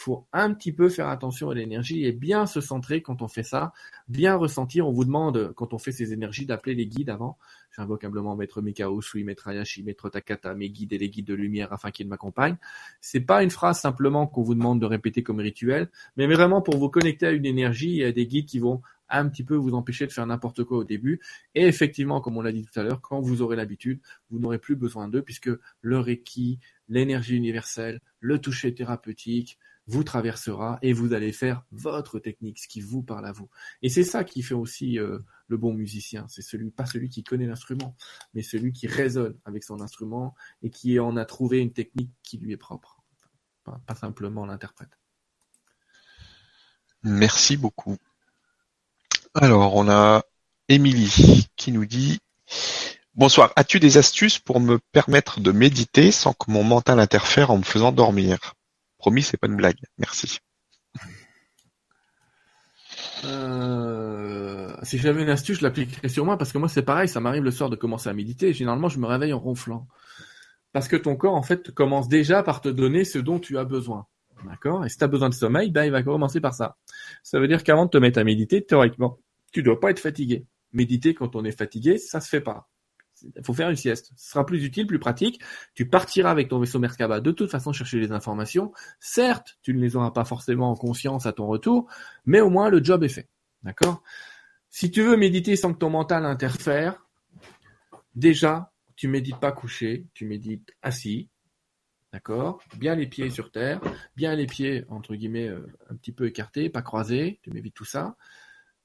[0.01, 3.43] faut un petit peu faire attention à l'énergie et bien se centrer quand on fait
[3.43, 3.73] ça,
[4.07, 4.87] bien ressentir.
[4.87, 7.37] On vous demande, quand on fait ces énergies, d'appeler les guides avant.
[7.75, 11.33] J'invoque humblement Maître Mikao, Sui, Maître Ayashi, Maître Takata, mes guides et les guides de
[11.33, 12.57] lumière afin qu'ils m'accompagnent.
[13.01, 16.77] C'est pas une phrase simplement qu'on vous demande de répéter comme rituel, mais vraiment pour
[16.77, 19.73] vous connecter à une énergie et à des guides qui vont un petit peu vous
[19.73, 21.19] empêcher de faire n'importe quoi au début.
[21.55, 23.99] Et effectivement, comme on l'a dit tout à l'heure, quand vous aurez l'habitude,
[24.29, 25.49] vous n'aurez plus besoin d'eux puisque
[25.81, 29.57] le Reiki, l'énergie universelle, le toucher thérapeutique,
[29.89, 33.49] vous traversera et vous allez faire votre technique, ce qui vous parle à vous.
[33.81, 35.17] Et c'est ça qui fait aussi euh,
[35.47, 36.25] le bon musicien.
[36.29, 37.95] C'est celui, pas celui qui connaît l'instrument,
[38.35, 42.37] mais celui qui résonne avec son instrument et qui en a trouvé une technique qui
[42.37, 43.01] lui est propre.
[43.63, 44.89] Pas, simplement l'interprète.
[47.03, 47.97] Merci beaucoup.
[49.33, 50.23] Alors, on a
[50.67, 52.19] Émilie qui nous dit
[53.15, 57.57] Bonsoir, as-tu des astuces pour me permettre de méditer sans que mon mental interfère en
[57.57, 58.55] me faisant dormir?
[58.99, 59.79] Promis, c'est pas une blague.
[59.97, 60.39] Merci.
[63.25, 67.19] Euh, si j'avais une astuce, je l'appliquerais sur moi parce que moi c'est pareil, ça
[67.19, 68.53] m'arrive le soir de commencer à méditer.
[68.53, 69.87] généralement, je me réveille en ronflant
[70.73, 73.63] parce que ton corps en fait commence déjà par te donner ce dont tu as
[73.63, 74.05] besoin.
[74.45, 74.85] D'accord?
[74.85, 76.77] Et si tu as besoin de sommeil, ben il va commencer par ça.
[77.23, 79.17] Ça veut dire qu'avant de te mettre à méditer, théoriquement,
[79.51, 80.45] tu dois pas être fatigué.
[80.71, 82.69] Méditer quand on est fatigué, ça se fait pas.
[83.23, 84.11] Il faut faire une sieste.
[84.15, 85.41] Ce sera plus utile, plus pratique.
[85.73, 88.71] Tu partiras avec ton vaisseau Merkaba de toute façon chercher les informations.
[88.99, 91.87] Certes, tu ne les auras pas forcément en conscience à ton retour,
[92.25, 93.27] mais au moins le job est fait.
[93.63, 94.03] D'accord?
[94.69, 97.05] Si tu veux méditer sans que ton mental interfère,
[98.15, 101.29] déjà, tu médites pas couché, tu médites assis.
[102.13, 102.59] D'accord?
[102.77, 103.79] Bien les pieds sur terre,
[104.15, 107.85] bien les pieds, entre guillemets, euh, un petit peu écartés, pas croisés, tu m'évites tout
[107.85, 108.15] ça.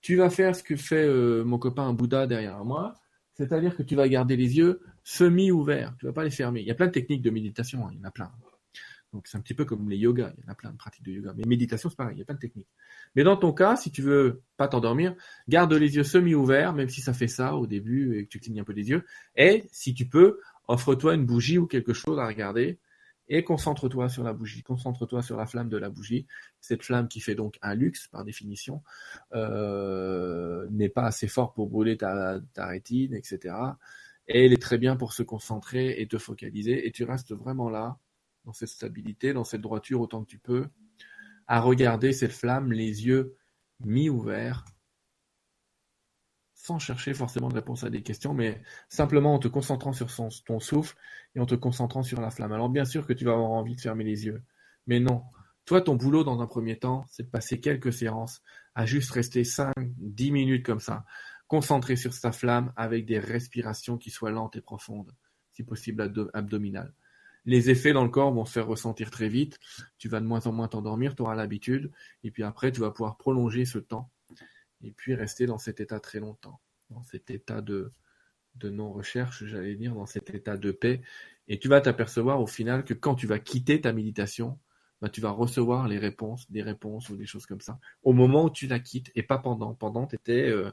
[0.01, 2.95] Tu vas faire ce que fait euh, mon copain Bouddha derrière moi
[3.35, 6.61] c'est-à-dire que tu vas garder les yeux semi-ouverts, tu vas pas les fermer.
[6.61, 8.31] Il y a plein de techniques de méditation, hein, il y en a plein.
[9.13, 11.05] Donc c'est un petit peu comme les yogas, il y en a plein de pratiques
[11.05, 11.35] de yoga.
[11.37, 12.69] Mais méditation, c'est pareil, il y a plein de techniques.
[13.15, 15.15] Mais dans ton cas, si tu veux pas t'endormir,
[15.49, 18.61] garde les yeux semi-ouverts, même si ça fait ça au début et que tu clignes
[18.61, 19.05] un peu les yeux.
[19.37, 22.79] Et si tu peux, offre-toi une bougie ou quelque chose à regarder
[23.29, 26.27] et concentre-toi sur la bougie, concentre-toi sur la flamme de la bougie.
[26.61, 28.83] Cette flamme qui fait donc un luxe par définition
[29.35, 33.55] euh, n'est pas assez fort pour brûler ta, ta rétine, etc.
[34.29, 36.87] Et elle est très bien pour se concentrer et te focaliser.
[36.87, 37.99] Et tu restes vraiment là,
[38.45, 40.69] dans cette stabilité, dans cette droiture autant que tu peux,
[41.47, 43.37] à regarder cette flamme, les yeux
[43.81, 44.65] mi-ouverts,
[46.65, 50.09] sans chercher forcément de réponse à des questions, mais simplement en te concentrant sur
[50.47, 50.97] ton souffle
[51.35, 52.53] et en te concentrant sur la flamme.
[52.53, 54.43] Alors bien sûr que tu vas avoir envie de fermer les yeux,
[54.87, 55.25] mais non.
[55.67, 58.41] Toi, ton boulot dans un premier temps, c'est de passer quelques séances
[58.75, 61.05] à juste rester 5, 10 minutes comme ça,
[61.49, 65.13] concentré sur sa flamme avec des respirations qui soient lentes et profondes,
[65.53, 66.95] si possible abdominales.
[67.45, 69.59] Les effets dans le corps vont se faire ressentir très vite,
[69.99, 71.93] tu vas de moins en moins t'endormir, tu auras l'habitude,
[72.23, 74.11] et puis après tu vas pouvoir prolonger ce temps
[74.85, 77.93] et puis rester dans cet état très longtemps, dans cet état de,
[78.57, 81.03] de non-recherche, j'allais dire, dans cet état de paix.
[81.49, 84.59] Et tu vas t'apercevoir au final que quand tu vas quitter ta méditation,
[85.01, 88.45] bah, tu vas recevoir les réponses, des réponses ou des choses comme ça, au moment
[88.45, 89.75] où tu la quittes et pas pendant.
[89.75, 90.71] Pendant, tu étais, euh,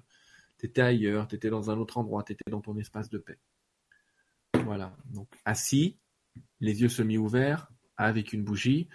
[0.61, 3.39] étais, ailleurs, tu étais dans un autre endroit, tu étais dans ton espace de paix.
[4.63, 5.97] Voilà, donc assis,
[6.59, 8.87] les yeux semi-ouverts, avec une bougie,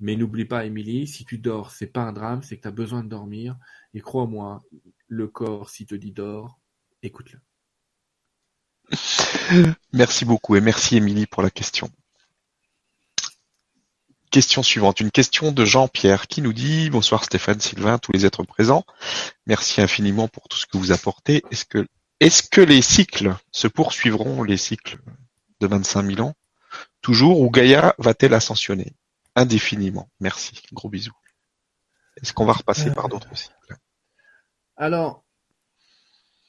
[0.00, 2.72] mais n'oublie pas, Émilie, si tu dors, c'est pas un drame, c'est que tu as
[2.72, 3.56] besoin de dormir.
[3.94, 4.62] Et crois-moi,
[5.08, 6.58] le corps, s'il te dit dors,
[7.02, 7.40] écoute-le.
[9.92, 11.90] Merci beaucoup et merci Émilie pour la question.
[14.30, 18.44] Question suivante, une question de Jean-Pierre qui nous dit Bonsoir Stéphane, Sylvain, tous les êtres
[18.44, 18.84] présents.
[19.46, 21.42] Merci infiniment pour tout ce que vous apportez.
[21.50, 21.86] Est-ce que,
[22.18, 24.98] est-ce que les cycles se poursuivront, les cycles
[25.60, 26.34] de 25 000 ans,
[27.02, 28.94] toujours, ou Gaïa va-t-elle ascensionner?
[29.34, 30.10] Indéfiniment.
[30.20, 30.62] Merci.
[30.72, 31.16] Gros bisous.
[32.20, 33.76] Est-ce qu'on va repasser par d'autres cycles?
[34.76, 35.24] Alors,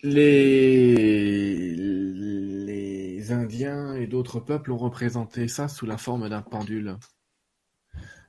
[0.01, 1.75] les...
[1.75, 6.97] les Indiens et d'autres peuples ont représenté ça sous la forme d'un pendule.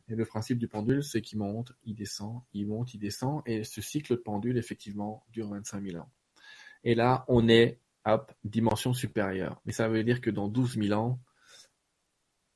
[0.08, 3.64] Et le principe du pendule, c'est qu'il monte, il descend, il monte, il descend, et
[3.64, 6.10] ce cycle de pendule, effectivement, dure 25 000 ans.
[6.84, 9.60] Et là, on est, hop, dimension supérieure.
[9.64, 11.18] Mais ça veut dire que dans 12 000 ans,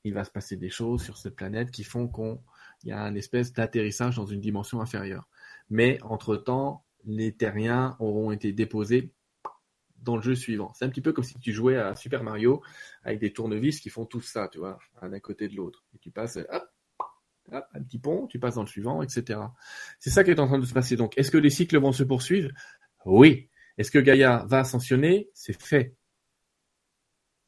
[0.09, 3.15] il va se passer des choses sur cette planète qui font qu'il y a un
[3.15, 5.29] espèce d'atterrissage dans une dimension inférieure.
[5.71, 9.13] Mais entre-temps, les terriens auront été déposés
[9.99, 10.73] dans le jeu suivant.
[10.75, 12.63] C'est un petit peu comme si tu jouais à Super Mario
[13.03, 15.85] avec des tournevis qui font tout ça, tu vois, d'un côté de l'autre.
[15.95, 16.65] Et tu passes, hop,
[17.53, 19.41] hop, un petit pont, tu passes dans le suivant, etc.
[19.99, 20.97] C'est ça qui est en train de se passer.
[20.97, 22.51] Donc, est-ce que les cycles vont se poursuivre?
[23.05, 23.51] Oui.
[23.77, 25.31] Est-ce que Gaïa va ascensionner?
[25.35, 25.95] C'est fait.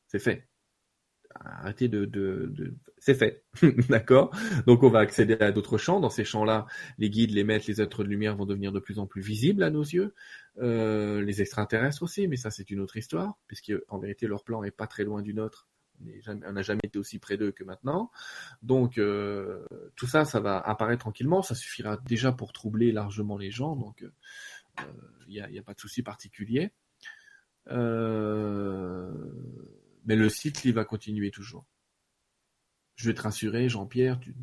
[0.08, 0.49] C'est fait
[1.34, 3.44] arrêtez de, de, c'est fait,
[3.88, 4.34] d'accord?
[4.66, 6.00] Donc on va accéder à d'autres champs.
[6.00, 6.66] Dans ces champs-là,
[6.98, 9.62] les guides, les maîtres, les êtres de lumière vont devenir de plus en plus visibles
[9.62, 10.14] à nos yeux.
[10.58, 14.62] Euh, les extraterrestres aussi, mais ça c'est une autre histoire, puisque en vérité leur plan
[14.62, 15.68] est pas très loin du nôtre.
[16.26, 18.10] On n'a jamais été aussi près d'eux que maintenant.
[18.62, 19.64] Donc euh,
[19.96, 21.42] tout ça, ça va apparaître tranquillement.
[21.42, 23.76] Ça suffira déjà pour troubler largement les gens.
[23.76, 24.06] Donc il
[24.84, 26.72] euh, n'y a, y a, pas de souci particulier.
[27.68, 29.10] Euh,
[30.04, 31.66] mais le cycle, il va continuer toujours.
[32.96, 34.34] Je vais te rassurer, Jean-Pierre, tu,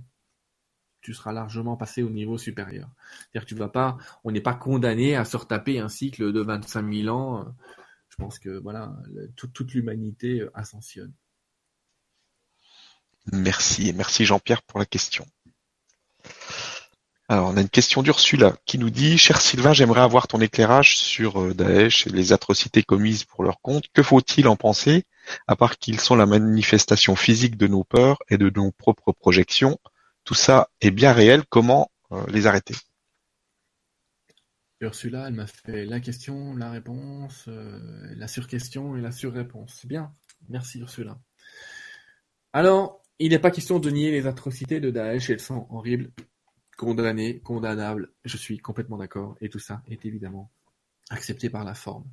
[1.01, 2.89] tu seras largement passé au niveau supérieur.
[3.31, 6.93] C'est-à-dire tu vas pas, on n'est pas condamné à se retaper un cycle de 25
[6.93, 7.45] 000 ans.
[8.09, 8.95] Je pense que voilà,
[9.35, 11.13] toute l'humanité ascensionne.
[13.31, 15.25] Merci merci Jean-Pierre pour la question.
[17.29, 20.97] Alors, on a une question d'Ursula qui nous dit Cher Sylvain, j'aimerais avoir ton éclairage
[20.97, 23.89] sur euh, Daesh et les atrocités commises pour leur compte.
[23.91, 25.03] Que faut-il en penser,
[25.45, 29.77] à part qu'ils sont la manifestation physique de nos peurs et de nos propres projections?
[30.23, 31.43] Tout ça est bien réel.
[31.49, 32.75] Comment euh, les arrêter?
[34.79, 39.85] Ursula, elle m'a fait la question, la réponse, euh, la surquestion et la surréponse.
[39.85, 40.13] Bien,
[40.47, 41.19] merci Ursula.
[42.53, 46.13] Alors, il n'est pas question de nier les atrocités de Daesh, elles sont horribles
[46.77, 50.49] condamné, condamnable, je suis complètement d'accord, et tout ça est évidemment
[51.09, 52.05] accepté par la forme.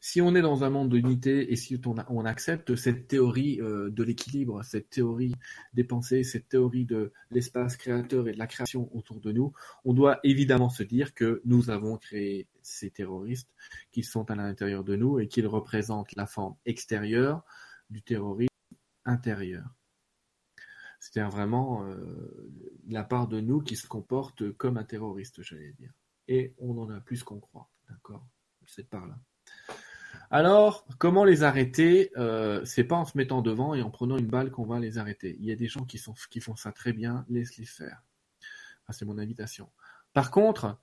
[0.00, 1.78] Si on est dans un monde d'unité et si
[2.08, 5.34] on, accepte cette théorie euh, de l'équilibre, cette théorie
[5.74, 9.52] des pensées, cette théorie de l'espace créateur et de la création autour de nous,
[9.84, 13.50] on doit évidemment se dire que nous avons créé ces terroristes
[13.92, 17.44] qui sont à l'intérieur de nous et qu'ils représentent la forme extérieure
[17.90, 18.48] du terrorisme
[19.04, 19.79] intérieur.
[21.00, 22.52] C'est-à-dire vraiment euh,
[22.86, 25.92] la part de nous qui se comporte comme un terroriste, j'allais dire.
[26.28, 28.24] Et on en a plus qu'on croit, d'accord?
[28.66, 29.18] Cette part-là.
[30.30, 32.12] Alors, comment les arrêter?
[32.16, 34.98] Euh, C'est pas en se mettant devant et en prenant une balle qu'on va les
[34.98, 35.36] arrêter.
[35.40, 38.02] Il y a des gens qui, font ça très bien, laisse-les faire.
[38.90, 39.70] c'est mon invitation.
[40.12, 40.78] Par contre,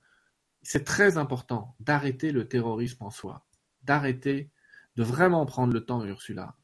[0.63, 3.45] c'est très important d'arrêter le terrorisme en soi,
[3.83, 4.49] d'arrêter,
[4.95, 6.55] de vraiment prendre le temps, Ursula,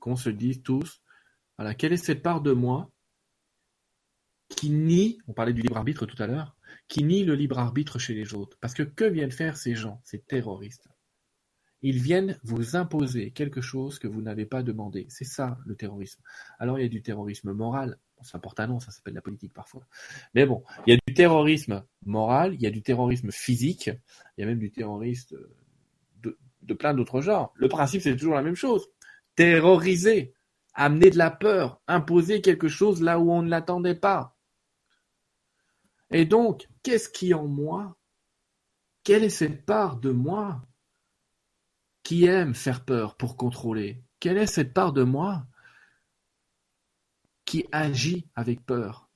[0.00, 1.02] qu'on se dise tous,
[1.58, 2.90] voilà, quelle est cette part de moi
[4.48, 6.56] qui nie, on parlait du libre arbitre tout à l'heure,
[6.86, 8.56] qui nie le libre arbitre chez les autres?
[8.60, 10.88] Parce que que viennent faire ces gens, ces terroristes?
[11.82, 15.06] Ils viennent vous imposer quelque chose que vous n'avez pas demandé.
[15.10, 16.22] C'est ça le terrorisme.
[16.58, 17.98] Alors il y a du terrorisme moral.
[18.22, 19.86] ça porte un nom, ça s'appelle la politique parfois.
[20.34, 23.90] Mais bon, il y a du terrorisme moral, il y a du terrorisme physique,
[24.36, 25.36] il y a même du terrorisme
[26.68, 27.52] de plein d'autres genres.
[27.56, 28.88] Le principe, c'est toujours la même chose.
[29.34, 30.34] Terroriser
[30.78, 34.36] amener de la peur, imposer quelque chose là où on ne l'attendait pas.
[36.10, 37.98] Et donc, qu'est-ce qui en moi?
[39.02, 40.62] Quelle est cette part de moi
[42.04, 44.04] qui aime faire peur pour contrôler?
[44.20, 45.44] Quelle est cette part de moi
[47.44, 49.10] qui agit avec peur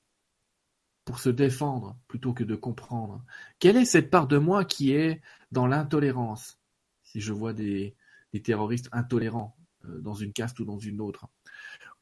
[1.05, 3.23] pour se défendre plutôt que de comprendre?
[3.59, 5.21] Quelle est cette part de moi qui est
[5.53, 6.59] dans l'intolérance?
[7.03, 7.95] Si je vois des,
[8.33, 11.29] des terroristes intolérants euh, dans une caste ou dans une autre,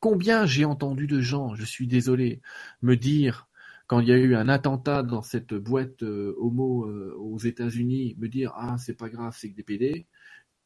[0.02, 2.41] Combien j'ai entendu de gens, je suis désolé,
[2.82, 3.48] me dire
[3.86, 8.15] quand il y a eu un attentat dans cette boîte euh, homo euh, aux États-Unis,
[8.18, 10.07] me dire ah c'est pas grave, c'est que des PD.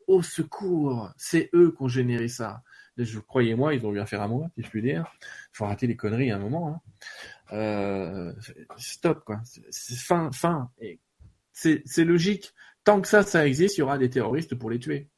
[0.07, 2.63] Au secours, c'est eux qui ont généré ça.
[2.97, 5.11] Je croyez-moi, ils ont eu affaire à moi, si je puis dire.
[5.21, 6.69] Il faut arrêter les conneries à un moment.
[6.69, 6.81] Hein.
[7.51, 8.33] Euh,
[8.77, 9.41] stop quoi.
[9.43, 10.71] C'est fin, fin.
[11.51, 12.53] C'est logique.
[12.85, 15.09] Tant que ça, ça existe, il y aura des terroristes pour les tuer.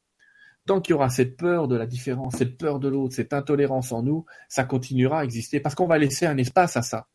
[0.68, 3.90] Tant qu'il y aura cette peur de la différence, cette peur de l'autre, cette intolérance
[3.90, 7.08] en nous, ça continuera à exister parce qu'on va laisser un espace à ça.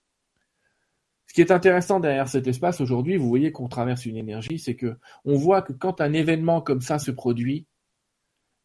[1.28, 4.76] Ce qui est intéressant derrière cet espace aujourd'hui, vous voyez qu'on traverse une énergie, c'est
[4.76, 7.68] que on voit que quand un événement comme ça se produit,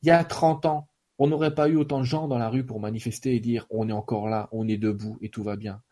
[0.01, 0.89] il y a 30 ans,
[1.19, 3.91] on n'aurait pas eu autant de gens dans la rue pour manifester et dire on
[3.91, 5.83] est encore là, on est debout et tout va bien.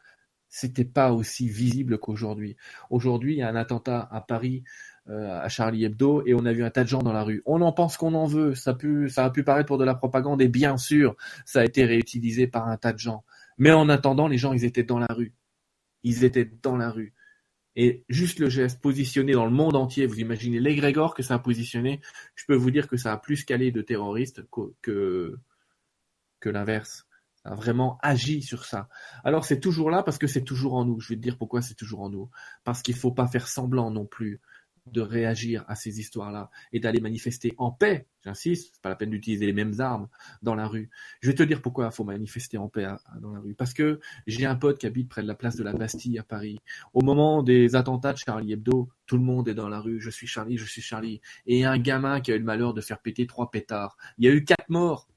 [0.49, 2.57] C'était pas aussi visible qu'aujourd'hui.
[2.89, 4.65] Aujourd'hui, il y a un attentat à Paris
[5.09, 7.43] à Charlie Hebdo et on a vu un tas de gens dans la rue.
[7.47, 8.77] On en pense qu'on en veut, ça
[9.09, 12.47] ça a pu paraître pour de la propagande et bien sûr, ça a été réutilisé
[12.47, 13.25] par un tas de gens.
[13.59, 15.33] Mais en attendant, les gens, ils étaient dans la rue.
[16.03, 17.15] Ils étaient dans la rue.
[17.77, 21.39] Et juste le geste positionné dans le monde entier, vous imaginez l'égrégore que ça a
[21.39, 22.01] positionné,
[22.35, 25.37] je peux vous dire que ça a plus calé de terroristes que,
[26.41, 27.07] que, l'inverse.
[27.43, 28.89] Ça a vraiment agi sur ça.
[29.25, 31.01] Alors c'est toujours là parce que c'est toujours en nous.
[31.01, 32.31] Je vais te dire pourquoi c'est toujours en nous.
[32.65, 34.41] Parce qu'il faut pas faire semblant non plus
[34.93, 38.07] de réagir à ces histoires-là et d'aller manifester en paix.
[38.25, 40.09] J'insiste, c'est pas la peine d'utiliser les mêmes armes
[40.43, 40.91] dans la rue.
[41.21, 42.87] Je vais te dire pourquoi il faut manifester en paix
[43.21, 43.55] dans la rue.
[43.55, 46.23] Parce que j'ai un pote qui habite près de la place de la Bastille à
[46.23, 46.59] Paris.
[46.93, 50.01] Au moment des attentats de Charlie Hebdo, tout le monde est dans la rue.
[50.01, 51.21] Je suis Charlie, je suis Charlie.
[51.47, 53.97] Et un gamin qui a eu le malheur de faire péter trois pétards.
[54.19, 55.09] Il y a eu quatre morts.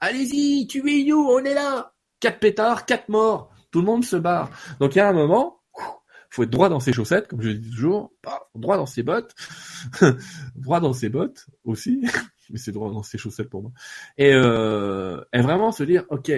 [0.00, 1.92] Allez-y, tuez-nous, on est là.
[2.20, 3.52] Quatre pétards, quatre morts.
[3.70, 4.50] Tout le monde se barre.
[4.78, 5.57] Donc il y a un moment,
[6.30, 8.12] faut être droit dans ses chaussettes, comme je dis toujours,
[8.54, 9.34] droit dans ses bottes,
[10.54, 12.02] droit dans ses bottes aussi,
[12.50, 13.72] mais c'est droit dans ses chaussettes pour moi.
[14.16, 16.30] Et, euh, et vraiment se dire, ok,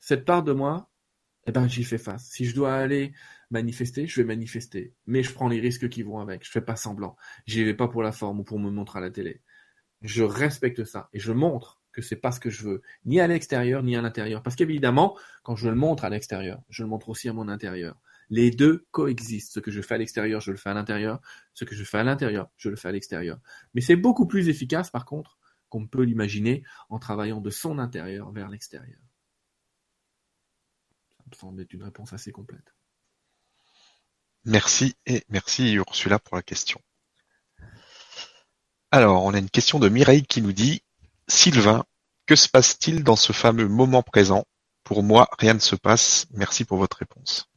[0.00, 0.90] cette part de moi,
[1.46, 2.24] eh ben j'y fais face.
[2.24, 3.12] Si je dois aller
[3.50, 6.44] manifester, je vais manifester, mais je prends les risques qui vont avec.
[6.44, 7.16] Je fais pas semblant.
[7.46, 9.42] J'y vais pas pour la forme ou pour me montrer à la télé.
[10.02, 13.26] Je respecte ça et je montre que c'est pas ce que je veux, ni à
[13.26, 14.42] l'extérieur ni à l'intérieur.
[14.42, 17.96] Parce qu'évidemment, quand je le montre à l'extérieur, je le montre aussi à mon intérieur.
[18.32, 19.52] Les deux coexistent.
[19.52, 21.20] Ce que je fais à l'extérieur, je le fais à l'intérieur.
[21.52, 23.38] Ce que je fais à l'intérieur, je le fais à l'extérieur.
[23.74, 25.38] Mais c'est beaucoup plus efficace, par contre,
[25.68, 28.98] qu'on peut l'imaginer en travaillant de son intérieur vers l'extérieur.
[31.18, 32.74] Ça me semble être une réponse assez complète.
[34.46, 36.80] Merci et merci Ursula pour la question.
[38.90, 40.80] Alors, on a une question de Mireille qui nous dit
[41.28, 41.84] Sylvain,
[42.24, 44.46] que se passe-t-il dans ce fameux moment présent?
[44.84, 46.26] Pour moi, rien ne se passe.
[46.30, 47.51] Merci pour votre réponse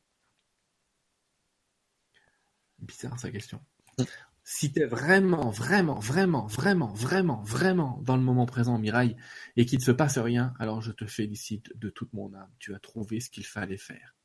[2.85, 3.59] bizarre sa question.
[3.97, 4.03] Mm.
[4.47, 9.17] Si tu es vraiment, vraiment, vraiment, vraiment, vraiment, vraiment dans le moment présent, Mirail,
[9.55, 12.51] et qu'il ne se passe rien, alors je te félicite de toute mon âme.
[12.59, 14.15] Tu as trouvé ce qu'il fallait faire.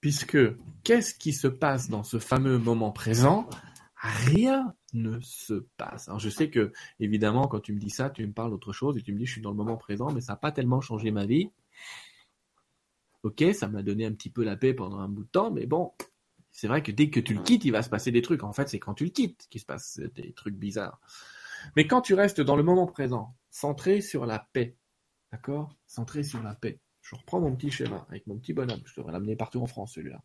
[0.00, 0.38] Puisque,
[0.82, 3.50] qu'est-ce qui se passe dans ce fameux moment présent?
[3.96, 6.08] Rien ne se passe.
[6.08, 8.96] Alors je sais que, évidemment, quand tu me dis ça, tu me parles d'autre chose
[8.96, 10.80] et tu me dis je suis dans le moment présent, mais ça n'a pas tellement
[10.80, 11.50] changé ma vie.
[13.22, 15.66] Ok, ça m'a donné un petit peu la paix pendant un bout de temps, mais
[15.66, 15.92] bon,
[16.52, 18.42] c'est vrai que dès que tu le quittes, il va se passer des trucs.
[18.42, 21.00] En fait, c'est quand tu le quittes qu'il se passe des trucs bizarres.
[21.76, 24.76] Mais quand tu restes dans le moment présent, centré sur la paix,
[25.32, 25.76] d'accord?
[25.86, 26.80] Centré sur la paix.
[27.02, 28.82] Je reprends mon petit schéma avec mon petit bonhomme.
[28.84, 30.22] Je devrais l'amener partout en France, celui-là.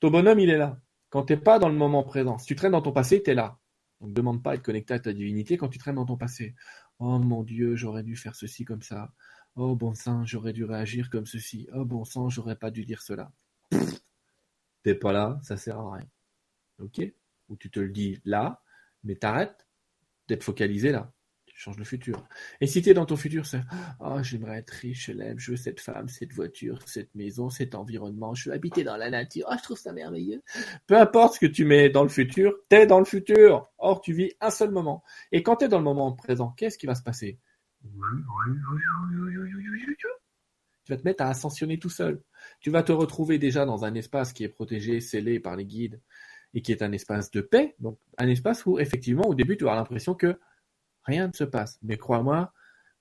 [0.00, 0.80] Ton bonhomme, il est là.
[1.10, 3.30] Quand tu n'es pas dans le moment présent, si tu traînes dans ton passé, tu
[3.30, 3.58] es là.
[4.00, 6.54] Donc, demande pas à être connecté à ta divinité quand tu traînes dans ton passé.
[6.98, 9.12] Oh mon Dieu, j'aurais dû faire ceci comme ça.
[9.56, 11.68] Oh bon sang, j'aurais dû réagir comme ceci.
[11.74, 13.32] Oh bon sang, j'aurais pas dû dire cela
[14.82, 16.08] t'es pas là, ça sert à rien.
[16.80, 17.00] Ok?
[17.48, 18.62] Ou tu te le dis là,
[19.04, 19.66] mais t'arrêtes
[20.28, 21.12] d'être focalisé là.
[21.46, 22.24] Tu changes le futur.
[22.60, 23.62] Et si tu es dans ton futur, c'est
[24.00, 27.74] Oh, j'aimerais être riche, je l'aime, je veux cette femme, cette voiture, cette maison, cet
[27.74, 30.42] environnement, je veux habiter dans la nature, oh, je trouve ça merveilleux.
[30.86, 33.72] Peu importe ce que tu mets dans le futur, t'es dans le futur.
[33.78, 35.02] Or, tu vis un seul moment.
[35.32, 37.38] Et quand t'es dans le moment présent, qu'est-ce qui va se passer?
[40.84, 42.22] Tu vas te mettre à ascensionner tout seul.
[42.60, 46.00] Tu vas te retrouver déjà dans un espace qui est protégé, scellé par les guides,
[46.54, 49.64] et qui est un espace de paix, donc un espace où effectivement au début tu
[49.64, 50.38] auras l'impression que
[51.04, 51.78] rien ne se passe.
[51.82, 52.52] Mais crois-moi,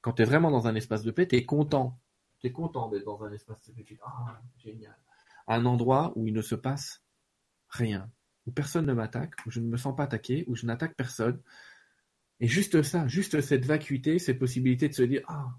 [0.02, 2.00] quand tu es vraiment dans un espace de paix, tu es content.
[2.40, 3.98] Tu es content d'être dans un espace de paix.
[4.04, 4.98] Ah, génial.
[5.48, 7.04] Un endroit où il ne se passe
[7.70, 8.10] rien,
[8.46, 11.42] où personne ne m'attaque, où je ne me sens pas attaqué, où je n'attaque personne.
[12.40, 15.50] Et juste ça, juste cette vacuité, cette possibilité de se dire, ah,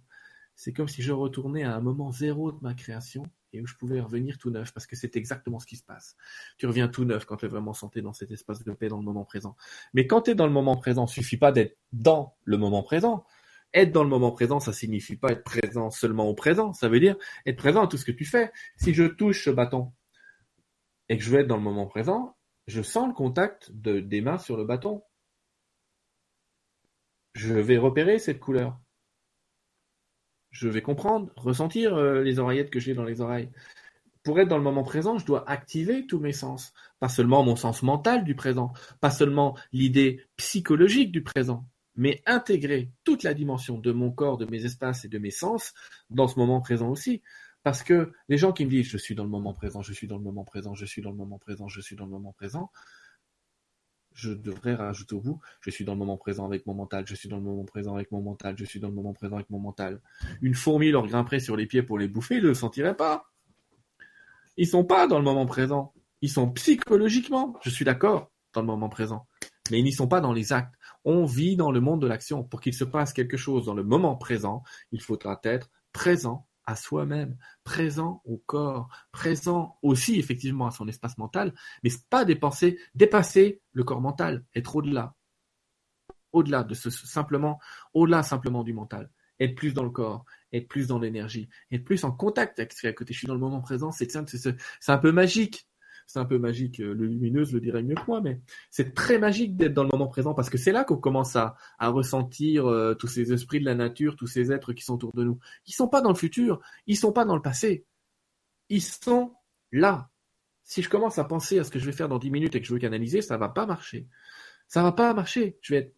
[0.59, 3.22] c'est comme si je retournais à un moment zéro de ma création
[3.52, 6.16] et où je pouvais revenir tout neuf, parce que c'est exactement ce qui se passe.
[6.59, 8.98] Tu reviens tout neuf quand tu es vraiment santé dans cet espace de paix dans
[8.98, 9.56] le moment présent.
[9.94, 12.82] Mais quand tu es dans le moment présent, il suffit pas d'être dans le moment
[12.82, 13.24] présent.
[13.72, 16.72] Être dans le moment présent, ça signifie pas être présent seulement au présent.
[16.72, 17.16] Ça veut dire
[17.47, 18.51] être présent à tout ce que tu fais.
[18.74, 19.93] Si je touche ce bâton
[21.09, 22.36] et que je veux être dans le moment présent,
[22.66, 25.05] je sens le contact de, des mains sur le bâton.
[27.35, 28.80] Je vais repérer cette couleur
[30.51, 33.51] je vais comprendre, ressentir euh, les oreillettes que j'ai dans les oreilles.
[34.23, 37.57] Pour être dans le moment présent, je dois activer tous mes sens, pas seulement mon
[37.57, 41.66] sens mental du présent, pas seulement l'idée psychologique du présent,
[41.97, 45.73] mais intégrer toute la dimension de mon corps, de mes espaces et de mes sens
[46.11, 47.23] dans ce moment présent aussi.
[47.62, 50.07] Parce que les gens qui me disent je suis dans le moment présent, je suis
[50.07, 52.33] dans le moment présent, je suis dans le moment présent, je suis dans le moment
[52.33, 52.70] présent,
[54.12, 57.14] je devrais rajouter au bout, je suis dans le moment présent avec mon mental, je
[57.14, 59.51] suis dans le moment présent avec mon mental, je suis dans le moment présent avec
[59.51, 60.01] mon mental.
[60.43, 63.30] Une fourmi leur grimperait sur les pieds pour les bouffer, ils ne le sentiraient pas.
[64.56, 65.93] Ils sont pas dans le moment présent.
[66.20, 69.26] Ils sont psychologiquement, je suis d'accord, dans le moment présent.
[69.70, 70.74] Mais ils n'y sont pas dans les actes.
[71.05, 72.43] On vit dans le monde de l'action.
[72.43, 76.77] Pour qu'il se passe quelque chose dans le moment présent, il faudra être présent à
[76.77, 83.62] soi-même, présent au corps, présent aussi effectivement à son espace mental, mais pas dépenser, dépasser
[83.73, 85.15] le corps mental, être au-delà,
[86.32, 87.59] au-delà de ce simplement,
[87.95, 92.05] au-delà simplement du mental, être plus dans le corps, être plus dans l'énergie, être plus
[92.05, 93.15] en contact avec ce qui est à côté.
[93.15, 95.68] Je suis dans le moment présent, c'est c'est un peu magique
[96.09, 98.40] c'est un peu magique, euh, le lumineuse le dirait mieux que moi, mais
[98.70, 101.55] c'est très magique d'être dans le moment présent parce que c'est là qu'on commence à,
[101.78, 105.22] ressentir euh, tous ces esprits de la nature, tous ces êtres qui sont autour de
[105.22, 105.39] nous.
[105.66, 107.85] Ils sont pas dans le futur, ils sont pas dans le passé,
[108.70, 109.35] ils sont
[109.70, 110.09] là.
[110.64, 112.60] Si je commence à penser à ce que je vais faire dans 10 minutes et
[112.62, 114.06] que je veux canaliser, ça va pas marcher.
[114.66, 115.59] Ça va pas marcher.
[115.60, 115.94] Je vais être,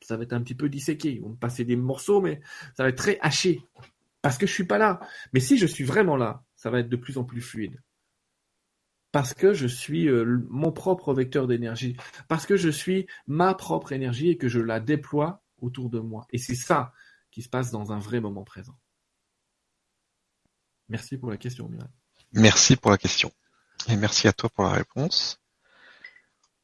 [0.00, 1.20] ça va être un petit peu disséqué.
[1.24, 2.40] On me passer des morceaux, mais
[2.74, 3.62] ça va être très haché.
[4.22, 5.00] Parce que je suis pas là.
[5.34, 7.80] Mais si je suis vraiment là, ça va être de plus en plus fluide
[9.12, 11.96] parce que je suis euh, mon propre vecteur d'énergie,
[12.28, 16.26] parce que je suis ma propre énergie et que je la déploie autour de moi.
[16.30, 16.92] Et c'est ça
[17.30, 18.78] qui se passe dans un vrai moment présent.
[20.88, 21.88] Merci pour la question, Mireille.
[22.32, 23.32] Merci pour la question.
[23.88, 25.40] Et merci à toi pour la réponse.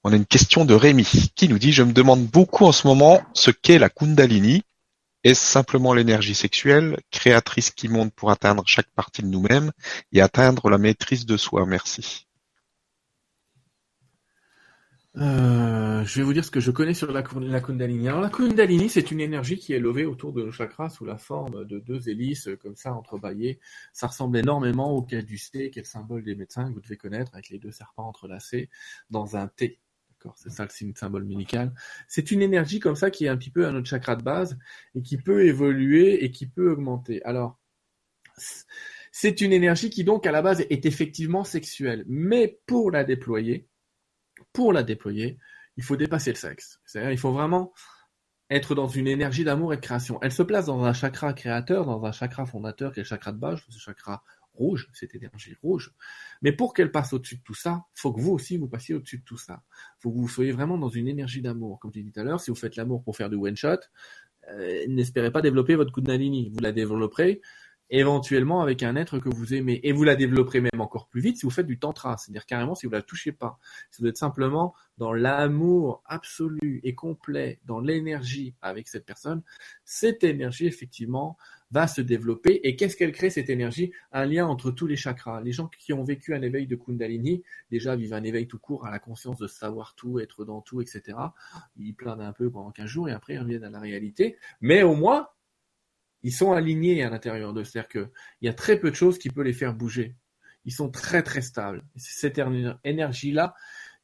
[0.05, 2.87] On a une question de Rémi qui nous dit Je me demande beaucoup en ce
[2.87, 4.63] moment ce qu'est la Kundalini.
[5.25, 9.73] Est-ce simplement l'énergie sexuelle, créatrice qui monte pour atteindre chaque partie de nous-mêmes
[10.13, 11.67] et atteindre la maîtrise de soi?
[11.67, 12.26] Merci.
[15.19, 18.09] Euh, je vais vous dire ce que je connais sur la, Kundalini.
[18.09, 21.17] Alors la Kundalini, c'est une énergie qui est levée autour de nos chakras sous la
[21.17, 23.59] forme de deux hélices comme ça entrebâillées.
[23.95, 27.33] Ça ressemble énormément au caducée, qui est le symbole des médecins que vous devez connaître,
[27.33, 28.69] avec les deux serpents entrelacés
[29.09, 29.81] dans un T.
[30.11, 31.73] D'accord, c'est ça le signe symbole médical.
[32.09, 34.59] C'est une énergie comme ça qui est un petit peu à notre chakra de base
[34.95, 37.23] et qui peut évoluer et qui peut augmenter.
[37.25, 37.59] Alors,
[39.13, 43.67] c'est une énergie qui donc à la base est effectivement sexuelle, mais pour la déployer,
[44.57, 45.37] pour la déployer,
[45.77, 46.81] il faut dépasser le sexe.
[46.87, 47.75] C'est-à-dire, il faut vraiment
[48.49, 50.19] être dans une énergie d'amour et de création.
[50.23, 53.33] Elle se place dans un chakra créateur, dans un chakra fondateur qui est le chakra
[53.33, 54.25] de base, ce chakra
[54.55, 55.93] rouge, cette énergie rouge.
[56.41, 59.19] Mais pour qu'elle passe au-dessus de tout ça, faut que vous aussi vous passiez au-dessus
[59.19, 59.63] de tout ça.
[59.99, 61.79] Faut que vous soyez vraiment dans une énergie d'amour.
[61.79, 63.77] Comme tu dit tout à l'heure, si vous faites l'amour pour faire du one shot,
[64.49, 66.49] euh, n'espérez pas développer votre Kundalini.
[66.49, 67.43] Vous la développerez
[67.91, 69.81] éventuellement avec un être que vous aimez.
[69.83, 72.75] Et vous la développerez même encore plus vite si vous faites du tantra, c'est-à-dire carrément
[72.75, 73.59] si vous la touchez pas.
[73.91, 79.43] Si vous êtes simplement dans l'amour absolu et complet, dans l'énergie avec cette personne,
[79.85, 81.37] cette énergie effectivement
[81.71, 82.61] va se développer.
[82.67, 83.93] Et qu'est-ce qu'elle crée cette énergie?
[84.13, 85.41] Un lien entre tous les chakras.
[85.41, 88.87] Les gens qui ont vécu un éveil de Kundalini, déjà vivent un éveil tout court
[88.87, 91.19] à la conscience de savoir tout, être dans tout, etc.
[91.77, 94.37] Ils planent un peu pendant 15 jours et après ils reviennent à la réalité.
[94.61, 95.29] Mais au moins,
[96.27, 97.63] ils sont alignés à l'intérieur d'eux.
[97.63, 98.11] C'est-à-dire qu'il
[98.43, 100.17] y a très peu de choses qui peuvent les faire bouger.
[100.65, 101.85] Ils sont très très stables.
[101.95, 102.41] C'est cette
[102.83, 103.55] énergie-là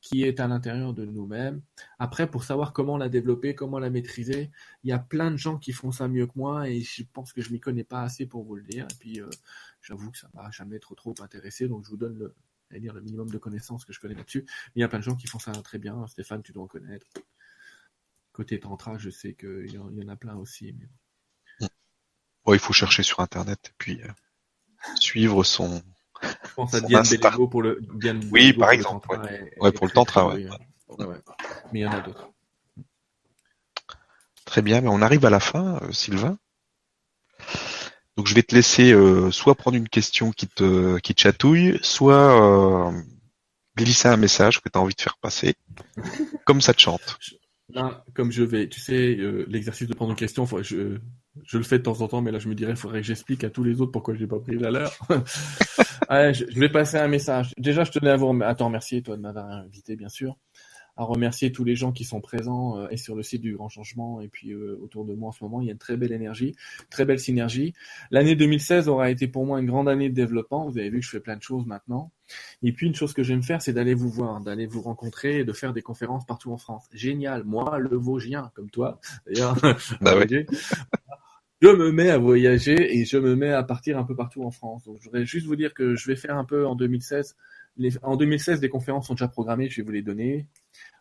[0.00, 1.62] qui est à l'intérieur de nous-mêmes.
[1.98, 4.52] Après, pour savoir comment la développer, comment la maîtriser,
[4.84, 7.32] il y a plein de gens qui font ça mieux que moi et je pense
[7.32, 8.86] que je m'y connais pas assez pour vous le dire.
[8.88, 9.28] Et puis, euh,
[9.80, 12.36] j'avoue que ça m'a jamais trop trop intéressé, donc je vous donne le,
[12.78, 14.46] dire, le minimum de connaissances que je connais là-dessus.
[14.76, 16.06] il y a plein de gens qui font ça très bien.
[16.06, 17.08] Stéphane, tu dois en connaître.
[18.30, 20.72] Côté tantra, je sais qu'il y, en a plein aussi.
[22.48, 24.08] Il faut chercher sur internet et puis euh,
[24.96, 25.82] suivre son.
[26.22, 27.80] Je pense à Diane Bellego pour le.
[28.30, 29.08] oui, par exemple.
[29.60, 29.72] ouais.
[29.72, 30.48] pour le tantra, ouais.
[31.72, 32.28] Mais il y en a d'autres.
[34.44, 36.36] Très bien, mais on arrive à la fin, euh, Sylvain.
[38.16, 42.92] Donc je vais te laisser euh, soit prendre une question qui te qui chatouille, soit
[43.76, 45.54] glisser un message que tu as envie de faire passer,
[46.44, 47.18] comme ça te chante.
[47.74, 49.16] Là, comme je vais, tu sais,
[49.48, 50.98] l'exercice de prendre une question, faut, je,
[51.44, 53.06] je le fais de temps en temps, mais là je me dirais, il faudrait que
[53.06, 54.92] j'explique à tous les autres pourquoi j'ai pas pris la leur.
[56.10, 57.54] je, vais passer un message.
[57.58, 60.36] Déjà, je tenais à vous à te remercier, toi, de m'avoir invité, bien sûr,
[60.96, 63.68] à remercier tous les gens qui sont présents euh, et sur le site du Grand
[63.68, 65.60] Changement et puis euh, autour de moi en ce moment.
[65.60, 66.54] Il y a une très belle énergie,
[66.90, 67.72] très belle synergie.
[68.10, 70.68] L'année 2016 aura été pour moi une grande année de développement.
[70.68, 72.10] Vous avez vu que je fais plein de choses maintenant.
[72.62, 75.44] Et puis une chose que j'aime faire, c'est d'aller vous voir, d'aller vous rencontrer et
[75.44, 76.84] de faire des conférences partout en France.
[76.92, 77.44] Génial.
[77.44, 79.56] Moi, le Vosgien, comme toi, d'ailleurs.
[80.00, 80.14] bah
[81.62, 84.50] je me mets à voyager et je me mets à partir un peu partout en
[84.50, 84.82] France.
[84.84, 87.36] Donc, je voudrais juste vous dire que je vais faire un peu en 2016.
[88.02, 90.46] En 2016, des conférences sont déjà programmées, je vais vous les donner.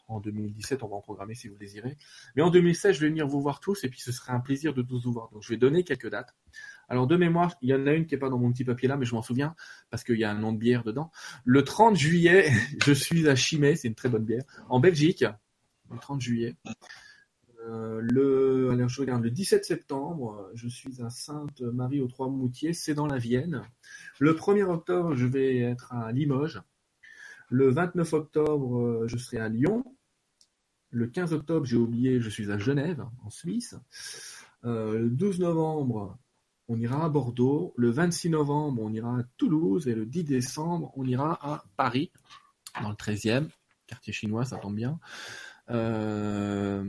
[0.07, 1.97] En 2017, on va en programmer si vous le désirez.
[2.35, 4.73] Mais en 2016, je vais venir vous voir tous et puis ce serait un plaisir
[4.73, 5.29] de tous vous voir.
[5.31, 6.35] Donc, je vais donner quelques dates.
[6.89, 8.89] Alors, de mémoire, il y en a une qui est pas dans mon petit papier
[8.89, 9.55] là, mais je m'en souviens
[9.89, 11.11] parce qu'il y a un nom de bière dedans.
[11.45, 12.51] Le 30 juillet,
[12.85, 15.23] je suis à Chimay, c'est une très bonne bière, en Belgique.
[15.89, 16.55] Le 30 juillet.
[17.67, 22.93] Euh, le, alors je regarde, le 17 septembre, je suis à Sainte-Marie aux Trois-Moutiers, c'est
[22.93, 23.61] dans la Vienne.
[24.21, 26.61] Le 1er octobre, je vais être à Limoges.
[27.49, 29.83] Le 29 octobre, je serai à Lyon.
[30.91, 33.75] Le 15 octobre, j'ai oublié, je suis à Genève, en Suisse.
[34.63, 36.19] Euh, le 12 novembre,
[36.67, 37.73] on ira à Bordeaux.
[37.77, 39.87] Le 26 novembre, on ira à Toulouse.
[39.87, 42.11] Et le 10 décembre, on ira à Paris,
[42.79, 43.49] dans le 13e,
[43.87, 44.99] quartier chinois, ça tombe bien.
[45.71, 46.83] Euh,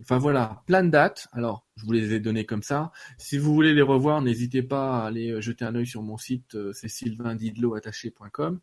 [0.00, 1.28] enfin voilà, plein de dates.
[1.32, 2.90] Alors, je vous les ai données comme ça.
[3.18, 6.54] Si vous voulez les revoir, n'hésitez pas à aller jeter un œil sur mon site,
[6.54, 8.60] euh, c'est sylvaindidloattaché.com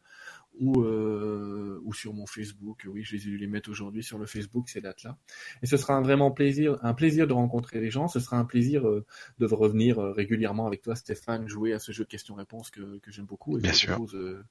[0.60, 2.86] ou euh, ou sur mon Facebook.
[2.88, 5.18] Oui, je vais les mettre aujourd'hui sur le Facebook ces dates-là.
[5.62, 8.08] Et ce sera un vraiment plaisir, un plaisir de rencontrer les gens.
[8.08, 9.06] Ce sera un plaisir euh,
[9.40, 13.12] de revenir euh, régulièrement avec toi, Stéphane, jouer à ce jeu de questions-réponses que, que
[13.12, 13.94] j'aime beaucoup et Bien que je sûr.
[13.94, 14.44] propose euh,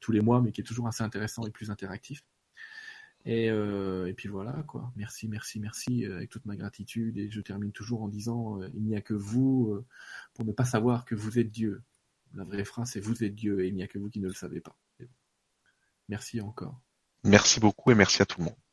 [0.00, 2.22] tous les mois, mais qui est toujours assez intéressant et plus interactif.
[3.26, 4.92] Et, euh, et puis voilà quoi.
[4.96, 7.16] Merci, merci, merci euh, avec toute ma gratitude.
[7.16, 9.82] Et je termine toujours en disant euh, il n'y a que vous
[10.34, 11.82] pour ne pas savoir que vous êtes Dieu.
[12.34, 14.28] La vraie phrase c'est vous êtes Dieu et il n'y a que vous qui ne
[14.28, 14.76] le savez pas.
[16.08, 16.80] Merci encore.
[17.22, 18.63] Merci beaucoup et merci à tout le monde.